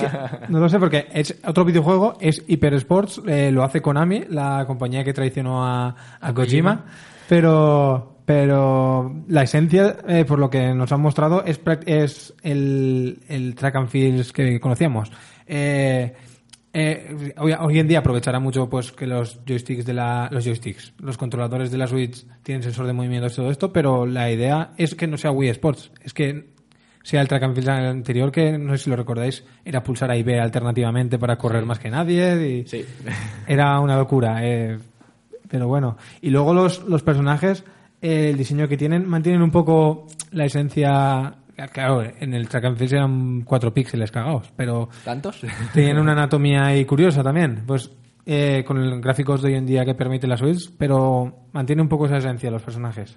No 0.48 0.60
lo 0.60 0.68
sé 0.68 0.78
porque 0.78 1.08
es 1.12 1.36
otro 1.44 1.64
videojuego, 1.64 2.16
es 2.20 2.42
Hyper 2.46 2.74
Sports, 2.74 3.20
eh, 3.26 3.50
lo 3.50 3.64
hace 3.64 3.82
Konami, 3.82 4.24
la 4.28 4.64
compañía 4.66 5.02
que 5.04 5.12
traicionó 5.12 5.66
a, 5.66 5.94
a 6.20 6.32
Kojima, 6.32 6.84
pero 7.28 8.16
pero 8.24 9.24
la 9.26 9.42
esencia, 9.42 9.96
eh, 10.06 10.24
por 10.24 10.38
lo 10.38 10.48
que 10.48 10.72
nos 10.72 10.92
han 10.92 11.00
mostrado, 11.00 11.42
es, 11.44 11.60
es 11.84 12.32
el, 12.44 13.18
el 13.28 13.56
track 13.56 13.74
and 13.74 13.88
field 13.88 14.30
que 14.30 14.60
conocíamos. 14.60 15.10
Eh, 15.48 16.14
eh, 16.72 17.34
hoy, 17.38 17.52
hoy 17.58 17.78
en 17.78 17.88
día 17.88 17.98
aprovechará 17.98 18.38
mucho 18.38 18.68
pues 18.68 18.92
que 18.92 19.06
los 19.06 19.40
joysticks 19.44 19.84
de 19.84 19.94
la 19.94 20.28
los 20.30 20.44
joysticks 20.44 20.92
los 20.98 21.18
controladores 21.18 21.70
de 21.70 21.78
la 21.78 21.86
Switch 21.86 22.24
tienen 22.42 22.62
sensor 22.62 22.86
de 22.86 22.92
movimiento 22.92 23.26
y 23.26 23.34
todo 23.34 23.50
esto 23.50 23.72
pero 23.72 24.06
la 24.06 24.30
idea 24.30 24.72
es 24.76 24.94
que 24.94 25.06
no 25.06 25.16
sea 25.16 25.32
Wii 25.32 25.50
Sports 25.50 25.90
es 26.02 26.14
que 26.14 26.50
sea 27.02 27.22
el 27.22 27.28
track 27.28 27.42
and 27.42 27.54
field 27.54 27.68
anterior 27.68 28.30
que 28.30 28.56
no 28.56 28.76
sé 28.76 28.84
si 28.84 28.90
lo 28.90 28.96
recordáis 28.96 29.44
era 29.64 29.82
pulsar 29.82 30.10
A 30.10 30.16
y 30.16 30.22
B 30.22 30.38
alternativamente 30.38 31.18
para 31.18 31.36
correr 31.36 31.64
más 31.64 31.78
que 31.78 31.90
nadie 31.90 32.48
y 32.48 32.66
sí. 32.66 32.84
era 33.48 33.80
una 33.80 33.96
locura 33.96 34.46
eh, 34.46 34.78
Pero 35.50 35.66
bueno. 35.66 35.96
Y 36.20 36.30
luego 36.30 36.54
los, 36.54 36.84
los 36.84 37.02
personajes, 37.02 37.64
eh, 38.00 38.30
el 38.30 38.38
diseño 38.38 38.68
que 38.68 38.76
tienen, 38.76 39.06
mantienen 39.08 39.42
un 39.42 39.50
poco 39.50 40.06
la 40.30 40.44
esencia. 40.44 41.34
Claro, 41.68 42.02
en 42.02 42.34
el 42.34 42.48
track 42.48 42.64
and 42.64 42.76
field 42.76 42.92
eran 42.94 43.40
cuatro 43.42 43.72
píxeles 43.72 44.10
cagados, 44.10 44.52
pero 44.56 44.88
¿Tantos? 45.04 45.40
tienen 45.74 45.98
una 45.98 46.12
anatomía 46.12 46.66
ahí 46.66 46.84
curiosa 46.84 47.22
también. 47.22 47.62
Pues 47.66 47.90
eh, 48.26 48.64
con 48.66 48.88
los 48.88 49.00
gráficos 49.00 49.42
de 49.42 49.48
hoy 49.50 49.54
en 49.56 49.66
día 49.66 49.84
que 49.84 49.94
permite 49.94 50.26
la 50.26 50.36
Switch, 50.36 50.70
pero 50.78 51.46
mantiene 51.52 51.82
un 51.82 51.88
poco 51.88 52.06
esa 52.06 52.18
esencia 52.18 52.50
los 52.50 52.62
personajes. 52.62 53.16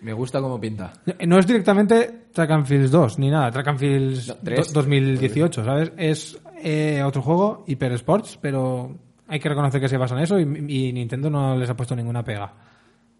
Me 0.00 0.12
gusta 0.12 0.40
cómo 0.40 0.60
pinta. 0.60 0.92
No 1.26 1.38
es 1.38 1.46
directamente 1.46 2.26
Track 2.32 2.50
and 2.50 2.66
Fields 2.66 2.90
2 2.90 3.18
ni 3.18 3.30
nada, 3.30 3.50
Track 3.50 3.68
and 3.68 3.78
Fields 3.78 4.28
No, 4.28 4.34
tres. 4.44 4.72
do- 4.72 4.80
2018, 4.82 5.64
¿sabes? 5.64 5.92
Es 5.96 6.38
eh, 6.62 7.02
otro 7.02 7.22
juego, 7.22 7.64
Hyper 7.66 7.92
Sports, 7.92 8.38
pero 8.40 8.94
hay 9.28 9.40
que 9.40 9.48
reconocer 9.48 9.80
que 9.80 9.88
se 9.88 9.96
basa 9.96 10.14
en 10.16 10.22
eso 10.22 10.38
y, 10.38 10.42
y 10.42 10.92
Nintendo 10.92 11.30
no 11.30 11.56
les 11.56 11.70
ha 11.70 11.76
puesto 11.76 11.96
ninguna 11.96 12.22
pega. 12.22 12.52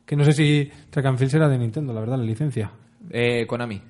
Que 0.04 0.14
no 0.16 0.24
sé 0.24 0.32
si 0.34 0.70
Track 0.90 1.06
and 1.06 1.16
Fields 1.18 1.34
era 1.34 1.48
de 1.48 1.56
Nintendo, 1.58 1.92
la 1.94 2.00
verdad, 2.00 2.18
la 2.18 2.24
licencia. 2.24 2.70
Eh, 3.10 3.46
Konami. 3.46 3.80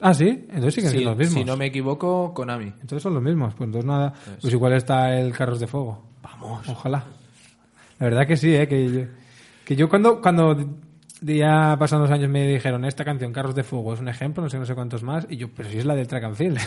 Ah, 0.00 0.14
sí, 0.14 0.28
entonces 0.48 0.74
siguen 0.74 0.90
Si, 0.90 0.96
siendo 0.96 1.10
los 1.10 1.18
mismos. 1.18 1.34
si 1.34 1.44
no 1.44 1.56
me 1.56 1.66
equivoco, 1.66 2.32
Konami. 2.34 2.66
Entonces 2.80 3.02
son 3.02 3.14
los 3.14 3.22
mismos, 3.22 3.54
pues 3.54 3.68
entonces 3.68 3.86
nada. 3.88 4.14
Pues 4.40 4.52
igual 4.52 4.72
está 4.72 5.18
el 5.18 5.32
Carros 5.32 5.60
de 5.60 5.66
Fuego. 5.66 6.02
Vamos. 6.22 6.68
Ojalá. 6.68 7.04
La 7.98 8.06
verdad 8.06 8.26
que 8.26 8.36
sí, 8.36 8.54
¿eh? 8.54 8.66
Que 8.66 8.90
yo, 8.90 9.00
que 9.64 9.76
yo 9.76 9.88
cuando, 9.88 10.20
cuando 10.22 10.56
ya 11.20 11.76
pasan 11.78 12.00
los 12.00 12.10
años 12.10 12.30
me 12.30 12.46
dijeron 12.46 12.84
esta 12.84 13.04
canción, 13.04 13.32
Carros 13.32 13.54
de 13.54 13.62
Fuego, 13.62 13.92
es 13.92 14.00
un 14.00 14.08
ejemplo, 14.08 14.42
no 14.42 14.48
sé, 14.48 14.58
no 14.58 14.64
sé 14.64 14.74
cuántos 14.74 15.02
más, 15.02 15.26
y 15.28 15.36
yo, 15.36 15.48
pero 15.54 15.68
si 15.68 15.78
es 15.78 15.84
la 15.84 15.94
del 15.94 16.08
track 16.08 16.24
and 16.24 16.34
field. 16.34 16.58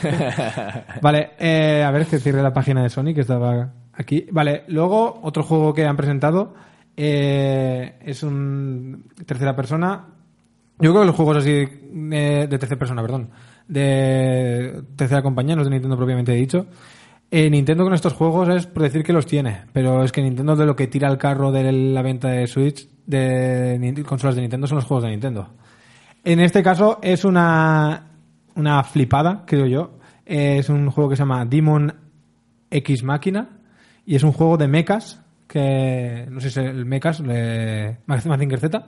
vale, 1.02 1.32
eh, 1.40 1.84
a 1.84 1.90
ver 1.92 2.06
que 2.06 2.20
cierre 2.20 2.44
la 2.44 2.54
página 2.54 2.84
de 2.84 2.90
Sony 2.90 3.14
que 3.16 3.22
estaba 3.22 3.74
aquí. 3.94 4.28
Vale, 4.32 4.64
luego 4.68 5.20
otro 5.24 5.44
juego 5.44 5.74
que 5.74 5.86
han 5.86 5.98
presentado 5.98 6.54
eh, 6.96 7.98
es 8.02 8.22
un 8.22 9.06
tercera 9.26 9.56
persona. 9.56 10.06
Yo 10.80 10.92
creo 10.92 11.02
que 11.02 11.08
los 11.08 11.16
juegos 11.16 11.38
así 11.38 11.52
eh, 11.52 12.48
de 12.50 12.58
tercera 12.58 12.80
persona, 12.80 13.02
perdón, 13.02 13.30
de 13.68 14.84
tercera 14.96 15.22
compañía, 15.22 15.56
no 15.56 15.64
de 15.64 15.70
Nintendo 15.70 15.98
propiamente 15.98 16.34
dicho. 16.34 16.68
Eh, 17.30 17.50
Nintendo 17.50 17.84
con 17.84 17.94
estos 17.94 18.14
juegos 18.14 18.50
es 18.50 18.68
por 18.68 18.84
decir 18.84 19.04
que 19.04 19.14
los 19.14 19.26
tiene, 19.26 19.62
pero 19.74 20.04
es 20.04 20.12
que 20.12 20.22
Nintendo 20.22 20.56
de 20.56 20.66
lo 20.66 20.76
que 20.76 20.88
tira 20.88 21.10
el 21.10 21.18
carro 21.18 21.52
de 21.52 21.72
la 21.72 22.02
venta 22.02 22.30
de 22.30 22.48
Switch 22.48 22.88
de 23.06 24.04
consolas 24.08 24.36
de 24.36 24.42
Nintendo 24.42 24.68
son 24.68 24.78
los 24.78 24.86
juegos 24.86 25.04
de 25.04 25.12
Nintendo. 25.12 25.50
En 26.24 26.40
este 26.40 26.64
caso 26.64 27.00
es 27.02 27.26
una, 27.26 28.12
una 28.56 28.84
flipada, 28.84 29.44
creo 29.46 29.66
yo. 29.66 29.98
Es 30.26 30.70
un 30.70 30.90
juego 30.90 31.10
que 31.10 31.16
se 31.16 31.24
llama 31.24 31.46
Demon 31.46 31.94
X 32.70 33.04
Máquina 33.04 33.50
y 34.06 34.16
es 34.16 34.24
un 34.24 34.32
juego 34.32 34.58
de 34.58 34.68
mechas 34.68 35.22
que 35.48 36.26
no 36.30 36.40
sé 36.40 36.50
si 36.50 36.60
es 36.60 36.66
el 36.66 36.86
mechas 36.86 37.20
le, 37.20 37.98
Mazinger 38.06 38.60
Z 38.60 38.86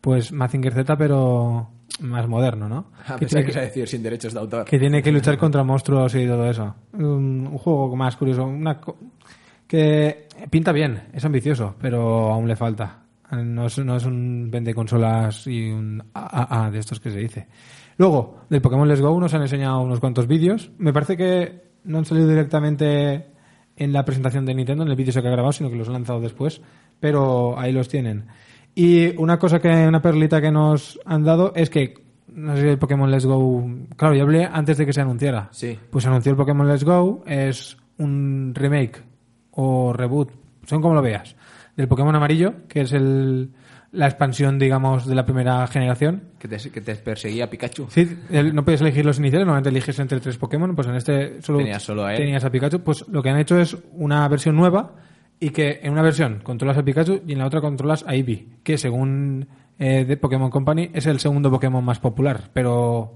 pues 0.00 0.32
Mazinger 0.32 0.72
Z 0.72 0.96
pero 0.96 1.70
más 2.00 2.26
moderno, 2.28 2.68
¿no? 2.68 2.86
Ah, 3.06 3.16
Que 3.18 3.26
pensaba 3.26 3.44
que 3.44 3.60
decir 3.60 3.88
sin 3.88 4.02
derechos 4.02 4.32
de 4.34 4.40
autor. 4.40 4.64
que 4.64 4.78
tiene 4.78 5.02
que 5.02 5.12
luchar 5.12 5.36
contra 5.38 5.62
monstruos 5.64 6.14
y 6.14 6.26
todo 6.26 6.48
eso. 6.48 6.74
Un, 6.94 7.48
un 7.50 7.58
juego 7.58 7.94
más 7.96 8.16
curioso, 8.16 8.44
una 8.46 8.80
co- 8.80 8.96
que 9.66 10.26
pinta 10.50 10.72
bien, 10.72 11.04
es 11.12 11.24
ambicioso, 11.24 11.74
pero 11.80 12.32
aún 12.32 12.48
le 12.48 12.56
falta. 12.56 13.02
No 13.32 13.66
es, 13.66 13.78
no 13.78 13.96
es 13.96 14.04
un 14.04 14.48
vende 14.50 14.74
consolas 14.74 15.46
y 15.46 15.70
un 15.70 16.02
AAA 16.12 16.70
de 16.72 16.78
estos 16.80 16.98
que 16.98 17.10
se 17.12 17.18
dice. 17.18 17.46
Luego, 17.96 18.40
del 18.50 18.60
Pokémon 18.60 18.88
Let's 18.88 19.00
Go 19.00 19.20
nos 19.20 19.32
han 19.34 19.42
enseñado 19.42 19.80
unos 19.82 20.00
cuantos 20.00 20.26
vídeos. 20.26 20.72
Me 20.78 20.92
parece 20.92 21.16
que 21.16 21.62
no 21.84 21.98
han 21.98 22.04
salido 22.04 22.26
directamente 22.26 23.26
en 23.76 23.92
la 23.92 24.04
presentación 24.04 24.44
de 24.46 24.54
Nintendo, 24.54 24.82
en 24.82 24.90
el 24.90 24.96
vídeo 24.96 25.12
que 25.22 25.28
ha 25.28 25.30
grabado, 25.30 25.52
sino 25.52 25.70
que 25.70 25.76
los 25.76 25.86
han 25.86 25.94
lanzado 25.94 26.20
después, 26.20 26.60
pero 26.98 27.56
ahí 27.56 27.72
los 27.72 27.88
tienen. 27.88 28.26
Y 28.74 29.16
una 29.16 29.38
cosa 29.38 29.58
que, 29.60 29.68
una 29.68 30.00
perlita 30.00 30.40
que 30.40 30.50
nos 30.50 30.98
han 31.04 31.24
dado 31.24 31.52
es 31.54 31.70
que, 31.70 31.94
no 32.34 32.54
sé 32.56 32.62
si 32.62 32.68
el 32.68 32.78
Pokémon 32.78 33.10
Let's 33.10 33.26
Go, 33.26 33.68
claro, 33.96 34.14
yo 34.14 34.22
hablé 34.22 34.44
antes 34.50 34.78
de 34.78 34.86
que 34.86 34.92
se 34.92 35.00
anunciara. 35.00 35.48
Sí. 35.52 35.78
Pues 35.90 36.04
se 36.04 36.08
anunció 36.08 36.30
el 36.30 36.36
Pokémon 36.36 36.66
Let's 36.68 36.84
Go, 36.84 37.22
es 37.26 37.76
un 37.98 38.52
remake 38.54 39.02
o 39.52 39.92
reboot, 39.92 40.30
son 40.66 40.80
como 40.80 40.94
lo 40.94 41.02
veas, 41.02 41.34
del 41.76 41.88
Pokémon 41.88 42.14
amarillo, 42.14 42.54
que 42.68 42.82
es 42.82 42.92
el, 42.92 43.50
la 43.92 44.06
expansión, 44.06 44.58
digamos, 44.58 45.04
de 45.06 45.14
la 45.16 45.24
primera 45.26 45.66
generación. 45.66 46.22
Que 46.38 46.46
te, 46.48 46.56
que 46.70 46.80
te 46.80 46.94
perseguía 46.94 47.50
Pikachu. 47.50 47.86
Sí, 47.90 48.08
el- 48.30 48.54
no 48.54 48.64
puedes 48.64 48.80
elegir 48.80 49.04
los 49.04 49.18
iniciales, 49.18 49.44
normalmente 49.46 49.70
eliges 49.70 49.98
entre 49.98 50.20
tres 50.20 50.38
Pokémon, 50.38 50.74
pues 50.76 50.86
en 50.86 50.94
este 50.94 51.42
solo 51.42 51.58
Tenías 51.58 51.82
solo 51.82 52.04
a 52.04 52.12
él. 52.14 52.18
tenías 52.18 52.44
a 52.44 52.50
Pikachu. 52.50 52.80
Pues 52.80 53.06
lo 53.08 53.22
que 53.22 53.30
han 53.30 53.38
hecho 53.38 53.58
es 53.58 53.76
una 53.92 54.26
versión 54.28 54.54
nueva 54.56 54.92
y 55.40 55.50
que 55.50 55.80
en 55.82 55.92
una 55.92 56.02
versión 56.02 56.40
controlas 56.42 56.76
a 56.78 56.82
Pikachu 56.84 57.22
y 57.26 57.32
en 57.32 57.38
la 57.38 57.46
otra 57.46 57.60
controlas 57.60 58.04
a 58.06 58.14
Eevee, 58.14 58.46
que 58.62 58.76
según 58.78 59.48
eh, 59.78 60.04
de 60.04 60.16
Pokémon 60.16 60.50
Company 60.50 60.90
es 60.92 61.06
el 61.06 61.18
segundo 61.18 61.50
Pokémon 61.50 61.82
más 61.84 61.98
popular, 61.98 62.50
pero 62.52 63.14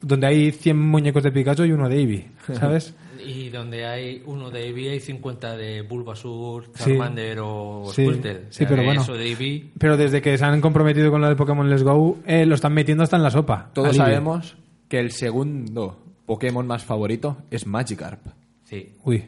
donde 0.00 0.26
hay 0.26 0.50
100 0.52 0.78
muñecos 0.78 1.22
de 1.22 1.30
Pikachu 1.32 1.64
y 1.64 1.72
uno 1.72 1.88
de 1.88 1.96
Eevee, 2.00 2.28
¿sabes? 2.54 2.94
Y 3.22 3.50
donde 3.50 3.84
hay 3.84 4.22
uno 4.24 4.50
de 4.50 4.68
Eevee 4.68 4.92
hay 4.92 5.00
50 5.00 5.54
de 5.58 5.82
Bulbasaur, 5.82 6.64
Sí. 6.74 6.84
Charmander 6.96 7.38
o 7.42 7.84
Squirtle. 7.92 8.34
sí, 8.34 8.40
O 8.48 8.52
sea, 8.52 8.68
pero 8.68 8.80
de 8.80 8.86
bueno. 8.86 9.02
Eso 9.02 9.12
de 9.12 9.26
Eevee, 9.28 9.70
Pero 9.78 9.98
desde 9.98 10.22
que 10.22 10.38
se 10.38 10.44
han 10.46 10.58
comprometido 10.62 11.10
con 11.10 11.20
lo 11.20 11.26
del 11.26 11.36
Pokémon 11.36 11.68
Let's 11.68 11.82
Go, 11.82 12.18
eh, 12.26 12.46
lo 12.46 12.54
están 12.54 12.72
metiendo 12.72 13.04
hasta 13.04 13.16
en 13.18 13.22
la 13.22 13.30
sopa. 13.30 13.68
Todos 13.74 13.94
sabemos 13.96 14.56
que 14.88 14.98
el 14.98 15.10
segundo 15.10 15.98
Pokémon 16.24 16.66
más 16.66 16.82
favorito 16.82 17.36
es 17.50 17.66
Magikarp. 17.66 18.20
sí, 18.64 18.94
Uy, 19.04 19.24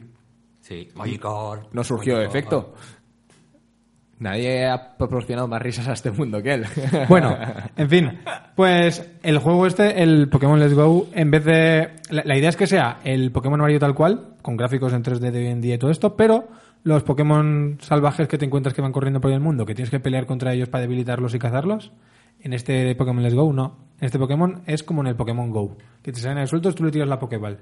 sí. 0.63 0.89
Magikarp. 0.95 1.73
No 1.75 1.85
surgió 1.85 2.15
Magikarp. 2.15 2.37
efecto. 2.37 2.75
Nadie 4.23 4.69
ha 4.69 4.97
proporcionado 4.97 5.49
más 5.49 5.61
risas 5.61 5.89
a 5.89 5.95
este 5.95 6.13
mundo 6.13 6.41
que 6.41 6.55
él. 6.55 6.65
Bueno, 7.09 7.37
en 7.77 7.89
fin, 7.89 8.19
pues 8.55 9.11
el 9.25 9.39
juego 9.39 9.67
este, 9.67 10.01
el 10.01 10.29
Pokémon 10.29 10.61
Let's 10.61 10.75
Go, 10.75 11.09
en 11.13 11.31
vez 11.33 11.45
de... 11.45 11.91
La, 12.09 12.23
la 12.25 12.39
idea 12.39 12.49
es 12.49 12.57
que 12.57 12.69
sea 12.69 13.01
el 13.03 13.33
Pokémon 13.33 13.59
amarillo 13.59 13.81
tal 13.81 13.95
cual, 13.95 14.37
con 14.41 14.57
gráficos 14.57 14.93
en 14.93 15.03
3D 15.03 15.33
de 15.33 15.39
hoy 15.41 15.47
en 15.49 15.61
día 15.61 15.75
y 15.75 15.79
todo 15.79 15.91
esto, 15.91 16.17
pero 16.17 16.47
los 16.85 17.03
Pokémon 17.03 17.79
salvajes 17.81 18.29
que 18.29 18.39
te 18.39 18.45
encuentras 18.45 18.75
que 18.75 18.83
van 18.83 18.93
corriendo 18.93 19.21
por 19.21 19.33
el 19.33 19.41
mundo, 19.41 19.67
que 19.67 19.75
tienes 19.75 19.91
que 19.91 19.99
pelear 19.99 20.27
contra 20.27 20.53
ellos 20.53 20.69
para 20.69 20.83
debilitarlos 20.83 21.35
y 21.35 21.41
cazarlos, 21.41 21.91
en 22.41 22.53
este 22.53 22.95
Pokémon 22.95 23.23
Let's 23.25 23.35
Go 23.35 23.53
no. 23.53 23.77
En 24.01 24.07
este 24.07 24.19
Pokémon 24.19 24.63
es 24.67 24.83
como 24.83 25.01
en 25.01 25.09
el 25.09 25.17
Pokémon 25.17 25.51
Go, 25.51 25.77
que 26.03 26.13
te 26.13 26.21
salen 26.21 26.47
sueltos, 26.47 26.75
tú 26.77 26.85
le 26.85 26.91
tiras 26.91 27.09
la 27.09 27.19
Pokéball. 27.19 27.59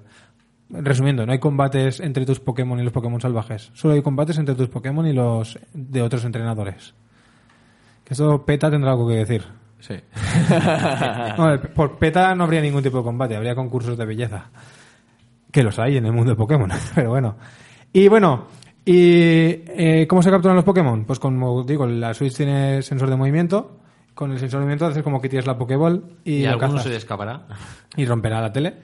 Resumiendo, 0.73 1.27
no 1.27 1.33
hay 1.33 1.39
combates 1.41 1.99
entre 2.01 2.25
tus 2.25 2.39
Pokémon 2.41 2.79
y 2.79 2.85
los 2.85 2.93
Pokémon 2.93 3.21
salvajes. 3.21 3.71
Solo 3.75 3.95
hay 3.95 4.03
combates 4.03 4.39
entre 4.39 4.55
tus 4.55 4.69
Pokémon 4.69 5.07
y 5.07 5.13
los 5.13 5.59
de 5.75 6.01
otros 6.03 6.25
entrenadores. 6.25 6.95
Que 8.05 8.15
eso 8.15 8.45
PETA 8.45 8.71
tendrá 8.71 8.93
algo 8.93 9.09
que 9.09 9.15
decir. 9.17 9.45
Sí. 9.81 9.95
No, 11.39 11.61
por 11.75 11.99
PETA 11.99 12.35
no 12.35 12.45
habría 12.45 12.61
ningún 12.61 12.83
tipo 12.83 12.99
de 12.99 13.05
combate, 13.05 13.37
habría 13.37 13.55
concursos 13.55 13.97
de 13.97 14.05
belleza. 14.05 14.51
Que 15.51 15.63
los 15.63 15.79
hay 15.79 15.97
en 15.97 16.07
el 16.07 16.13
mundo 16.13 16.31
de 16.31 16.37
Pokémon, 16.37 16.71
pero 16.95 17.11
bueno. 17.11 17.37
Y 17.93 18.07
bueno, 18.09 18.47
¿y 18.85 18.95
eh, 19.67 20.07
cómo 20.09 20.23
se 20.23 20.31
capturan 20.31 20.55
los 20.57 20.65
Pokémon? 20.65 21.05
Pues 21.05 21.19
como 21.19 21.65
digo, 21.65 21.87
la 21.87 22.15
Switch 22.15 22.37
tiene 22.37 22.83
sensor 22.83 23.11
de 23.11 23.17
movimiento. 23.17 23.79
Con 24.15 24.33
el 24.33 24.39
sensor 24.39 24.61
de 24.61 24.65
movimiento 24.67 24.87
haces 24.87 25.03
como 25.03 25.21
que 25.21 25.29
tiras 25.29 25.47
la 25.47 25.57
Pokéball 25.59 26.05
y, 26.25 26.33
Y, 26.35 26.43
lo 26.45 26.51
alguno 26.51 26.69
cazas. 26.69 26.83
se 26.85 26.89
le 26.91 26.97
escapará. 26.97 27.47
y 27.97 28.05
romperá 28.05 28.41
la 28.41 28.53
tele. 28.53 28.75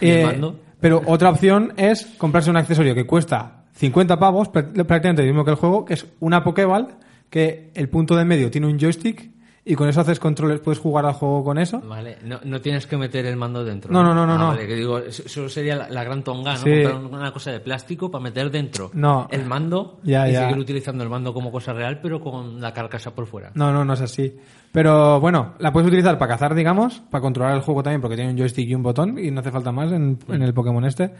¿Y 0.00 0.08
el 0.10 0.16
Eh, 0.18 0.24
mando? 0.24 0.60
Pero 0.80 1.02
otra 1.06 1.30
opción 1.30 1.72
es 1.76 2.06
comprarse 2.18 2.50
un 2.50 2.56
accesorio 2.56 2.94
que 2.94 3.06
cuesta 3.06 3.64
50 3.74 4.18
pavos, 4.18 4.48
pr- 4.52 4.72
prácticamente 4.86 5.22
lo 5.22 5.28
mismo 5.28 5.44
que 5.44 5.50
el 5.52 5.56
juego, 5.56 5.84
que 5.84 5.94
es 5.94 6.06
una 6.20 6.42
Pokéball, 6.44 6.88
que 7.30 7.70
el 7.74 7.88
punto 7.88 8.16
de 8.16 8.24
medio 8.24 8.50
tiene 8.50 8.66
un 8.66 8.78
joystick 8.78 9.30
y 9.68 9.74
con 9.74 9.88
eso 9.88 10.00
haces 10.00 10.18
controles, 10.18 10.60
puedes 10.60 10.78
jugar 10.78 11.04
al 11.06 11.12
juego 11.12 11.44
con 11.44 11.58
eso. 11.58 11.80
Vale, 11.80 12.16
no, 12.24 12.40
no 12.44 12.60
tienes 12.60 12.86
que 12.86 12.96
meter 12.96 13.26
el 13.26 13.36
mando 13.36 13.64
dentro. 13.64 13.92
No, 13.92 14.02
no, 14.02 14.14
no, 14.14 14.26
no, 14.26 14.34
Ah, 14.34 14.38
no. 14.38 14.48
Vale, 14.48 14.66
que 14.66 14.74
digo, 14.74 14.98
eso 14.98 15.48
sería 15.48 15.76
la, 15.76 15.88
la 15.88 16.04
gran 16.04 16.22
tonga, 16.24 16.54
¿no? 16.54 16.58
Sí. 16.58 16.70
Una 16.84 17.32
cosa 17.32 17.52
de 17.52 17.60
plástico 17.60 18.10
para 18.10 18.24
meter 18.24 18.50
dentro 18.50 18.90
No. 18.94 19.28
el 19.30 19.44
mando 19.44 20.00
Ya, 20.02 20.28
y 20.28 20.32
ya. 20.32 20.40
seguir 20.42 20.58
utilizando 20.58 21.04
el 21.04 21.10
mando 21.10 21.32
como 21.34 21.52
cosa 21.52 21.72
real, 21.72 22.00
pero 22.02 22.20
con 22.20 22.60
la 22.60 22.72
carcasa 22.72 23.14
por 23.14 23.26
fuera. 23.26 23.50
No, 23.54 23.72
no, 23.72 23.84
no 23.84 23.92
es 23.92 24.00
así. 24.00 24.36
Pero 24.72 25.20
bueno, 25.20 25.54
la 25.58 25.72
puedes 25.72 25.86
utilizar 25.88 26.18
para 26.18 26.32
cazar, 26.32 26.54
digamos, 26.54 27.00
para 27.10 27.22
controlar 27.22 27.54
el 27.54 27.60
juego 27.62 27.82
también, 27.82 28.00
porque 28.00 28.16
tiene 28.16 28.32
un 28.32 28.38
joystick 28.38 28.68
y 28.68 28.74
un 28.74 28.82
botón 28.82 29.18
y 29.18 29.30
no 29.30 29.40
hace 29.40 29.50
falta 29.50 29.72
más 29.72 29.92
en, 29.92 30.18
en 30.28 30.42
el 30.42 30.52
Pokémon 30.54 30.84
este. 30.84 31.12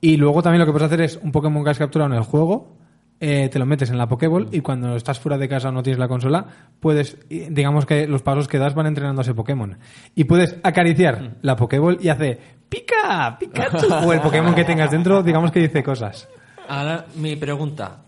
Y 0.00 0.16
luego 0.16 0.42
también 0.42 0.60
lo 0.60 0.66
que 0.66 0.72
puedes 0.72 0.86
hacer 0.86 1.00
es 1.00 1.18
un 1.22 1.32
Pokémon 1.32 1.64
que 1.64 1.70
has 1.70 1.78
capturado 1.78 2.10
en 2.12 2.16
el 2.18 2.24
juego, 2.24 2.76
eh, 3.20 3.48
te 3.48 3.58
lo 3.58 3.66
metes 3.66 3.90
en 3.90 3.98
la 3.98 4.08
Pokéball 4.08 4.48
y 4.52 4.60
cuando 4.60 4.94
estás 4.96 5.18
fuera 5.18 5.38
de 5.38 5.48
casa 5.48 5.68
o 5.68 5.72
no 5.72 5.82
tienes 5.82 5.98
la 5.98 6.08
consola, 6.08 6.46
puedes, 6.80 7.18
digamos 7.28 7.86
que 7.86 8.06
los 8.06 8.22
pasos 8.22 8.48
que 8.48 8.58
das 8.58 8.74
van 8.74 8.86
entrenando 8.86 9.20
a 9.20 9.24
ese 9.24 9.34
Pokémon. 9.34 9.78
Y 10.14 10.24
puedes 10.24 10.56
acariciar 10.62 11.36
la 11.42 11.56
Pokéball 11.56 11.98
y 12.00 12.08
hace 12.08 12.38
¡Pica! 12.68 13.36
¡Pikachu! 13.38 13.86
o 14.06 14.12
el 14.12 14.20
Pokémon 14.20 14.54
que 14.54 14.64
tengas 14.64 14.90
dentro, 14.90 15.22
digamos 15.22 15.50
que 15.50 15.60
dice 15.60 15.82
cosas. 15.82 16.28
Ahora, 16.68 17.06
mi 17.16 17.36
pregunta. 17.36 18.04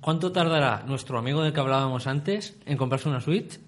¿Cuánto 0.00 0.32
tardará 0.32 0.82
nuestro 0.86 1.18
amigo 1.18 1.42
del 1.42 1.52
que 1.52 1.60
hablábamos 1.60 2.06
antes 2.06 2.58
en 2.66 2.76
comprarse 2.76 3.08
una 3.08 3.20
Switch? 3.20 3.58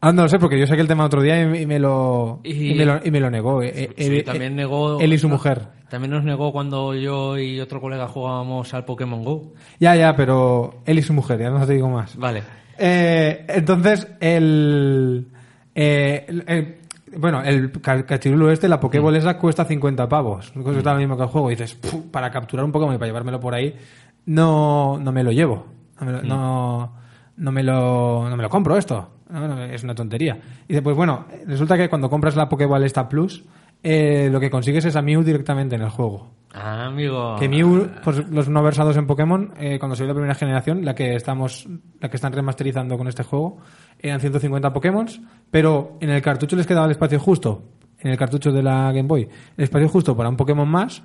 Ah, 0.00 0.12
no 0.12 0.22
lo 0.22 0.28
sé, 0.28 0.38
porque 0.38 0.58
yo 0.58 0.66
saqué 0.66 0.82
el 0.82 0.88
tema 0.88 1.04
otro 1.04 1.22
día 1.22 1.40
y, 1.40 1.62
y 1.62 1.66
me, 1.66 1.78
lo, 1.78 2.40
y... 2.44 2.72
Y- 2.72 2.74
me 2.74 2.84
lo 2.84 3.00
y 3.04 3.10
me 3.10 3.18
lo 3.20 3.30
negó. 3.30 3.62
eh, 3.62 3.90
Sí, 3.96 4.04
él, 4.18 4.24
también 4.24 4.52
eh, 4.52 4.56
negó. 4.56 5.00
él 5.00 5.12
y 5.12 5.18
su 5.18 5.28
mujer. 5.28 5.68
También 5.88 6.10
nos 6.10 6.24
negó 6.24 6.52
cuando 6.52 6.94
yo 6.94 7.38
y 7.38 7.60
otro 7.60 7.80
colega 7.80 8.06
jugábamos 8.08 8.72
al 8.74 8.84
Pokémon 8.84 9.24
Go. 9.24 9.52
Ya, 9.80 9.96
ya, 9.96 10.14
pero 10.16 10.82
él 10.84 10.98
y 10.98 11.02
su 11.02 11.12
mujer, 11.12 11.38
ya 11.40 11.50
no 11.50 11.64
te 11.66 11.72
digo 11.74 11.88
más. 11.88 12.16
Vale. 12.16 12.42
Eh, 12.78 13.46
entonces, 13.48 14.06
el, 14.20 15.26
eh, 15.74 16.24
el- 16.28 16.44
el- 16.46 16.76
Bueno, 17.18 17.42
el 17.42 17.72
ca- 17.80 18.04
cachirulo 18.04 18.50
este, 18.50 18.68
la 18.68 18.78
Pokéball 18.78 19.14
Mm. 19.14 19.18
esa 19.18 19.38
cuesta 19.38 19.64
50 19.64 20.06
pavos. 20.08 20.52
Cuesta 20.62 20.92
lo 20.92 20.98
mismo 20.98 21.16
que 21.16 21.22
el 21.22 21.28
juego. 21.30 21.50
Y 21.50 21.54
dices, 21.54 21.74
"Puf, 21.74 22.04
para 22.10 22.30
capturar 22.30 22.64
un 22.66 22.72
Pokémon 22.72 22.94
y 22.94 22.98
para 22.98 23.06
llevármelo 23.06 23.40
por 23.40 23.54
ahí, 23.54 23.74
no, 24.26 24.98
no 25.00 25.12
me 25.12 25.22
lo 25.24 25.30
llevo. 25.32 25.66
No 26.00 26.06
me 26.06 26.12
lo, 26.12 26.22
Mm. 26.22 26.28
no, 26.28 26.92
no 27.38 27.52
me 27.52 27.62
lo, 27.62 28.28
no 28.28 28.36
me 28.36 28.42
lo 28.42 28.50
compro 28.50 28.76
esto. 28.76 29.08
No, 29.28 29.48
no, 29.48 29.64
es 29.64 29.82
una 29.82 29.94
tontería. 29.94 30.38
Y 30.68 30.72
dice, 30.72 30.82
pues 30.82 30.96
bueno, 30.96 31.26
resulta 31.46 31.76
que 31.76 31.88
cuando 31.88 32.08
compras 32.08 32.36
la 32.36 32.48
Pokéball 32.48 32.84
esta 32.84 33.08
Plus, 33.08 33.44
eh, 33.82 34.28
lo 34.30 34.40
que 34.40 34.50
consigues 34.50 34.84
es 34.84 34.96
a 34.96 35.02
Mew 35.02 35.22
directamente 35.22 35.74
en 35.74 35.82
el 35.82 35.90
juego. 35.90 36.30
Ah, 36.52 36.86
amigo. 36.86 37.36
Que 37.38 37.48
Mew, 37.48 37.88
pues 38.02 38.28
los 38.30 38.48
no 38.48 38.62
versados 38.62 38.96
en 38.96 39.06
Pokémon, 39.06 39.52
eh, 39.58 39.78
cuando 39.78 39.94
salió 39.94 40.08
la 40.08 40.14
primera 40.14 40.34
generación, 40.34 40.84
la 40.84 40.94
que 40.94 41.14
estamos, 41.14 41.68
la 42.00 42.08
que 42.08 42.16
están 42.16 42.32
remasterizando 42.32 42.96
con 42.96 43.08
este 43.08 43.24
juego, 43.24 43.58
eran 43.98 44.20
150 44.20 44.72
Pokémon, 44.72 45.06
pero 45.50 45.98
en 46.00 46.10
el 46.10 46.22
cartucho 46.22 46.56
les 46.56 46.66
quedaba 46.66 46.86
el 46.86 46.92
espacio 46.92 47.20
justo, 47.20 47.62
en 48.00 48.10
el 48.10 48.16
cartucho 48.16 48.52
de 48.52 48.62
la 48.62 48.90
Game 48.92 49.08
Boy, 49.08 49.28
el 49.56 49.64
espacio 49.64 49.88
justo 49.88 50.16
para 50.16 50.28
un 50.30 50.36
Pokémon 50.36 50.68
más, 50.68 51.02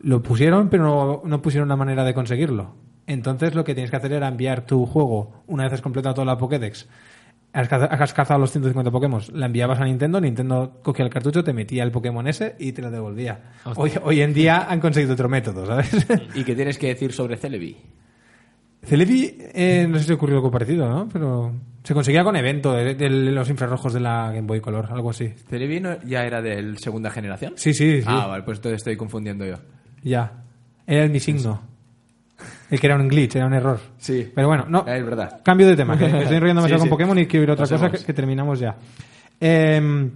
lo 0.00 0.22
pusieron, 0.22 0.68
pero 0.68 0.84
no, 0.84 1.22
no 1.24 1.42
pusieron 1.42 1.68
la 1.68 1.76
manera 1.76 2.04
de 2.04 2.12
conseguirlo. 2.12 2.74
Entonces 3.06 3.54
lo 3.54 3.64
que 3.64 3.74
tienes 3.74 3.90
que 3.90 3.96
hacer 3.96 4.12
era 4.12 4.28
enviar 4.28 4.66
tu 4.66 4.86
juego, 4.86 5.42
una 5.46 5.64
vez 5.64 5.72
has 5.72 5.82
completado 5.82 6.14
toda 6.14 6.26
la 6.26 6.38
Pokédex, 6.38 6.88
has 7.52 7.68
caza- 7.68 7.86
has 7.86 8.12
cazado 8.14 8.38
los 8.40 8.50
150 8.52 8.90
Pokémon, 8.90 9.20
la 9.32 9.46
enviabas 9.46 9.80
a 9.80 9.84
Nintendo, 9.84 10.20
Nintendo 10.20 10.78
cogía 10.82 11.04
el 11.04 11.10
cartucho, 11.10 11.42
te 11.44 11.52
metía 11.52 11.82
el 11.82 11.90
Pokémon 11.90 12.26
ese 12.28 12.54
y 12.58 12.72
te 12.72 12.82
lo 12.82 12.90
devolvía. 12.90 13.40
Hoy, 13.76 13.92
hoy 14.02 14.20
en 14.20 14.32
día 14.34 14.66
han 14.70 14.80
conseguido 14.80 15.14
otro 15.14 15.28
método, 15.28 15.66
¿sabes? 15.66 15.90
¿Y 16.34 16.44
qué 16.44 16.54
tienes 16.54 16.78
que 16.78 16.88
decir 16.88 17.12
sobre 17.12 17.36
Celebi? 17.36 17.76
Celebi, 18.82 19.36
eh, 19.54 19.86
no 19.88 19.98
sé 19.98 20.04
si 20.04 20.12
ocurrió 20.12 20.36
algo 20.36 20.50
parecido, 20.50 20.88
¿no? 20.88 21.08
Pero 21.12 21.52
se 21.84 21.92
conseguía 21.92 22.24
con 22.24 22.34
evento 22.36 22.72
de, 22.72 22.94
de 22.94 23.10
los 23.10 23.48
infrarrojos 23.50 23.92
de 23.92 24.00
la 24.00 24.28
Game 24.32 24.46
Boy 24.46 24.60
Color, 24.60 24.88
algo 24.90 25.10
así. 25.10 25.28
¿Celebi 25.48 25.80
no- 25.80 26.00
ya 26.04 26.24
era 26.24 26.40
de 26.40 26.76
segunda 26.78 27.10
generación? 27.10 27.52
Sí, 27.56 27.74
sí, 27.74 28.00
sí. 28.00 28.06
Ah, 28.08 28.26
vale, 28.26 28.42
pues 28.42 28.58
entonces 28.58 28.78
estoy 28.78 28.96
confundiendo 28.96 29.44
yo. 29.44 29.56
Ya. 30.02 30.44
Era 30.86 31.04
el 31.04 31.10
mi 31.10 31.20
signo. 31.20 31.60
El 32.70 32.80
que 32.80 32.86
era 32.86 32.96
un 32.96 33.08
glitch, 33.08 33.36
era 33.36 33.46
un 33.46 33.54
error. 33.54 33.78
Sí. 33.98 34.30
Pero 34.34 34.48
bueno, 34.48 34.66
no. 34.68 34.84
Es 34.86 35.04
verdad. 35.04 35.40
Cambio 35.44 35.66
de 35.66 35.76
tema, 35.76 35.96
que 35.98 36.06
me 36.08 36.18
estoy 36.22 36.36
enrollando 36.36 36.62
Sí, 36.62 36.66
demasiado 36.68 36.82
sí. 36.84 36.88
con 36.88 36.90
Pokémon 36.90 37.18
y 37.18 37.26
quiero 37.26 37.44
ir 37.44 37.50
a 37.50 37.52
otra 37.54 37.62
Pasemos. 37.64 37.82
cosa 37.90 37.98
que, 37.98 38.04
que 38.06 38.12
terminamos 38.12 38.58
ya. 38.60 38.76
Eh, 39.40 40.10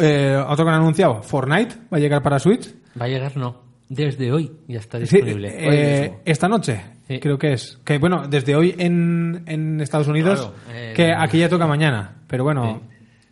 eh, 0.00 0.44
otro 0.46 0.64
que 0.64 0.70
han 0.70 0.76
anunciado, 0.80 1.22
Fortnite 1.22 1.74
va 1.92 1.96
a 1.96 2.00
llegar 2.00 2.22
para 2.22 2.38
Switch. 2.38 2.68
Va 3.00 3.06
a 3.06 3.08
llegar, 3.08 3.36
no. 3.36 3.62
Desde 3.88 4.30
hoy 4.30 4.52
ya 4.66 4.80
está 4.80 4.98
Sí, 4.98 5.16
disponible. 5.16 5.48
eh, 5.56 6.18
esta 6.26 6.46
noche, 6.46 6.78
Sí. 7.06 7.18
creo 7.20 7.38
que 7.38 7.54
es. 7.54 7.78
Que 7.84 7.96
bueno, 7.98 8.28
desde 8.28 8.54
hoy 8.54 8.74
en, 8.78 9.44
en 9.46 9.80
Estados 9.80 10.08
Unidos, 10.08 10.40
Claro, 10.40 10.54
eh, 10.78 10.92
que 10.94 11.10
aquí 11.16 11.38
ya 11.38 11.48
toca 11.48 11.66
mañana. 11.66 12.16
Pero 12.26 12.44
bueno, 12.44 12.82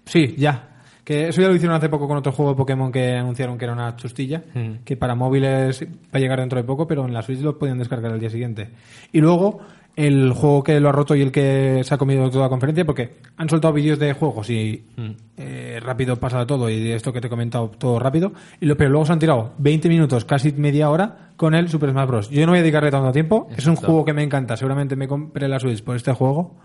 sí. 0.07 0.35
ya. 0.39 0.76
Que 1.07 1.29
eso 1.29 1.41
ya 1.41 1.47
lo 1.49 1.55
hicieron 1.55 1.77
hace 1.77 1.89
poco 1.89 2.09
con 2.09 2.17
otro 2.17 2.33
juego 2.33 2.51
de 2.51 2.57
Pokémon 2.57 2.91
que 2.91 3.13
anunciaron 3.15 3.57
que 3.57 3.65
era 3.65 3.75
una 3.75 3.95
chustilla, 3.95 4.43
Mm. 4.53 4.83
que 4.85 4.97
para 4.97 5.15
móviles 5.15 5.81
va 5.85 5.87
a 6.15 6.19
llegar 6.19 6.41
dentro 6.41 6.59
de 6.61 6.65
poco, 6.65 6.89
pero 6.89 7.05
en 7.07 7.15
la 7.15 7.23
Switch 7.23 7.41
lo 7.43 7.57
podían 7.57 7.79
descargar 7.79 8.11
el 8.13 8.19
día 8.19 8.29
siguiente. 8.29 8.71
Y 9.13 9.21
luego, 9.21 9.61
el 9.95 10.33
juego 10.33 10.65
que 10.65 10.81
lo 10.81 10.89
ha 10.89 10.93
roto 10.93 11.15
y 11.15 11.23
el 11.23 11.31
que 11.31 11.81
se 11.85 11.95
ha 11.95 11.97
comido 11.97 12.29
toda 12.29 12.47
la 12.47 12.49
conferencia, 12.49 12.85
porque 12.85 13.19
han 13.37 13.49
soltado 13.49 13.73
vídeos 13.73 14.01
de 14.01 14.15
juegos 14.15 14.51
y 14.51 14.85
Mm. 14.97 15.11
eh, 15.37 15.79
rápido 15.81 16.17
pasa 16.17 16.45
todo 16.45 16.69
y 16.69 16.91
esto 16.91 17.13
que 17.13 17.21
te 17.21 17.29
he 17.29 17.31
comentado 17.31 17.69
todo 17.79 18.01
rápido, 18.01 18.33
y 18.61 18.67
lo, 18.67 18.77
pero 18.77 18.91
luego 18.91 19.07
se 19.07 19.13
han 19.13 19.21
tirado 19.21 19.53
20 19.59 19.89
minutos, 19.89 20.25
casi 20.25 20.51
media 20.53 20.91
hora 20.91 21.31
con 21.37 21.55
el 21.55 21.69
Super 21.69 21.91
Smash 21.93 22.07
Bros. 22.09 22.31
Yo 22.31 22.45
no 22.47 22.51
voy 22.53 22.59
a 22.59 22.63
dedicarle 22.63 22.91
tanto 22.91 23.13
tiempo, 23.13 23.47
es 23.57 23.65
un 23.69 23.77
juego 23.77 24.05
que 24.05 24.13
me 24.13 24.25
encanta, 24.25 24.57
seguramente 24.57 24.97
me 24.97 25.07
compré 25.07 25.47
la 25.47 25.61
Switch 25.61 25.85
por 25.85 25.95
este 25.95 26.11
juego. 26.13 26.57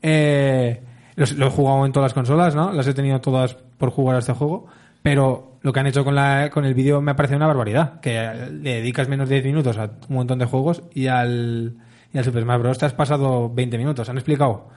Eh, 0.00 0.80
los- 1.16 1.32
lo 1.32 1.46
he 1.46 1.50
jugado 1.50 1.86
en 1.86 1.92
todas 1.92 2.06
las 2.10 2.14
consolas, 2.14 2.54
¿no? 2.54 2.72
Las 2.72 2.86
he 2.86 2.94
tenido 2.94 3.20
todas 3.20 3.54
por 3.54 3.90
jugar 3.90 4.16
a 4.16 4.18
este 4.20 4.32
juego, 4.32 4.66
pero 5.02 5.58
lo 5.62 5.72
que 5.72 5.80
han 5.80 5.86
hecho 5.86 6.04
con, 6.04 6.14
la, 6.14 6.50
con 6.52 6.64
el 6.64 6.74
vídeo 6.74 7.00
me 7.00 7.10
ha 7.12 7.16
parecido 7.16 7.36
una 7.38 7.46
barbaridad, 7.46 8.00
que 8.00 8.50
le 8.52 8.74
dedicas 8.76 9.08
menos 9.08 9.28
de 9.28 9.36
10 9.36 9.46
minutos 9.46 9.78
a 9.78 9.90
un 10.08 10.16
montón 10.16 10.38
de 10.38 10.46
juegos 10.46 10.82
y 10.94 11.06
al, 11.08 11.74
y 12.12 12.18
al 12.18 12.24
Super 12.24 12.42
Smash 12.42 12.58
Bros. 12.60 12.78
te 12.78 12.86
has 12.86 12.94
pasado 12.94 13.48
20 13.52 13.78
minutos. 13.78 14.08
Han 14.08 14.16
explicado, 14.16 14.68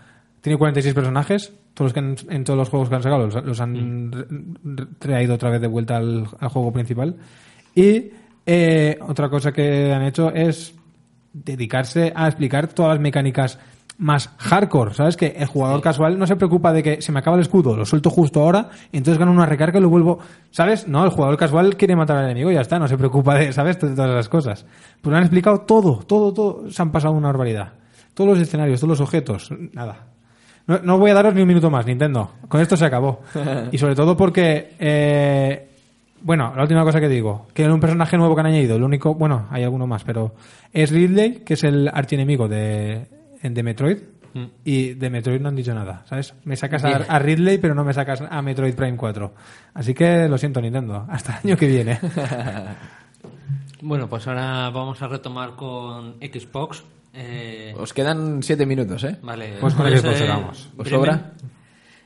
tiene 0.41 0.57
46 0.57 0.93
personajes, 0.93 1.53
todos 1.73 1.87
los 1.87 1.93
que 1.93 1.99
han- 1.99 2.15
en 2.35 2.43
todos 2.43 2.57
los 2.57 2.69
juegos 2.69 2.89
que 2.89 2.95
han 2.95 3.03
sacado 3.03 3.25
los, 3.27 3.43
los 3.45 3.59
han 3.61 4.11
re- 4.11 4.85
traído 4.99 5.35
otra 5.35 5.49
vez 5.49 5.61
de 5.61 5.67
vuelta 5.67 5.97
al, 5.97 6.27
al 6.39 6.49
juego 6.49 6.71
principal. 6.71 7.15
Y 7.73 8.11
eh, 8.45 8.97
otra 9.01 9.27
cosa 9.29 9.51
que 9.51 9.91
han 9.91 10.03
hecho 10.03 10.31
es 10.31 10.75
dedicarse 11.33 12.13
a 12.15 12.27
explicar 12.27 12.67
todas 12.67 12.91
las 12.93 12.99
mecánicas 13.01 13.59
más 13.97 14.29
hardcore, 14.37 14.93
¿sabes? 14.93 15.15
Que 15.15 15.35
el 15.37 15.45
jugador 15.45 15.81
casual 15.81 16.19
no 16.19 16.27
se 16.27 16.35
preocupa 16.35 16.73
de 16.73 16.83
que 16.83 17.01
se 17.01 17.11
me 17.11 17.19
acaba 17.19 17.37
el 17.37 17.43
escudo, 17.43 17.77
lo 17.77 17.85
suelto 17.85 18.09
justo 18.09 18.41
ahora, 18.41 18.69
y 18.91 18.97
entonces 18.97 19.17
gano 19.17 19.31
una 19.31 19.45
recarga 19.45 19.79
y 19.79 19.81
lo 19.81 19.89
vuelvo, 19.89 20.19
¿sabes? 20.51 20.87
No, 20.87 21.03
el 21.03 21.11
jugador 21.11 21.37
casual 21.37 21.77
quiere 21.77 21.95
matar 21.95 22.17
al 22.17 22.25
enemigo 22.25 22.51
y 22.51 22.55
ya 22.55 22.61
está, 22.61 22.77
no 22.77 22.87
se 22.87 22.97
preocupa 22.97 23.35
de, 23.35 23.53
¿sabes? 23.53 23.79
De 23.79 23.95
todas 23.95 24.11
esas 24.11 24.29
cosas. 24.29 24.65
Pues 25.01 25.11
lo 25.11 25.17
han 25.17 25.23
explicado 25.23 25.61
todo, 25.61 25.99
todo, 26.05 26.33
todo, 26.33 26.71
se 26.71 26.81
han 26.81 26.91
pasado 26.91 27.13
una 27.13 27.27
barbaridad. 27.27 27.73
Todos 28.13 28.31
los 28.31 28.39
escenarios, 28.39 28.79
todos 28.79 28.99
los 28.99 29.01
objetos, 29.01 29.49
nada. 29.73 30.07
No, 30.67 30.79
no 30.79 30.97
voy 30.97 31.11
a 31.11 31.13
daros 31.13 31.33
ni 31.35 31.41
un 31.41 31.47
minuto 31.47 31.69
más, 31.69 31.85
Nintendo. 31.85 32.31
Con 32.47 32.59
esto 32.59 32.75
se 32.75 32.85
acabó. 32.85 33.21
Y 33.71 33.77
sobre 33.77 33.95
todo 33.95 34.17
porque, 34.17 34.75
eh, 34.79 35.69
bueno, 36.21 36.53
la 36.55 36.63
última 36.63 36.83
cosa 36.83 36.99
que 36.99 37.07
digo, 37.07 37.47
que 37.53 37.69
un 37.69 37.79
personaje 37.79 38.17
nuevo 38.17 38.35
que 38.35 38.41
han 38.41 38.47
añadido, 38.47 38.75
el 38.75 38.83
único, 38.83 39.13
bueno, 39.13 39.47
hay 39.51 39.63
alguno 39.63 39.85
más, 39.85 40.03
pero 40.03 40.33
es 40.73 40.91
Ridley, 40.91 41.43
que 41.45 41.53
es 41.53 41.63
el 41.63 41.89
archienemigo 41.93 42.47
de, 42.47 43.14
de 43.53 43.63
Metroid. 43.63 43.97
Y 44.65 44.95
de 44.95 45.09
Metroid 45.09 45.39
no 45.39 45.47
han 45.47 45.55
dicho 45.55 45.73
nada, 45.73 46.03
¿sabes? 46.09 46.33
Me 46.43 46.57
sacas 46.57 46.83
a, 46.83 47.19
Ridley, 47.19 47.57
pero 47.57 47.73
no 47.73 47.85
me 47.85 47.93
sacas 47.93 48.21
a 48.21 48.41
Metroid 48.41 48.75
Prime 48.75 48.97
4. 48.97 49.33
Así 49.73 49.93
que 49.93 50.27
lo 50.27 50.37
siento, 50.37 50.59
Nintendo. 50.59 51.05
Hasta 51.09 51.39
el 51.39 51.51
año 51.51 51.57
que 51.57 51.67
viene. 51.67 51.99
Bueno, 53.81 54.07
pues 54.09 54.27
ahora 54.27 54.71
vamos 54.71 54.99
a 55.03 55.07
retomar 55.07 55.55
con 55.55 56.15
Xbox. 56.15 56.83
Eh, 57.13 57.71
Os 57.77 57.93
quedan 57.93 58.41
siete 58.41 58.65
minutos, 58.65 59.03
¿eh? 59.03 59.17
Vale, 59.21 59.57
Pues 59.61 59.75
con 59.75 59.85
entonces, 59.85 60.01
Xbox 60.01 60.15
eh, 60.15 60.23
llegamos. 60.23 60.69
¿Os 60.75 60.89
sobra? 60.89 61.33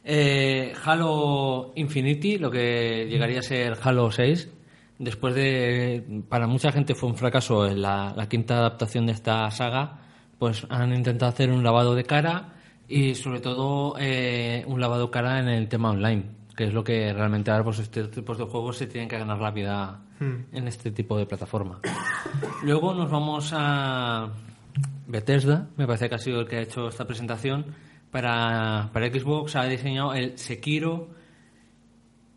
Eh, 0.03 0.73
Halo 0.83 1.71
Infinity, 1.75 2.37
lo 2.37 2.51
que 2.51 3.07
llegaría 3.09 3.39
a 3.39 3.43
ser 3.43 3.77
Halo 3.81 4.11
6, 4.11 4.49
después 4.97 5.35
de, 5.35 6.23
para 6.27 6.47
mucha 6.47 6.71
gente 6.71 6.95
fue 6.95 7.09
un 7.09 7.15
fracaso 7.15 7.65
en 7.65 7.81
la, 7.81 8.13
la 8.13 8.27
quinta 8.27 8.57
adaptación 8.57 9.05
de 9.05 9.13
esta 9.13 9.49
saga, 9.51 9.99
pues 10.39 10.65
han 10.69 10.93
intentado 10.95 11.29
hacer 11.29 11.51
un 11.51 11.63
lavado 11.63 11.93
de 11.93 12.05
cara 12.05 12.53
y 12.87 13.13
sobre 13.13 13.41
todo 13.41 13.95
eh, 13.99 14.63
un 14.65 14.79
lavado 14.79 15.07
de 15.07 15.11
cara 15.11 15.39
en 15.39 15.49
el 15.49 15.67
tema 15.67 15.91
online, 15.91 16.23
que 16.55 16.63
es 16.63 16.73
lo 16.73 16.83
que 16.83 17.13
realmente 17.13 17.51
ahora 17.51 17.65
pues 17.65 17.79
estos 17.79 18.09
tipos 18.09 18.37
de 18.37 18.45
juegos 18.45 18.77
se 18.77 18.87
tienen 18.87 19.09
que 19.09 19.19
ganar 19.19 19.39
la 19.39 19.51
vida 19.51 20.01
en 20.19 20.67
este 20.67 20.91
tipo 20.91 21.17
de 21.17 21.25
plataforma. 21.25 21.79
Luego 22.63 22.93
nos 22.93 23.11
vamos 23.11 23.51
a 23.55 24.29
Bethesda, 25.07 25.67
me 25.77 25.85
parece 25.85 26.09
que 26.09 26.15
ha 26.15 26.19
sido 26.19 26.41
el 26.41 26.47
que 26.47 26.57
ha 26.57 26.61
hecho 26.61 26.87
esta 26.87 27.05
presentación. 27.05 27.65
Para, 28.11 28.89
para 28.91 29.07
Xbox 29.07 29.55
ha 29.55 29.65
diseñado 29.65 30.15
el 30.15 30.37
Sekiro 30.37 31.09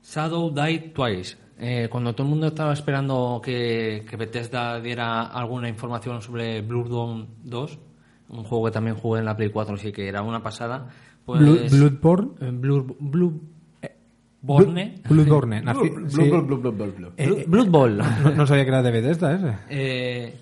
Shadow 0.03 0.53
Die 0.53 0.93
Twice. 0.95 1.39
Eh, 1.59 1.89
cuando 1.91 2.13
todo 2.13 2.27
el 2.27 2.31
mundo 2.31 2.49
estaba 2.49 2.73
esperando 2.73 3.41
que, 3.43 4.05
que 4.09 4.17
Bethesda 4.17 4.81
diera 4.81 5.23
alguna 5.23 5.69
información 5.69 6.21
sobre 6.21 6.61
Bloodborne 6.61 7.27
2, 7.45 7.79
un 8.33 8.45
juego 8.45 8.65
que 8.67 8.71
también 8.73 8.97
jugué 8.97 9.21
en 9.21 9.27
la 9.27 9.37
Play 9.37 9.51
4, 9.51 9.75
así 9.75 9.93
que 9.93 10.09
era 10.09 10.23
una 10.23 10.43
pasada, 10.43 10.89
pues... 11.25 11.41
Bloodborne. 11.71 12.31
eh, 12.41 12.51
Blood, 12.53 12.85
Blue, 12.99 13.41
Borne. 14.41 14.95
Bloodborne. 15.09 15.63
Eh, 17.17 17.45
Blood 17.47 17.69
Bowl. 17.69 17.97
No, 17.99 18.31
no 18.35 18.47
sabía 18.47 18.65
que 18.65 18.71
era 18.71 18.83
de 18.83 18.91
Bethesda 18.91 19.35
ese. 19.35 19.57
Eh, 19.71 20.39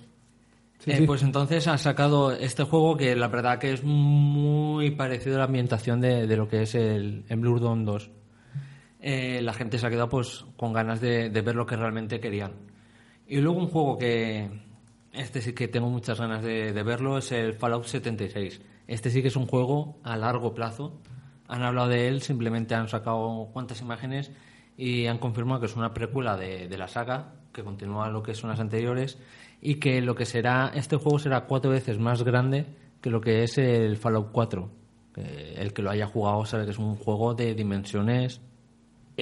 Sí, 0.79 0.93
eh, 0.93 0.97
sí. 0.97 1.07
Pues 1.07 1.23
entonces 1.23 1.69
han 1.69 1.77
sacado 1.79 2.33
este 2.33 2.63
juego 2.65 2.97
que 2.97 3.15
la 3.15 3.29
verdad 3.29 3.59
que 3.59 3.71
es 3.75 3.85
muy 3.85 4.91
parecido 4.93 5.37
a 5.37 5.41
la 5.41 5.45
ambientación 5.45 6.01
de, 6.01 6.27
de 6.27 6.37
lo 6.39 6.49
que 6.49 6.63
es 6.63 6.75
el, 6.75 7.25
el 7.29 7.39
Bloodborne 7.39 7.85
2. 7.85 8.11
Eh, 9.03 9.41
la 9.43 9.53
gente 9.53 9.77
se 9.77 9.87
ha 9.87 9.91
quedado 9.91 10.09
pues 10.09 10.47
con 10.57 10.73
ganas 10.73 11.03
de, 11.03 11.29
de 11.29 11.43
ver 11.43 11.55
lo 11.55 11.67
que 11.67 11.77
realmente 11.77 12.19
querían. 12.19 12.53
Y 13.27 13.43
luego 13.43 13.59
un 13.59 13.69
juego 13.69 13.99
que 13.99 14.49
este 15.13 15.41
sí 15.41 15.53
que 15.55 15.69
tengo 15.69 15.89
muchas 15.89 16.21
ganas 16.21 16.43
de, 16.43 16.73
verlo 16.85 17.19
es 17.19 17.33
el 17.33 17.55
Fallout 17.55 17.85
76. 17.85 18.61
Este 18.87 19.11
sí 19.11 19.23
que 19.23 19.29
es 19.29 19.37
un 19.37 19.47
juego 19.47 19.99
a 20.05 20.17
largo 20.17 20.55
plazo. 20.55 21.01
Han 21.49 21.63
hablado 21.63 21.89
de 21.89 22.09
él, 22.09 22.23
simplemente 22.23 22.75
han 22.75 22.89
sacado 22.89 23.49
cuantas 23.53 23.81
imágenes 23.81 24.31
y 24.77 25.07
han 25.07 25.19
confirmado 25.19 25.61
que 25.61 25.67
es 25.67 25.77
una 25.77 25.93
precuela 25.93 26.37
de, 26.37 26.69
la 26.79 26.87
saga, 26.87 27.35
que 27.53 27.65
continúa 27.65 28.09
lo 28.09 28.23
que 28.23 28.35
son 28.35 28.51
las 28.51 28.61
anteriores 28.61 29.19
y 29.61 29.77
que 29.77 30.01
lo 30.01 30.15
que 30.15 30.27
será 30.27 30.71
este 30.75 30.97
juego 30.97 31.19
será 31.19 31.47
cuatro 31.47 31.71
veces 31.71 31.99
más 31.99 32.23
grande 32.23 32.67
que 33.01 33.11
lo 33.11 33.21
que 33.21 33.43
es 33.43 33.59
el 33.59 33.97
Fallout 33.97 34.31
4. 34.31 34.71
Eh, 35.17 35.55
el 35.59 35.73
que 35.73 35.83
lo 35.83 35.91
haya 35.91 36.07
jugado 36.07 36.45
sabe 36.45 36.65
que 36.65 36.71
es 36.71 36.79
un 36.79 36.95
juego 36.95 37.35
de 37.35 37.55
dimensiones 37.55 38.41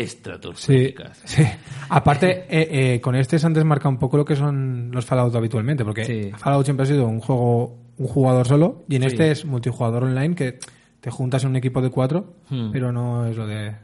estratosféricas. 0.03 1.21
sí. 1.25 1.43
Aparte, 1.89 2.47
eh, 2.49 2.95
eh, 2.95 3.01
con 3.01 3.15
este 3.15 3.39
se 3.39 3.47
han 3.47 3.55
desmarcado 3.55 3.91
un 3.91 3.99
poco 3.99 4.17
lo 4.17 4.25
que 4.25 4.37
son 4.37 4.91
los 4.93 5.05
Fallout 5.05 5.35
habitualmente, 5.35 5.85
porque 5.85 6.05
Sí. 6.05 6.31
Fallout 6.37 6.65
siempre 6.65 6.85
ha 6.85 6.87
sido 6.87 7.07
un 7.07 7.21
juego, 7.21 7.79
un 7.97 8.07
jugador 8.07 8.47
solo, 8.47 8.85
y 8.89 8.97
en 8.97 9.03
Sí. 9.03 9.09
este 9.09 9.31
es 9.31 9.45
multijugador 9.45 10.05
online 10.05 10.35
que 10.35 10.59
te 11.01 11.11
juntas 11.11 11.45
en 11.45 11.51
un 11.51 11.57
equipo 11.57 11.81
de 11.81 11.91
cuatro, 11.91 12.35
Hmm. 12.51 12.71
pero 12.73 12.93
no 12.93 13.27
es 13.27 13.37
lo 13.37 13.47
de... 13.47 13.77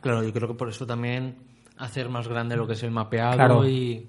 Claro, 0.00 0.22
yo 0.22 0.32
creo 0.32 0.48
que 0.48 0.54
por 0.54 0.68
eso 0.68 0.86
también 0.86 1.36
hacer 1.76 2.08
más 2.08 2.28
grande 2.28 2.56
lo 2.56 2.66
que 2.66 2.74
es 2.74 2.82
el 2.82 2.90
mapeado 2.90 3.34
Claro. 3.36 3.68
y, 3.68 4.08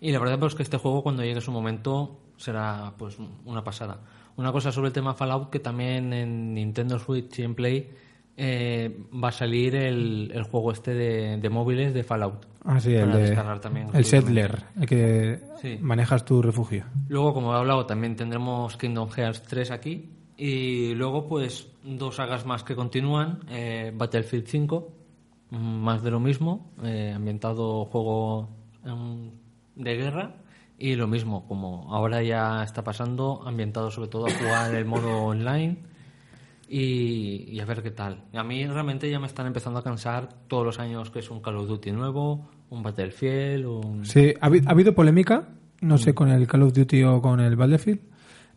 y 0.00 0.12
la 0.12 0.18
verdad 0.18 0.38
pues 0.38 0.54
que 0.54 0.62
este 0.62 0.76
juego 0.76 1.02
cuando 1.02 1.22
llegue 1.22 1.40
su 1.40 1.50
momento 1.52 2.20
será 2.36 2.92
pues 2.98 3.16
una 3.44 3.64
pasada. 3.64 4.00
Una 4.36 4.52
cosa 4.52 4.70
sobre 4.70 4.88
el 4.88 4.92
tema 4.92 5.14
Fallout 5.14 5.48
que 5.50 5.58
también 5.60 6.12
en 6.12 6.52
Nintendo 6.54 6.98
Switch 6.98 7.38
y 7.38 7.42
en 7.42 7.54
Play 7.54 7.90
eh, 8.36 8.96
va 9.22 9.28
a 9.28 9.32
salir 9.32 9.74
el, 9.76 10.30
el 10.34 10.42
juego 10.44 10.72
este 10.72 10.92
de, 10.94 11.36
de 11.38 11.50
móviles 11.50 11.94
de 11.94 12.04
Fallout. 12.04 12.46
Ah, 12.64 12.80
sí, 12.80 12.94
el 12.94 13.12
de... 13.12 13.34
también 13.60 13.88
El. 13.94 14.04
Settler, 14.04 14.64
el 14.80 14.86
que 14.86 15.40
Sí. 15.62 15.78
manejas 15.80 16.24
tu 16.24 16.42
refugio. 16.42 16.84
Luego, 17.08 17.32
como 17.32 17.54
he 17.54 17.56
hablado, 17.56 17.86
también 17.86 18.16
tendremos 18.16 18.76
Kingdom 18.76 19.08
Hearts 19.08 19.42
3 19.42 19.70
aquí. 19.70 20.10
Y 20.36 20.94
luego, 20.94 21.26
pues, 21.28 21.68
dos 21.82 22.16
sagas 22.16 22.44
más 22.44 22.62
que 22.64 22.74
continúan. 22.76 23.40
eh, 23.48 23.90
Battlefield 23.94 24.46
5, 24.46 24.92
mm, 25.50 25.56
más 25.56 26.02
de 26.02 26.10
lo 26.10 26.20
mismo, 26.20 26.72
eh, 26.82 27.12
ambientado 27.14 27.84
juego 27.86 28.50
de 29.76 29.94
guerra. 29.96 30.34
Y 30.78 30.94
lo 30.94 31.06
mismo, 31.06 31.46
como 31.48 31.94
ahora 31.94 32.22
ya 32.22 32.62
está 32.62 32.84
pasando, 32.84 33.42
ambientado 33.46 33.90
sobre 33.90 34.08
todo 34.08 34.26
a 34.26 34.30
jugar 34.30 34.74
el 34.74 34.84
modo 34.84 35.22
online. 35.24 35.78
Y, 36.68 37.48
y 37.50 37.60
a 37.60 37.64
ver 37.64 37.82
qué 37.82 37.90
tal. 37.92 38.24
A 38.34 38.42
mí 38.42 38.66
realmente 38.66 39.08
ya 39.10 39.20
me 39.20 39.26
están 39.26 39.46
empezando 39.46 39.78
a 39.78 39.82
cansar 39.84 40.28
todos 40.48 40.64
los 40.66 40.78
años 40.80 41.10
que 41.10 41.20
es 41.20 41.30
un 41.30 41.40
Call 41.40 41.56
of 41.56 41.68
Duty 41.68 41.92
nuevo, 41.92 42.48
un 42.70 42.82
Battlefield, 42.82 43.64
un... 43.66 44.04
Sí, 44.04 44.34
ha, 44.40 44.48
habi- 44.48 44.66
ha 44.66 44.70
habido 44.72 44.94
polémica, 44.94 45.48
no 45.80 45.94
Mm. 45.94 45.98
sé, 45.98 46.14
con 46.14 46.28
el 46.30 46.46
Call 46.46 46.62
of 46.62 46.72
Duty 46.72 47.02
o 47.04 47.22
con 47.22 47.38
el 47.40 47.54
Battlefield, 47.54 48.00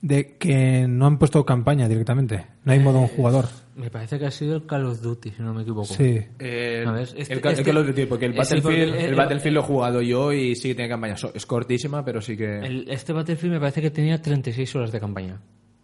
de 0.01 0.37
que 0.37 0.87
no 0.87 1.05
han 1.05 1.19
puesto 1.19 1.45
campaña 1.45 1.87
directamente. 1.87 2.45
No 2.63 2.71
hay 2.71 2.79
modo 2.79 2.99
un 2.99 3.07
jugador. 3.09 3.45
Me 3.75 3.89
parece 3.91 4.17
que 4.17 4.25
ha 4.25 4.31
sido 4.31 4.55
el 4.55 4.65
Call 4.65 4.85
of 4.87 5.01
Duty, 5.01 5.29
si 5.31 5.41
no 5.43 5.53
me 5.53 5.61
equipoco. 5.61 5.85
Sí. 5.85 6.19
Eh, 6.39 6.85
este- 7.15 7.33
el, 7.33 7.41
Ca- 7.41 7.51
el 7.51 7.63
Call 7.63 7.77
of 7.77 7.87
Duty, 7.87 8.05
porque 8.07 8.25
el 8.25 8.33
eh, 8.33 8.37
Battlefield, 8.37 8.63
porque 8.63 8.83
el- 8.83 8.93
el 9.11 9.15
Battlefield 9.15 9.53
lo 9.55 9.59
he 9.61 9.63
jugado 9.63 10.01
yo 10.01 10.33
y 10.33 10.55
sí 10.55 10.69
que 10.69 10.75
tiene 10.75 10.89
campaña. 10.89 11.15
Es 11.33 11.45
cortísima, 11.45 12.03
pero 12.03 12.21
sí 12.21 12.35
que... 12.35 12.57
El- 12.59 12.89
este 12.89 13.13
Battlefield 13.13 13.53
me 13.53 13.59
parece 13.59 13.81
que 13.81 13.91
tenía 13.91 14.19
36 14.21 14.75
horas 14.75 14.91
de 14.91 14.99
campaña. 14.99 15.39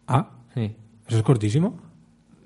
Ah, 0.07 0.31
Sí. 0.55 0.75
eso 1.07 1.17
es 1.17 1.23
cortísimo. 1.23 1.79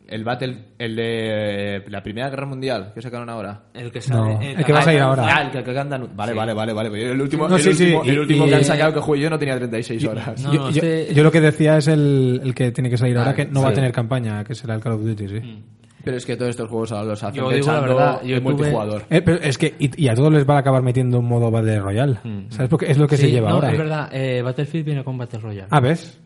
El 0.09 0.23
Battle, 0.23 0.57
el 0.79 0.95
de 0.95 1.83
la 1.87 2.01
Primera 2.01 2.29
Guerra 2.29 2.45
Mundial, 2.47 2.91
que 2.95 3.01
sacaron 3.01 3.29
ahora. 3.29 3.61
El 3.73 3.91
que 3.91 3.99
No, 4.09 4.33
sale. 4.35 4.51
el 4.53 4.65
que 4.65 4.73
vas 4.73 4.87
a 4.87 4.93
ir 4.93 4.99
ahora. 5.01 5.25
Ah, 5.27 5.41
el 5.43 5.51
que, 5.51 5.57
el 5.59 5.63
que 5.63 5.77
andan- 5.79 6.09
Vale, 6.15 6.33
vale, 6.33 6.53
vale, 6.53 6.73
vale. 6.73 7.11
El 7.11 7.21
último, 7.21 7.47
No, 7.47 7.55
el 7.57 7.61
sí, 7.61 7.73
sí, 7.73 7.83
último, 7.85 8.05
y- 8.05 8.09
el 8.09 8.19
último 8.19 8.45
y- 8.45 8.49
que 8.49 8.55
han 8.55 8.63
sacado 8.63 8.93
que 8.93 8.99
jugué 8.99 9.19
yo 9.21 9.29
no 9.29 9.37
tenía 9.39 9.55
36 9.57 10.03
horas. 10.05 10.41
No, 10.43 10.53
yo, 10.53 10.59
no, 10.61 10.69
yo- 10.71 10.81
este- 10.81 11.13
yo 11.13 11.23
lo 11.23 11.31
que 11.31 11.41
decía 11.41 11.77
es 11.77 11.87
el, 11.87 12.41
el 12.43 12.53
que 12.55 12.71
tiene 12.71 12.89
que 12.89 12.97
salir 12.97 13.17
ahora, 13.17 13.31
Ah, 13.31 13.35
que 13.35 13.45
no 13.45 13.61
va 13.61 13.69
a 13.69 13.73
tener 13.73 13.91
campaña, 13.91 14.43
que 14.43 14.55
será 14.55 14.75
el 14.75 14.81
Call 14.81 14.93
of 14.93 15.03
Duty, 15.03 15.27
sí. 15.27 15.39
Mm. 15.39 15.63
Pero 16.01 16.15
es 16.15 16.25
que 16.25 16.37
todos 16.37 16.49
estos 16.51 16.69
juegos 16.69 16.91
ahora 16.93 17.09
los 17.09 17.21
hacen 17.23 17.43
Yo 17.43 17.49
digo 17.51 17.67
la 17.71 17.79
verdad, 17.81 18.21
yo 18.23 18.37
en 18.37 18.43
tuve- 18.43 18.53
multijugador. 18.53 19.03
Eh, 19.09 19.21
pero 19.21 19.37
es 19.41 19.57
que, 19.57 19.75
y, 19.77 20.05
y 20.05 20.07
a 20.07 20.15
todos 20.15 20.31
les 20.31 20.45
van 20.45 20.55
a 20.57 20.59
acabar 20.61 20.81
metiendo 20.81 21.19
un 21.19 21.25
modo 21.27 21.51
Battle 21.51 21.77
Royale. 21.79 22.17
¿Sabes? 22.49 22.69
Porque 22.69 22.89
es 22.89 22.97
lo 22.97 23.05
que 23.05 23.17
se 23.17 23.27
Mm. 23.27 23.31
Lleva 23.31 23.49
no, 23.49 23.55
ahora. 23.55 23.71
Es 23.71 23.77
verdad, 23.77 24.09
eh, 24.13 24.41
Battlefield 24.41 24.85
viene 24.85 25.03
con 25.03 25.17
Battle 25.17 25.39
Royale. 25.39 25.67
Ah, 25.69 25.81
¿ves? 25.81 26.19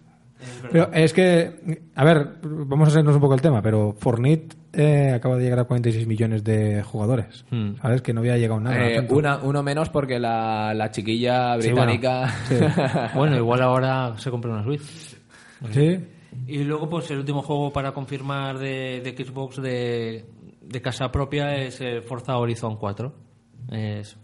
Pero 0.72 0.91
es 0.94 1.14
que, 1.14 1.82
a 1.96 2.04
ver, 2.04 2.36
vamos 2.41 2.88
a 2.88 2.91
hacernos 2.91 3.16
un 3.16 3.22
poco 3.22 3.34
el 3.36 3.41
tema, 3.41 3.62
pero 3.62 3.94
Fortnite 3.98 4.56
eh, 4.74 5.12
acaba 5.14 5.38
de 5.38 5.44
llegar 5.44 5.60
a 5.60 5.64
46 5.66 6.08
millones 6.08 6.44
de 6.44 6.82
jugadores. 6.84 7.46
Hmm. 7.52 7.76
¿Sabes? 7.82 8.02
Que 8.02 8.14
no 8.14 8.22
había 8.22 8.38
llegado 8.38 8.60
nada. 8.60 8.78
Eh, 8.88 9.08
una, 9.10 9.38
uno 9.38 9.62
menos 9.64 9.89
porque 9.89 10.20
la, 10.20 10.74
la 10.74 10.89
chiquilla 10.91 11.60
Sí, 11.62 11.72
bueno. 11.72 11.86
británica... 11.91 12.28
Sí. 12.48 12.56
Bueno, 13.16 13.38
igual 13.38 13.62
ahora 13.62 14.18
se 14.18 14.32
compra 14.32 14.52
una 14.52 14.64
Switch. 14.64 14.82
Sí. 15.72 16.00
Y 16.48 16.64
luego, 16.64 16.89
pues 16.89 17.10
el 17.12 17.20
último 17.20 17.41
juego 17.41 17.72
para 17.72 17.91
confirmar 17.94 18.58
de, 18.58 19.02
de 19.04 19.26
Xbox 19.26 19.62
de, 19.62 20.26
de 20.62 20.82
casa 20.82 21.12
propia 21.12 21.56
es 21.56 21.80
el 21.82 22.02
Forza 22.02 22.38
Horizon 22.38 22.78
4. 22.78 23.14
Es 23.72 24.18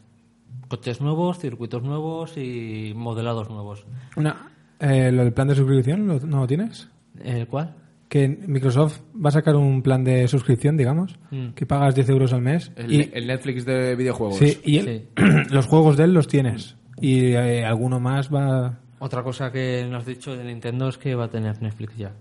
coches 0.68 1.02
nuevos, 1.02 1.40
circuitos 1.40 1.84
nuevos 1.84 2.38
y 2.38 2.94
modelados 2.96 3.50
nuevos. 3.50 3.86
Una, 4.16 4.52
eh, 4.80 5.12
¿Lo 5.12 5.24
del 5.24 5.34
plan 5.34 5.48
de 5.48 5.56
suscripción 5.56 6.08
¿lo- 6.08 6.20
no 6.20 6.40
lo 6.42 6.48
tienes? 6.48 6.90
¿El 7.24 7.48
cuál? 7.48 7.76
Que 8.08 8.28
Microsoft 8.28 9.02
va 9.24 9.30
a 9.30 9.32
sacar 9.32 9.56
un 9.56 9.82
plan 9.84 10.04
de 10.04 10.28
suscripción, 10.28 10.76
digamos, 10.78 11.20
Mm. 11.32 11.50
que 11.50 11.66
pagas 11.66 11.94
10 11.96 12.10
euros 12.10 12.34
al 12.34 12.42
mes. 12.42 12.72
El, 12.76 12.92
y, 12.92 13.10
el 13.14 13.28
Netflix 13.28 13.66
de 13.66 13.96
videojuegos. 13.96 14.38
sí, 14.38 14.60
y 14.64 14.78
él- 14.78 15.08
los 15.52 15.68
juegos 15.68 15.96
de 15.98 16.06
él 16.06 16.14
los 16.14 16.28
tienes. 16.28 16.76
Y 17.02 17.34
eh, 17.34 17.64
alguno 17.66 18.00
más 18.00 18.34
va... 18.34 18.80
Otra 19.00 19.24
cosa 19.24 19.52
que 19.52 19.86
nos 19.90 20.00
has 20.02 20.06
dicho 20.08 20.36
de 20.36 20.44
Nintendo 20.44 20.90
es 20.90 20.98
que 20.98 21.16
va 21.16 21.26
a 21.26 21.30
tener 21.30 21.62
Netflix 21.62 21.96
ya. 21.98 22.12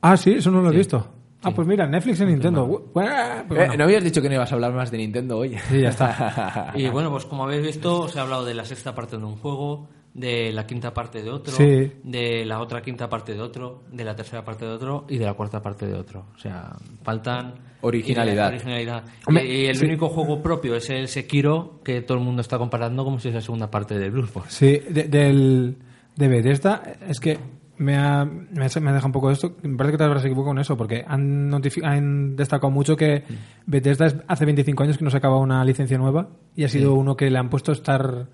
Ah, 0.00 0.16
sí, 0.16 0.32
eso 0.32 0.50
no 0.50 0.60
lo 0.62 0.72
he 0.72 0.76
visto. 0.76 1.06
Ah, 1.42 1.50
pues 1.54 1.68
mira, 1.68 1.86
Netflix 1.86 2.20
y 2.20 2.24
Nintendo. 2.24 2.66
Bueno, 2.66 2.88
pues 2.92 3.06
Eh, 3.06 3.44
bueno. 3.48 3.76
¿No 3.76 3.84
habías 3.84 4.02
dicho 4.02 4.22
que 4.22 4.28
no 4.30 4.34
ibas 4.36 4.50
a 4.50 4.54
hablar 4.54 4.72
más 4.72 4.90
de 4.90 4.96
Nintendo 4.98 5.38
hoy? 5.38 5.56
Sí, 5.68 5.82
ya 5.82 5.90
está. 5.90 6.72
Y 6.74 6.88
bueno, 6.88 7.10
pues 7.10 7.26
como 7.26 7.44
habéis 7.44 7.62
visto, 7.66 8.00
os 8.00 8.16
he 8.16 8.20
hablado 8.20 8.44
de 8.46 8.54
la 8.54 8.64
sexta 8.64 8.94
parte 8.94 9.18
de 9.18 9.24
un 9.24 9.36
juego, 9.36 9.88
de 10.14 10.52
la 10.52 10.64
quinta 10.66 10.94
parte 10.94 11.22
de 11.22 11.30
otro, 11.30 11.52
Sí. 11.52 11.92
de 12.04 12.44
la 12.46 12.60
otra 12.60 12.80
quinta 12.80 13.08
parte 13.08 13.34
de 13.34 13.40
otro, 13.40 13.82
de 13.90 14.04
la 14.04 14.14
tercera 14.14 14.44
parte 14.44 14.64
de 14.64 14.70
otro 14.70 15.04
y 15.08 15.18
de 15.18 15.24
la 15.26 15.34
cuarta 15.34 15.60
parte 15.60 15.86
de 15.86 15.94
otro. 15.94 16.26
O 16.36 16.38
sea, 16.38 16.70
faltan... 17.02 17.54
Originalidad. 17.80 18.48
originalidad. 18.48 19.04
Hombre, 19.26 19.44
y, 19.44 19.62
y 19.62 19.66
el 19.66 19.76
sí. 19.76 19.84
único 19.84 20.08
juego 20.08 20.40
propio 20.42 20.74
es 20.76 20.88
el 20.88 21.06
Sekiro, 21.08 21.80
que 21.84 22.00
todo 22.00 22.16
el 22.16 22.24
mundo 22.24 22.40
está 22.40 22.56
comparando 22.58 23.04
como 23.04 23.18
si 23.18 23.28
es 23.28 23.34
la 23.34 23.40
segunda 23.42 23.70
parte 23.70 23.98
de 23.98 24.08
Bloodborne. 24.08 24.50
Sí, 24.50 24.80
de, 24.88 25.04
del, 25.04 25.76
de 26.16 26.28
Bethesda, 26.28 26.82
es 27.06 27.20
que 27.20 27.36
me 27.76 27.96
ha, 27.96 28.24
me, 28.24 28.64
ha, 28.64 28.80
me 28.80 28.90
ha 28.90 28.92
dejado 28.94 29.06
un 29.08 29.12
poco 29.12 29.30
esto. 29.32 29.56
Me 29.62 29.76
parece 29.76 29.92
que 29.92 29.98
te 29.98 30.04
habrás 30.04 30.24
equivocado 30.24 30.50
con 30.52 30.58
eso, 30.60 30.76
porque 30.78 31.04
han, 31.06 31.50
han 31.82 32.36
destacado 32.36 32.70
mucho 32.70 32.96
que 32.96 33.24
Bethesda 33.66 34.06
es- 34.06 34.16
hace 34.28 34.44
25 34.46 34.82
años 34.84 34.96
que 34.96 35.04
no 35.04 35.10
sacaba 35.10 35.38
una 35.38 35.62
licencia 35.64 35.98
nueva 35.98 36.28
y 36.56 36.64
ha 36.64 36.68
sido 36.68 36.94
uno 36.94 37.16
que 37.16 37.28
le 37.30 37.38
han 37.38 37.50
puesto 37.50 37.72
Star 37.72 38.28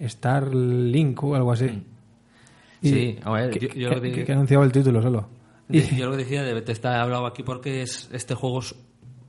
Starlink 0.00 1.22
o 1.22 1.34
algo 1.34 1.52
así. 1.52 1.82
Y 2.82 2.88
Sí, 2.88 3.18
a 3.22 3.30
ver, 3.32 3.50
que, 3.50 3.60
yo- 3.60 3.68
yo 3.74 3.88
que- 3.90 3.94
lo 3.96 4.02
que- 4.02 4.12
que- 4.12 4.24
que 4.24 4.32
anunciaba 4.32 4.64
el 4.64 4.72
título 4.72 5.00
solo. 5.02 5.28
Y, 5.68 5.80
Yo 5.96 6.06
lo 6.06 6.10
que 6.12 6.18
decía 6.18 6.42
de 6.42 6.52
Bethesda 6.52 6.96
he 6.96 7.00
hablado 7.00 7.26
aquí 7.26 7.42
porque 7.42 7.80
es 7.82 8.10
este 8.12 8.34
juego 8.34 8.58
es 8.58 8.74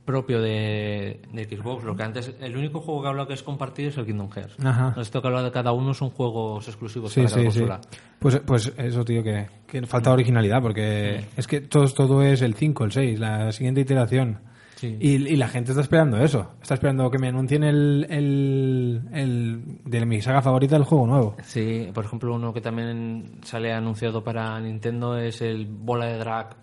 propio 0.04 0.40
de, 0.40 1.20
de 1.32 1.44
Xbox. 1.44 1.82
Lo 1.82 1.96
que 1.96 2.02
antes, 2.02 2.32
el 2.40 2.56
único 2.56 2.80
juego 2.80 3.00
que 3.00 3.06
he 3.06 3.08
hablado 3.10 3.26
que 3.28 3.34
es 3.34 3.42
compartido 3.42 3.88
es 3.88 3.96
el 3.96 4.04
Kingdom 4.06 4.30
Hearts. 4.30 4.54
Ajá. 4.64 4.94
Esto 5.00 5.20
que 5.22 5.28
habla 5.28 5.42
de 5.42 5.50
cada 5.50 5.72
uno 5.72 5.94
son 5.94 6.10
juegos 6.10 6.68
exclusivos 6.68 7.10
Sí, 7.12 7.22
para 7.22 7.30
cada 7.30 7.42
sí, 7.42 7.50
sí. 7.50 7.58
consola. 7.60 7.80
Pues, 8.18 8.40
pues 8.46 8.72
eso, 8.76 9.04
tío, 9.04 9.22
que, 9.24 9.46
que 9.66 9.82
falta 9.86 10.12
originalidad, 10.12 10.60
porque 10.62 11.24
es 11.36 11.46
que 11.46 11.62
todo, 11.62 11.88
todo 11.88 12.22
es 12.22 12.42
el 12.42 12.54
5, 12.54 12.84
el 12.84 12.92
6, 12.92 13.18
la 13.18 13.50
siguiente 13.52 13.80
iteración. 13.80 14.38
Sí. 14.76 14.96
Y, 15.00 15.14
y 15.14 15.36
la 15.36 15.48
gente 15.48 15.72
está 15.72 15.80
esperando 15.82 16.18
eso. 16.18 16.52
Está 16.62 16.74
esperando 16.74 17.10
que 17.10 17.18
me 17.18 17.28
anuncien 17.28 17.64
el, 17.64 18.06
el, 18.08 19.00
el 19.12 19.62
de 19.84 20.06
mi 20.06 20.20
saga 20.20 20.42
favorita, 20.42 20.76
el 20.76 20.84
juego 20.84 21.06
nuevo. 21.06 21.36
Sí, 21.42 21.88
por 21.92 22.04
ejemplo, 22.04 22.34
uno 22.34 22.52
que 22.52 22.60
también 22.60 23.40
sale 23.42 23.72
anunciado 23.72 24.22
para 24.22 24.60
Nintendo 24.60 25.16
es 25.18 25.40
el 25.42 25.66
Bola 25.66 26.06
de 26.06 26.18
Drag 26.18 26.56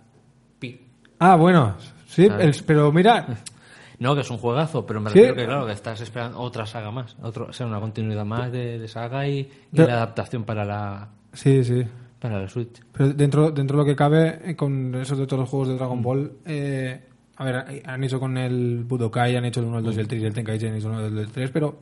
Pi. 0.59 0.80
Ah, 1.20 1.36
bueno, 1.36 1.76
sí, 2.07 2.26
el- 2.26 2.55
pero 2.66 2.91
mira, 2.91 3.26
No, 3.99 4.16
que 4.16 4.22
es 4.22 4.30
un 4.32 4.38
juegazo, 4.38 4.86
pero 4.86 4.99
me 4.99 5.09
Sí. 5.11 5.20
refiero 5.20 5.36
que, 5.36 5.45
claro, 5.45 5.66
que 5.66 5.72
estás 5.72 6.01
esperando 6.01 6.39
otra 6.39 6.66
saga 6.66 6.91
más. 6.91 7.16
Otro, 7.22 7.45
o 7.49 7.53
sea, 7.53 7.66
una 7.68 7.80
continuidad 7.80 8.26
más 8.26 8.51
de, 8.51 8.78
de 8.80 8.88
saga 8.88 9.28
y, 9.28 9.49
la 9.72 9.84
adaptación 9.86 10.43
para 10.43 10.66
la, 10.66 11.09
sí, 11.32 11.64
sí. 11.64 11.84
para 12.20 12.41
la 12.41 12.47
Switch. 12.49 12.82
Pero 12.91 13.14
dentro, 13.14 13.51
dentro 13.51 13.78
de 13.78 13.84
lo 13.84 13.88
que 13.88 13.95
cabe, 13.95 14.39
eh, 14.51 14.55
con 14.55 14.93
eso 14.95 15.16
de 15.16 15.26
todos 15.26 15.41
los 15.41 15.49
juegos 15.49 15.70
de 15.70 15.76
Dragon 15.76 15.99
Mm. 15.99 16.03
Ball, 16.03 16.32
eh, 16.45 17.01
a 17.43 17.51
ver, 17.63 17.83
han 17.85 18.03
hecho 18.03 18.19
con 18.19 18.37
el 18.37 18.83
Budokai, 18.83 19.35
han 19.35 19.45
hecho 19.45 19.59
el 19.59 19.67
1, 19.67 19.77
el 19.79 19.83
2 19.83 19.97
y 19.97 19.99
el 19.99 20.07
3 20.07 20.21
y 20.21 20.25
el 20.25 20.33
Tenkaichi, 20.33 20.67
han 20.67 20.75
hecho 20.75 20.87
el 20.87 20.93
1, 20.95 21.05
el 21.07 21.11
2 21.15 21.19
y 21.19 21.25
el 21.27 21.31
3, 21.31 21.51
pero 21.51 21.79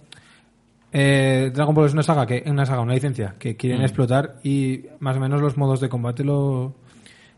eh, 0.94 1.52
Dragon 1.54 1.74
Ball 1.74 1.86
es 1.88 1.94
una 1.94 2.04
saga, 2.04 2.26
que 2.26 2.44
una 2.48 2.66
saga, 2.66 2.82
una 2.82 2.94
licencia 2.94 3.36
que 3.40 3.56
quieren 3.56 3.80
Mm. 3.80 3.84
explotar 3.84 4.36
y 4.44 4.82
más 5.00 5.16
o 5.16 5.20
menos 5.20 5.42
los 5.42 5.56
modos 5.58 5.80
de 5.80 5.88
combate 5.90 6.24
lo, 6.24 6.76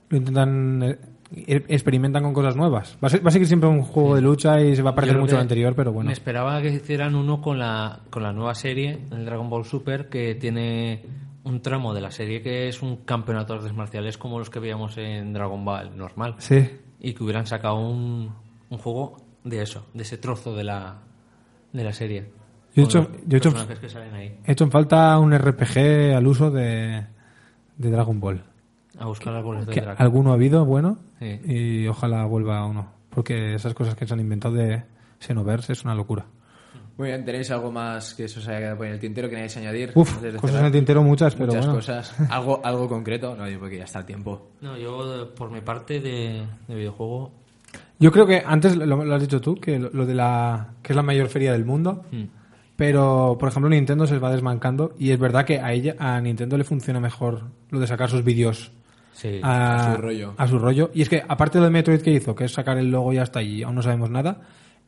lo 0.09 0.17
intentan, 0.17 0.82
eh, 0.84 0.97
e- 1.36 1.65
experimentan 1.67 2.24
con 2.24 2.34
cosas 2.34 2.55
nuevas. 2.55 2.97
Va 3.03 3.07
a, 3.07 3.09
ser, 3.11 3.24
va 3.24 3.30
a 3.30 3.32
seguir 3.32 3.47
siempre 3.47 3.69
un 3.69 3.82
juego 3.84 4.15
de 4.15 4.21
lucha 4.21 4.59
y 4.61 4.76
se 4.76 4.82
va 4.82 4.91
a 4.91 4.95
parecer 4.95 5.17
mucho 5.19 5.36
al 5.36 5.41
anterior, 5.41 5.76
pero 5.76 5.91
bueno. 5.93 6.07
Me 6.07 6.13
esperaba 6.13 6.61
que 6.61 6.69
hicieran 6.69 7.13
uno 7.15 7.41
con 7.41 7.59
la, 7.59 7.99
con 8.09 8.24
la 8.24 8.34
nueva 8.34 8.55
serie, 8.55 8.97
el 9.11 9.26
Dragon 9.26 9.49
Ball 9.49 9.65
Super, 9.65 10.09
que 10.09 10.34
tiene 10.36 11.01
un 11.43 11.61
tramo 11.61 11.93
de 11.93 11.99
la 12.01 12.09
serie 12.09 12.41
que 12.41 12.69
es 12.69 12.82
un 12.82 12.97
campeonato 13.03 13.53
de 13.53 13.59
artes 13.59 13.76
marciales 13.76 14.17
como 14.17 14.39
los 14.39 14.49
que 14.49 14.59
veíamos 14.59 14.97
en 14.97 15.34
Dragon 15.34 15.63
Ball 15.63 15.95
normal. 15.97 16.36
Sí. 16.39 16.67
Y 17.04 17.14
que 17.14 17.24
hubieran 17.24 17.45
sacado 17.45 17.76
un, 17.76 18.34
un 18.70 18.78
juego 18.80 19.18
de 19.43 19.62
eso, 19.62 19.86
de 19.93 20.01
ese 20.01 20.18
trozo 20.18 20.56
de 20.56 20.64
la, 20.64 20.95
de 21.72 21.84
la 21.84 21.93
serie. 21.93 22.32
Yo 22.74 22.82
he 22.82 22.86
hecho- 22.86 22.99
los 22.99 23.10
yo 23.28 23.36
he 23.36 23.38
hecho- 23.38 23.51
personajes 23.51 23.80
que 23.80 23.89
salen 23.89 24.14
ahí. 24.16 24.39
He 24.45 24.54
hecho 24.54 24.64
en 24.64 24.72
falta 24.72 25.20
un 25.20 25.38
RPG 25.38 26.16
al 26.16 26.26
uso 26.26 26.49
de, 26.49 27.06
de 27.78 27.91
Dragon 27.91 28.20
Ball. 28.20 28.41
A 28.97 29.06
buscar 29.06 29.36
árboles 29.36 29.66
de 29.68 29.80
alguno 29.97 30.32
ha 30.32 30.34
habido 30.36 30.66
bueno 30.66 30.97
Sí. 31.20 31.39
y 31.45 31.88
ojalá 31.88 32.26
vuelva 32.26 32.66
uno. 32.66 32.88
Porque 33.10 33.54
esas 33.54 33.74
cosas 33.76 33.95
que 33.95 34.08
se 34.08 34.14
han 34.14 34.20
inventado 34.20 34.56
de 34.56 34.84
Xenoverse 35.20 35.74
es 35.74 35.84
una 35.84 35.93
locura. 35.95 36.26
Muy 36.98 37.08
bien, 37.08 37.26
¿tenéis 37.26 37.50
algo 37.52 37.72
más 37.72 38.14
que 38.14 38.28
se 38.28 38.39
os 38.39 38.48
haya 38.48 38.60
quedado 38.60 38.78
por 38.78 38.86
en 38.86 38.94
el 38.94 39.00
tintero 39.00 39.28
que 39.28 39.36
queráis 39.36 39.58
añadir? 39.58 39.91
Uf, 39.96 40.16
antes 40.16 40.34
de 40.34 40.39
cosas 40.39 40.52
cerrar? 40.52 40.60
en 40.62 40.66
el 40.68 40.72
tintero 40.80 41.02
muchas, 41.04 41.34
pero 41.36 41.48
Muchas 41.48 41.66
bueno. 41.66 41.80
cosas. 41.80 42.16
¿Algo, 42.30 42.62
algo 42.64 42.88
concreto? 42.88 43.36
No, 43.36 43.50
yo 43.50 43.60
porque 43.60 43.78
ya 43.80 43.86
está 43.86 44.00
el 44.00 44.06
tiempo. 44.06 44.52
No, 44.62 44.78
yo, 44.78 45.34
por 45.36 45.50
mi 45.50 45.62
parte 45.62 46.00
de, 46.00 46.44
de 46.68 46.76
videojuego, 46.76 47.32
Yo 48.00 48.12
creo 48.12 48.28
que 48.28 48.44
antes 48.46 48.76
lo, 48.78 49.04
lo 49.04 49.16
has 49.16 49.22
dicho 49.22 49.41
tú, 49.41 49.56
que 49.56 49.80
lo, 49.80 49.89
lo 49.91 50.06
de 50.06 50.14
la 50.14 50.70
que 50.84 50.91
es 50.94 50.96
la 50.96 51.02
mayor 51.04 51.30
feria 51.30 51.52
del 51.52 51.66
mundo. 51.66 52.04
mm, 52.12 52.24
Pero, 52.76 53.38
por 53.39 53.50
ejemplo, 53.50 53.70
Nintendo 53.70 54.06
se 54.06 54.20
va 54.20 54.32
desmancando 54.32 54.94
y 55.00 55.10
es 55.12 55.20
verdad 55.20 55.46
que 55.46 55.60
a 55.60 55.72
ella, 55.74 55.96
a 55.98 56.22
Nintendo 56.22 56.58
le 56.58 56.64
funciona 56.64 57.00
mejor 57.00 57.44
lo 57.72 57.80
de 57.80 57.88
sacar 57.88 58.10
sus 58.10 58.24
vídeos 58.24 58.72
sí. 59.14 59.39
a, 59.41 59.91
a 59.91 59.96
su 59.96 60.02
rollo. 60.02 60.34
a 60.38 60.48
su 60.48 60.60
rollo. 60.60 60.91
Y 60.94 61.02
es 61.02 61.10
que, 61.10 61.24
aparte 61.28 61.60
de 61.60 61.70
Metroid 61.72 62.02
que 62.02 62.12
hizo, 62.12 62.36
que 62.36 62.46
es 62.46 62.52
sacar 62.52 62.78
el 62.78 62.91
logo 62.91 63.14
y 63.14 63.18
hasta 63.18 63.39
allí, 63.39 63.64
aún 63.64 63.74
no 63.76 63.82
sabemos 63.82 64.10
nada, 64.12 64.41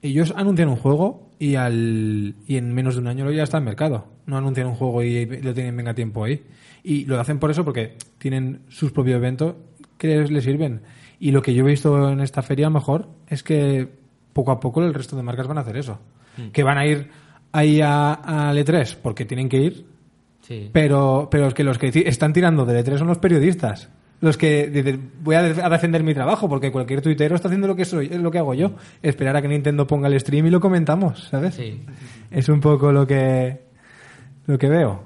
ellos 0.05 0.33
anuncian 0.35 0.69
un 0.69 0.75
juego 0.75 1.29
y 1.39 1.55
al 1.55 2.35
y 2.45 2.57
en 2.57 2.73
menos 2.73 2.95
de 2.95 3.01
un 3.01 3.07
año 3.07 3.25
lo 3.25 3.31
ya 3.31 3.43
está 3.43 3.57
en 3.57 3.63
mercado. 3.63 4.07
No 4.25 4.37
anuncian 4.37 4.67
un 4.67 4.75
juego 4.75 5.03
y 5.03 5.25
lo 5.41 5.53
tienen 5.53 5.75
venga 5.75 5.93
tiempo 5.93 6.23
ahí. 6.23 6.43
Y 6.83 7.05
lo 7.05 7.19
hacen 7.19 7.39
por 7.39 7.49
eso, 7.49 7.65
porque 7.65 7.97
tienen 8.17 8.61
sus 8.69 8.91
propios 8.91 9.17
eventos 9.17 9.55
que 9.97 10.07
les, 10.07 10.43
sirven. 10.43 10.81
Y 11.19 11.31
lo 11.31 11.41
que 11.41 11.53
yo 11.53 11.65
he 11.65 11.69
visto 11.69 12.09
en 12.09 12.21
esta 12.21 12.43
feria, 12.43 12.67
a 12.67 12.69
mejor, 12.69 13.09
es 13.27 13.41
que 13.41 13.87
poco 14.33 14.51
a 14.51 14.59
poco 14.59 14.83
el 14.83 14.93
resto 14.93 15.15
de 15.15 15.23
marcas 15.23 15.47
van 15.47 15.57
a 15.57 15.61
hacer 15.61 15.77
eso. 15.77 15.99
Que 16.51 16.63
van 16.63 16.77
a 16.77 16.85
ir 16.85 17.09
ahí 17.53 17.79
a, 17.81 18.13
al 18.13 18.57
E3 18.57 18.97
porque 19.01 19.23
tienen 19.25 19.47
que 19.47 19.57
ir, 19.57 19.85
sí. 20.41 20.69
pero, 20.73 21.29
pero 21.31 21.47
es 21.47 21.53
que 21.53 21.63
los 21.63 21.77
que 21.77 21.87
están 22.05 22.33
tirando 22.33 22.65
del 22.65 22.85
E3 22.85 22.97
son 22.97 23.07
los 23.07 23.19
periodistas. 23.19 23.89
Los 24.25 24.37
que 24.37 24.67
dicen, 24.69 25.11
voy 25.21 25.35
a, 25.35 25.43
def- 25.43 25.59
a 25.63 25.69
defender 25.69 26.03
mi 26.03 26.13
trabajo, 26.13 26.49
porque 26.49 26.71
cualquier 26.71 27.01
tuitero 27.01 27.35
está 27.35 27.47
haciendo 27.47 27.67
lo 27.67 27.75
que 27.75 27.85
soy, 27.85 28.07
es 28.07 28.19
lo 28.19 28.31
que 28.31 28.39
hago 28.39 28.53
yo. 28.53 28.71
Esperar 29.03 29.35
a 29.35 29.41
que 29.41 29.47
Nintendo 29.47 29.85
ponga 29.85 30.07
el 30.07 30.19
stream 30.19 30.47
y 30.47 30.49
lo 30.49 30.59
comentamos, 30.59 31.27
¿sabes? 31.29 31.55
Sí. 31.55 31.81
Es 32.31 32.49
un 32.49 32.59
poco 32.59 32.91
lo 32.91 33.05
que, 33.05 33.61
lo 34.47 34.57
que 34.57 34.67
veo. 34.69 35.03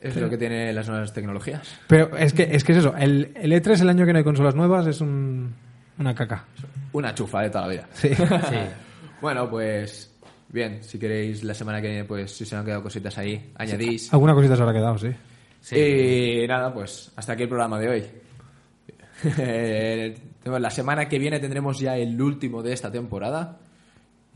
Es 0.00 0.16
lo 0.16 0.30
que 0.30 0.38
tiene 0.38 0.72
las 0.72 0.88
nuevas 0.88 1.12
tecnologías. 1.12 1.76
Pero 1.86 2.16
es 2.16 2.32
que 2.32 2.48
es, 2.50 2.64
que 2.64 2.72
es 2.72 2.78
eso, 2.78 2.94
el, 2.96 3.32
el 3.34 3.52
E3 3.52 3.80
el 3.82 3.88
año 3.90 4.06
que 4.06 4.12
no 4.12 4.18
hay 4.18 4.24
consolas 4.24 4.54
nuevas 4.54 4.86
es 4.86 5.00
un, 5.00 5.52
una 5.98 6.14
caca. 6.14 6.44
Una 6.92 7.14
chufa 7.14 7.42
de 7.42 7.50
toda 7.50 7.66
la 7.66 7.72
vida. 7.72 7.88
Sí. 7.92 8.14
sí. 8.14 8.24
Bueno, 9.20 9.50
pues 9.50 10.10
bien, 10.48 10.82
si 10.82 10.98
queréis 10.98 11.44
la 11.44 11.52
semana 11.52 11.82
que 11.82 11.88
viene, 11.88 12.04
pues 12.04 12.32
si 12.34 12.46
se 12.46 12.56
han 12.56 12.64
quedado 12.64 12.82
cositas 12.82 13.18
ahí, 13.18 13.52
añadís. 13.56 14.10
Alguna 14.14 14.32
cosita 14.32 14.56
se 14.56 14.62
habrá 14.62 14.74
quedado, 14.74 14.96
sí. 14.96 15.08
Sí. 15.60 15.76
Y 15.76 16.46
nada, 16.48 16.72
pues 16.72 17.12
hasta 17.16 17.32
aquí 17.34 17.42
el 17.44 17.48
programa 17.48 17.78
de 17.78 17.88
hoy. 17.88 18.04
Tenemos- 19.22 20.60
la 20.60 20.70
semana 20.70 21.08
que 21.08 21.18
viene 21.18 21.38
tendremos 21.38 21.78
ya 21.78 21.96
el 21.96 22.20
último 22.20 22.62
de 22.62 22.72
esta 22.72 22.90
temporada. 22.90 23.58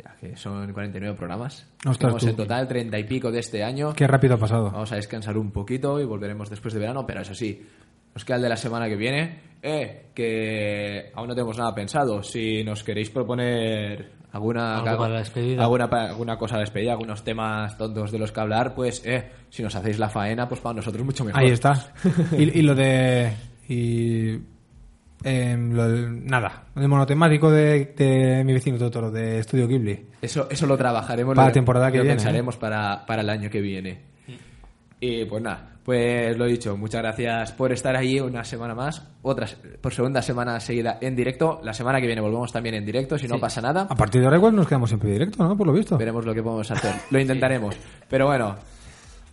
Ya 0.03 0.17
que 0.17 0.37
son 0.37 0.73
49 0.73 1.17
programas. 1.17 1.71
Tenemos 1.99 2.25
en 2.25 2.35
total 2.37 2.67
30 2.67 2.99
y 2.99 3.05
pico 3.05 3.31
de 3.31 3.39
este 3.39 3.63
año. 3.63 3.93
Qué 3.95 4.07
rápido 4.07 4.35
ha 4.35 4.39
pasado. 4.39 4.71
Vamos 4.71 4.91
a 4.93 4.97
descansar 4.97 5.39
un 5.39 5.53
poquito 5.53 6.01
y 6.01 6.05
volveremos 6.05 6.51
después 6.51 6.75
de 6.75 6.81
verano, 6.81 7.07
pero 7.07 7.21
eso 7.21 7.33
sí, 7.33 7.65
nos 8.13 8.25
queda 8.25 8.37
el 8.37 8.43
de 8.43 8.49
la 8.49 8.57
semana 8.57 8.89
que 8.89 8.97
viene. 8.97 9.39
Eh, 9.63 10.11
que 10.13 11.13
aún 11.15 11.29
no 11.29 11.35
tenemos 11.35 11.57
nada 11.57 11.75
pensado. 11.75 12.23
Si 12.25 12.65
nos 12.65 12.83
queréis 12.83 13.09
proponer 13.11 14.14
alguna, 14.35 14.79
Algo 14.81 14.99
para 14.99 15.15
la 15.15 15.19
despedida. 15.21 15.63
alguna, 15.63 15.85
alguna 15.85 16.37
cosa 16.37 16.57
a 16.57 16.59
la 16.59 16.63
despedida, 16.65 16.93
algunos 16.93 17.25
temas 17.25 17.79
tontos 17.79 18.13
de 18.13 18.19
los 18.19 18.31
que 18.33 18.41
hablar, 18.41 18.75
pues 18.75 19.03
eh, 19.07 19.31
si 19.49 19.63
nos 19.63 19.75
hacéis 19.75 19.99
la 19.99 20.11
faena, 20.11 20.49
pues 20.49 20.61
para 20.61 20.75
nosotros 20.75 21.05
mucho 21.05 21.25
mejor. 21.25 21.41
Ahí 21.41 21.51
está. 21.51 21.73
Y, 22.37 22.59
y 22.59 22.63
lo 22.63 22.75
de. 22.75 23.33
Y, 23.69 24.39
em, 25.23 25.73
lo 25.73 25.89
nada. 26.11 26.65
El 26.77 26.89
monotemático 26.89 27.51
de, 27.51 27.95
de 27.97 28.45
mi 28.45 28.53
vecino 28.53 28.77
Totoro, 28.77 29.11
de 29.11 29.39
Estudio 29.39 29.67
Ghibli. 29.67 30.07
Eso, 30.21 30.49
eso 30.51 30.67
lo 30.67 30.77
trabajaremos. 30.77 31.35
Para 31.35 31.47
lo- 31.47 31.49
la 31.51 31.55
temporada 31.55 31.91
que 31.91 31.99
lo 31.99 32.03
viene, 32.05 32.15
¿eh? 32.15 32.17
pensaremos 32.17 32.57
para, 32.57 33.07
para 33.07 33.23
el 33.23 33.31
año 33.31 33.49
que 33.51 33.61
viene. 33.61 34.01
Y 35.01 35.25
pues 35.27 35.43
nada, 35.43 35.74
pues 35.85 36.37
lo 36.39 36.47
dicho, 36.47 36.77
muchas 36.77 37.03
gracias 37.03 37.53
por 37.53 37.71
estar 37.71 37.95
ahí 37.95 38.19
una 38.19 38.43
semana 38.43 38.75
más, 38.75 39.03
otra, 39.23 39.47
por 39.83 39.93
segunda 39.93 40.23
semana 40.23 40.59
seguida 40.59 40.97
en 41.01 41.15
directo. 41.15 41.61
La 41.63 41.75
semana 41.75 42.01
que 42.01 42.07
viene 42.07 42.23
volvemos 42.23 42.51
también 42.53 42.75
en 42.77 42.87
directo, 42.87 43.19
si 43.19 43.29
no 43.29 43.35
Sí. 43.35 43.41
pasa 43.41 43.61
nada. 43.61 43.87
A 43.91 43.95
partir 43.95 44.21
de 44.23 44.27
ahora 44.27 44.39
igual 44.39 44.57
nos 44.57 44.67
quedamos 44.67 44.89
siempre 44.89 45.11
directo, 45.13 45.45
¿no? 45.45 45.57
Por 45.57 45.67
lo 45.67 45.73
visto. 45.75 45.99
Veremos 45.99 46.25
lo 46.25 46.33
que 46.35 46.43
podemos 46.43 46.71
hacer. 46.71 46.95
Lo 47.11 47.19
intentaremos. 47.21 47.77
Pero 48.09 48.27
bueno, 48.27 48.57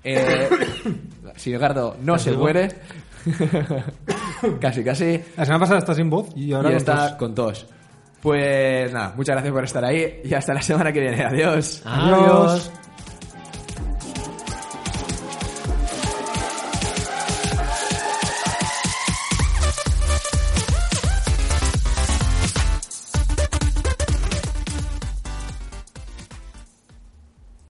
eh, 0.03 0.49
si 1.37 1.51
Gardo 1.53 1.95
no 2.03 2.19
se 2.19 2.33
muere, 2.33 2.67
casi, 4.59 4.83
casi, 4.83 5.21
La 5.37 5.45
semana 5.45 5.59
pasada 5.59 5.79
está 5.79 5.93
sin 5.95 6.09
voz 6.09 6.29
y 6.35 6.51
ahora 6.53 6.69
y 6.69 6.71
con 6.73 6.77
está 6.77 7.07
tos. 7.09 7.17
con 7.17 7.35
tos. 7.35 7.65
Pues 8.21 8.91
nada, 8.93 9.13
muchas 9.15 9.35
gracias 9.35 9.53
por 9.53 9.63
estar 9.63 9.85
ahí 9.85 10.21
y 10.23 10.33
hasta 10.33 10.53
la 10.53 10.61
semana 10.61 10.91
que 10.91 10.99
viene. 10.99 11.23
Adiós. 11.23 11.81
Adiós. 11.85 12.19
Adiós. 12.19 12.71